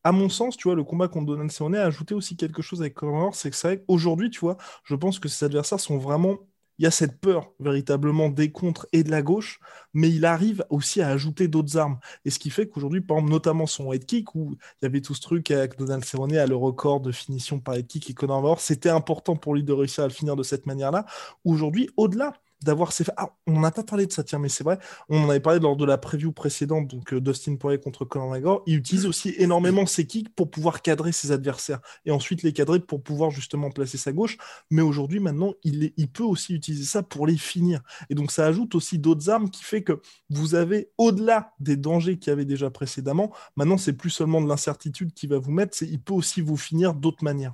à 0.03 0.11
mon 0.11 0.29
sens, 0.29 0.57
tu 0.57 0.67
vois, 0.67 0.75
le 0.75 0.83
combat 0.83 1.07
contre 1.07 1.27
Donald 1.27 1.51
Cerrone 1.51 1.75
a 1.75 1.85
ajouté 1.85 2.15
aussi 2.15 2.35
quelque 2.35 2.63
chose 2.63 2.81
avec 2.81 2.95
Conor 2.95 3.35
c'est 3.35 3.51
que 3.51 3.55
c'est 3.55 3.67
vrai 3.67 3.83
qu'aujourd'hui, 3.87 4.31
tu 4.31 4.39
vois, 4.39 4.57
je 4.83 4.95
pense 4.95 5.19
que 5.19 5.29
ses 5.29 5.45
adversaires 5.45 5.79
sont 5.79 5.97
vraiment 5.97 6.39
il 6.81 6.85
y 6.85 6.87
a 6.87 6.91
cette 6.91 7.21
peur 7.21 7.53
véritablement 7.59 8.29
des 8.29 8.51
contres 8.51 8.87
et 8.91 9.03
de 9.03 9.11
la 9.11 9.21
gauche, 9.21 9.59
mais 9.93 10.09
il 10.09 10.25
arrive 10.25 10.65
aussi 10.71 10.99
à 10.99 11.09
ajouter 11.09 11.47
d'autres 11.47 11.77
armes. 11.77 11.99
Et 12.25 12.31
ce 12.31 12.39
qui 12.39 12.49
fait 12.49 12.67
qu'aujourd'hui, 12.67 13.01
par 13.01 13.17
exemple, 13.17 13.31
notamment 13.31 13.67
son 13.67 13.93
head 13.93 14.03
kick, 14.03 14.33
où 14.33 14.55
il 14.81 14.85
y 14.85 14.87
avait 14.87 15.01
tout 15.01 15.13
ce 15.13 15.21
truc 15.21 15.51
avec 15.51 15.77
Donald 15.77 16.03
Cerrone 16.03 16.35
à 16.35 16.47
le 16.47 16.55
record 16.55 16.99
de 16.99 17.11
finition 17.11 17.59
par 17.59 17.75
head 17.75 17.85
kick 17.85 18.09
et 18.09 18.15
Conor 18.15 18.59
c'était 18.59 18.89
important 18.89 19.35
pour 19.35 19.53
lui 19.53 19.63
de 19.63 19.71
réussir 19.71 20.05
à 20.05 20.07
le 20.07 20.13
finir 20.13 20.35
de 20.35 20.41
cette 20.41 20.65
manière-là. 20.65 21.05
Aujourd'hui, 21.45 21.87
au-delà 21.97 22.33
d'avoir 22.63 22.91
ces. 22.91 23.05
Ah, 23.17 23.35
on 23.47 23.59
n'a 23.59 23.71
pas 23.71 23.83
parlé 23.83 24.05
de 24.05 24.11
ça, 24.11 24.23
tiens, 24.23 24.39
mais 24.39 24.49
c'est 24.49 24.63
vrai. 24.63 24.79
On 25.09 25.23
en 25.23 25.29
avait 25.29 25.39
parlé 25.39 25.59
lors 25.59 25.75
de 25.75 25.85
la 25.85 25.97
preview 25.97 26.31
précédente, 26.31 26.87
donc 26.87 27.13
euh, 27.13 27.21
Dustin 27.21 27.55
Poirier 27.55 27.79
contre 27.79 28.05
Conor 28.05 28.29
McGregor. 28.29 28.63
Il 28.65 28.77
utilise 28.77 29.05
aussi 29.05 29.33
énormément 29.37 29.85
ses 29.85 30.05
kicks 30.05 30.33
pour 30.35 30.49
pouvoir 30.51 30.81
cadrer 30.81 31.11
ses 31.11 31.31
adversaires 31.31 31.79
et 32.05 32.11
ensuite 32.11 32.43
les 32.43 32.53
cadrer 32.53 32.79
pour 32.79 33.01
pouvoir 33.01 33.31
justement 33.31 33.69
placer 33.71 33.97
sa 33.97 34.11
gauche. 34.11 34.37
Mais 34.69 34.81
aujourd'hui, 34.81 35.19
maintenant, 35.19 35.53
il, 35.63 35.91
peut 36.11 36.23
aussi 36.23 36.53
utiliser 36.53 36.85
ça 36.85 37.03
pour 37.03 37.27
les 37.27 37.37
finir. 37.37 37.81
Et 38.09 38.15
donc, 38.15 38.31
ça 38.31 38.45
ajoute 38.45 38.75
aussi 38.75 38.99
d'autres 38.99 39.29
armes 39.29 39.49
qui 39.49 39.63
fait 39.63 39.83
que 39.83 40.01
vous 40.29 40.55
avez, 40.55 40.91
au-delà 40.97 41.53
des 41.59 41.77
dangers 41.77 42.17
qu'il 42.17 42.31
y 42.31 42.33
avait 42.33 42.45
déjà 42.45 42.69
précédemment, 42.69 43.31
maintenant, 43.55 43.77
c'est 43.77 43.93
plus 43.93 44.09
seulement 44.09 44.41
de 44.41 44.47
l'incertitude 44.47 45.13
qui 45.13 45.27
va 45.27 45.39
vous 45.39 45.51
mettre, 45.51 45.81
il 45.81 46.01
peut 46.01 46.13
aussi 46.13 46.41
vous 46.41 46.57
finir 46.57 46.93
d'autres 46.93 47.23
manières. 47.23 47.53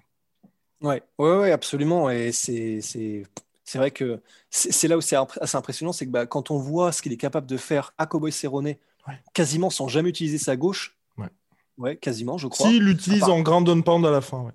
Ouais, 0.82 1.02
ouais, 1.18 1.38
ouais, 1.38 1.52
absolument. 1.52 2.10
Et 2.10 2.32
c'est 2.32 2.82
c'est 3.68 3.80
vrai 3.80 3.92
que 3.92 4.22
c'est 4.50 4.88
là 4.88 4.98
où 4.98 5.02
c'est 5.02 5.18
assez 5.42 5.58
impressionnant, 5.58 5.92
c'est 5.92 6.06
que 6.06 6.12
bah, 6.12 6.26
quand 6.26 6.52
on 6.52 6.58
voit 6.58 6.94
ce 6.94 7.02
qu'il 7.02 7.12
est 7.12 7.18
capable 7.18 7.48
de 7.48 7.58
faire 7.58 7.94
à 7.98 8.06
Cowboy 8.06 8.32
Cerrone, 8.32 8.76
quasiment 9.34 9.70
sans 9.70 9.90
jamais 9.90 10.08
utiliser 10.08 10.38
sa 10.38 10.56
gauche, 10.56 10.98
ouais, 11.78 11.98
quasiment, 11.98 12.38
je 12.38 12.48
crois. 12.48 12.70
S'il 12.70 12.84
l'utilise 12.84 13.26
en 13.26 13.42
grand 13.42 13.68
on 13.68 13.82
pound 13.82 14.06
à 14.06 14.12
la 14.12 14.22
fin, 14.22 14.54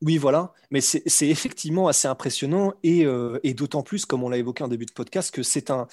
Oui, 0.00 0.16
voilà, 0.16 0.52
mais 0.70 0.80
c'est 0.80 1.28
effectivement 1.28 1.88
assez 1.88 2.06
impressionnant 2.06 2.72
euh, 2.86 3.40
et, 3.42 3.52
d'autant 3.52 3.82
plus, 3.82 4.06
comme 4.06 4.22
on 4.22 4.28
l'a 4.28 4.38
évoqué 4.38 4.62
en 4.62 4.68
début 4.68 4.86
de 4.86 4.92
podcast, 4.92 5.34
que 5.34 5.42
c'est 5.42 5.72
un, 5.72 5.88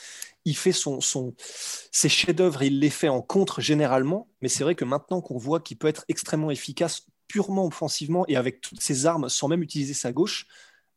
il 0.46 0.56
fait 0.56 0.74
son, 0.74 1.02
son 1.02 1.34
ses 1.39 2.08
chefs-d'œuvre, 2.08 2.62
il 2.62 2.80
les 2.80 2.92
fait 2.92 3.10
en 3.10 3.24
contre 3.24 3.62
généralement, 3.62 4.28
mais 4.44 4.48
c'est 4.48 4.63
vrai 4.63 4.76
que 4.76 4.86
maintenant 4.86 5.22
qu'on 5.22 5.39
voit 5.39 5.60
qu'il 5.60 5.78
peut 5.78 5.88
être 5.88 6.06
extrêmement 6.08 6.52
efficace 6.52 7.08
purement 7.28 7.66
offensivement 7.66 8.26
et 8.28 8.36
avec 8.36 8.62
toutes 8.62 8.82
ses 8.82 9.08
armes 9.08 9.28
sans 9.28 9.48
même 9.48 9.63
utiliser 9.63 9.96
sa 9.96 10.12
gauche, 10.12 10.46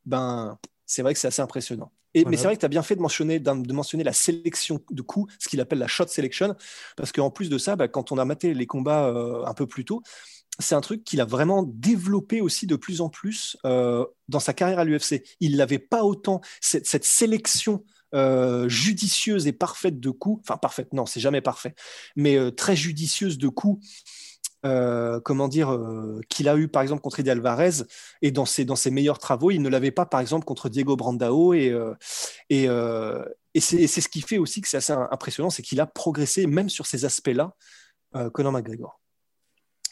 ben 0.05 0.59
c'est 0.87 1.03
vrai 1.03 1.13
que 1.13 1.21
c'est 1.21 1.29
assez 1.29 1.43
impressionnant. 1.43 1.93
Et, 2.15 2.25
Mais 2.25 2.37
c'est 2.37 2.45
vrai 2.45 2.55
que 2.55 2.61
tu 2.61 2.67
as 2.67 2.71
bien 2.71 2.83
fait 2.83 2.97
de 2.97 3.03
mentionner, 3.03 3.41
de 3.41 3.73
mentionner 3.73 4.05
la 4.05 4.13
sélection 4.13 4.81
de 4.91 5.03
coups, 5.03 5.35
ce 5.39 5.49
qu'il 5.49 5.61
appelle 5.61 5.79
la 5.79 5.89
shot 5.89 6.07
selection, 6.07 6.55
parce 6.97 7.13
qu'en 7.13 7.31
plus 7.31 7.51
de 7.51 7.59
ça, 7.59 7.77
bah, 7.77 7.89
quand 7.89 8.13
on 8.13 8.19
a 8.19 8.25
maté 8.25 8.55
les 8.55 8.67
combats 8.67 9.09
euh, 9.09 9.45
un 9.45 9.53
peu 9.53 9.67
plus 9.67 9.85
tôt, 9.85 10.03
c'est 10.59 10.75
un 10.75 10.81
truc 10.81 11.05
qu'il 11.05 11.21
a 11.21 11.27
vraiment 11.27 11.65
développé 11.65 12.41
aussi 12.41 12.67
de 12.67 12.77
plus 12.77 13.03
en 13.03 13.11
plus 13.11 13.59
euh, 13.67 14.07
dans 14.29 14.41
sa 14.41 14.55
carrière 14.55 14.79
à 14.79 14.85
l'UFC. 14.85 15.23
Il 15.41 15.57
n'avait 15.57 15.79
pas 15.79 16.05
autant 16.05 16.41
cette, 16.63 17.05
sélection 17.05 17.85
euh, 18.15 18.67
judicieuse 18.67 19.47
et 19.47 19.53
parfaite 19.53 20.01
de 20.01 20.09
coups, 20.09 20.43
enfin 20.49 20.57
parfaite, 20.57 20.95
non, 20.95 21.05
c'est 21.05 21.21
jamais 21.21 21.43
parfait, 21.43 21.75
mais 22.15 22.51
très 22.53 22.77
judicieuse 22.77 23.37
de 23.37 23.49
coups 23.49 23.85
euh, 24.67 25.21
comment 25.21 25.49
dire, 25.49 25.73
euh, 25.73 26.21
qu'il 26.29 26.49
a 26.49 26.57
eu 26.57 26.69
par 26.69 26.83
exemple 26.83 27.01
contre 27.01 27.21
Eddie 27.21 27.31
Alvarez 27.31 27.85
et 28.21 28.31
dans 28.31 28.45
ses, 28.45 28.65
dans 28.65 28.77
ses 28.77 28.91
meilleurs 28.91 29.19
travaux, 29.19 29.51
il 29.51 29.63
ne 29.63 29.69
l'avait 29.69 29.91
pas 29.91 30.07
par 30.07 30.21
exemple 30.21 30.45
contre 30.45 30.69
Diego 30.69 30.97
Brandao 30.97 31.55
et, 31.55 31.71
euh, 31.71 31.95
et, 32.51 32.65
et 33.55 33.61
c'est 33.61 33.87
ce 33.87 34.09
qui 34.09 34.21
fait 34.21 34.39
aussi 34.39 34.61
que 34.61 34.69
c'est 34.69 34.79
assez 34.79 34.93
impressionnant, 34.93 35.51
c'est 35.51 35.63
qu'il 35.63 35.81
a 35.81 35.87
progressé 35.87 36.47
même 36.47 36.69
sur 36.69 36.87
ces 36.87 37.05
aspects-là, 37.05 37.55
Conor 38.33 38.53
McGregor. 38.53 39.01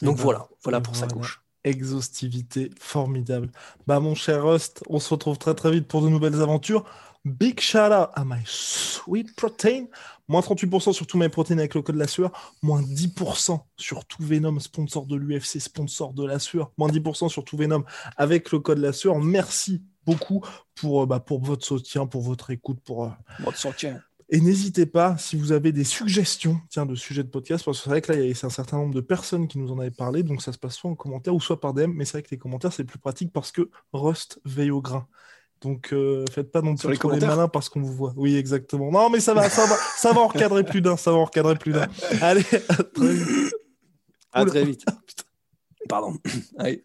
Donc 0.02 0.16
ben, 0.16 0.22
voilà, 0.22 0.48
voilà 0.62 0.80
pour 0.80 0.96
sa 0.96 1.06
couche. 1.06 1.42
Exhaustivité 1.62 2.70
formidable. 2.78 3.50
Bah 3.87 4.00
mon 4.00 4.14
cher 4.14 4.44
Rust, 4.44 4.82
on 4.88 4.98
se 4.98 5.08
retrouve 5.10 5.38
très 5.38 5.54
très 5.54 5.70
vite 5.70 5.88
pour 5.88 6.02
de 6.02 6.08
nouvelles 6.08 6.42
aventures. 6.42 6.84
Big 7.24 7.58
shout 7.58 7.90
out 7.90 8.10
à 8.14 8.24
my 8.24 8.42
sweet 8.44 9.34
protein. 9.34 9.87
Moins 10.28 10.40
38% 10.40 10.92
sur 10.92 11.06
tous 11.06 11.16
mes 11.16 11.30
protéines 11.30 11.58
avec 11.58 11.74
le 11.74 11.80
code 11.80 11.94
de 11.94 12.00
la 12.00 12.06
sueur. 12.06 12.54
Moins 12.62 12.82
10% 12.82 13.60
sur 13.76 14.04
tout 14.04 14.22
Venom, 14.22 14.60
sponsor 14.60 15.06
de 15.06 15.16
l'UFC, 15.16 15.58
sponsor 15.58 16.12
de 16.12 16.26
la 16.26 16.38
sueur. 16.38 16.72
Moins 16.76 16.88
10% 16.88 17.30
sur 17.30 17.44
tout 17.44 17.56
Venom 17.56 17.84
avec 18.18 18.52
le 18.52 18.60
code 18.60 18.78
de 18.78 18.82
la 18.82 18.92
sueur. 18.92 19.18
Merci 19.20 19.82
beaucoup 20.04 20.44
pour, 20.74 21.02
euh, 21.02 21.06
bah, 21.06 21.20
pour 21.20 21.42
votre 21.42 21.64
soutien, 21.64 22.06
pour 22.06 22.20
votre 22.20 22.50
écoute, 22.50 22.80
pour 22.84 23.04
euh, 23.04 23.10
votre 23.40 23.58
soutien. 23.58 24.02
Et 24.28 24.40
n'hésitez 24.40 24.84
pas, 24.84 25.16
si 25.16 25.37
vous 25.37 25.52
avez 25.52 25.72
des 25.72 25.84
suggestions 25.84 26.60
tiens, 26.70 26.87
de 26.87 26.94
sujets 26.94 27.22
de 27.22 27.28
podcast, 27.28 27.64
parce 27.64 27.78
que 27.78 27.84
c'est 27.84 27.90
vrai 27.90 28.00
que 28.00 28.12
là, 28.12 28.18
il 28.18 28.26
y 28.26 28.32
a 28.32 28.46
un 28.46 28.50
certain 28.50 28.78
nombre 28.78 28.94
de 28.94 29.00
personnes 29.00 29.48
qui 29.48 29.58
nous 29.58 29.70
en 29.70 29.78
avaient 29.78 29.90
parlé, 29.90 30.22
donc 30.22 30.42
ça 30.42 30.52
se 30.52 30.58
passe 30.58 30.76
soit 30.76 30.90
en 30.90 30.94
commentaire 30.94 31.34
ou 31.34 31.40
soit 31.40 31.60
par 31.60 31.74
DM, 31.74 31.92
mais 31.92 32.04
c'est 32.04 32.12
vrai 32.12 32.22
que 32.22 32.30
les 32.30 32.38
commentaires, 32.38 32.72
c'est 32.72 32.84
plus 32.84 32.98
pratique 32.98 33.32
parce 33.32 33.52
que 33.52 33.70
Rust 33.92 34.40
veille 34.44 34.70
au 34.70 34.80
grain. 34.80 35.06
Donc, 35.64 35.94
euh, 35.94 36.27
faites 36.31 36.53
pas 36.53 36.61
non 36.61 36.77
plus 36.77 36.90
les, 36.90 37.20
les 37.20 37.27
malins 37.27 37.48
parce 37.48 37.70
qu'on 37.70 37.81
vous 37.81 37.94
voit. 37.94 38.12
Oui, 38.16 38.37
exactement. 38.37 38.90
Non, 38.90 39.09
mais 39.09 39.18
ça 39.18 39.33
va, 39.33 39.48
ça 39.48 39.64
va, 39.64 39.77
ça 39.96 40.12
va 40.12 40.20
en 40.20 40.27
recadrer 40.27 40.62
plus 40.62 40.83
d'un. 40.83 40.98
Ça 40.98 41.11
va 41.11 41.16
en 41.16 41.24
recadrer 41.24 41.57
plus 41.57 41.72
d'un. 41.72 41.87
Allez, 42.20 42.44
à 42.70 42.85
très 42.85 43.12
vite. 43.14 43.55
À 44.33 44.44
très 44.44 44.64
vite. 44.64 44.85
Pardon. 45.88 46.18
Allez. 46.59 46.85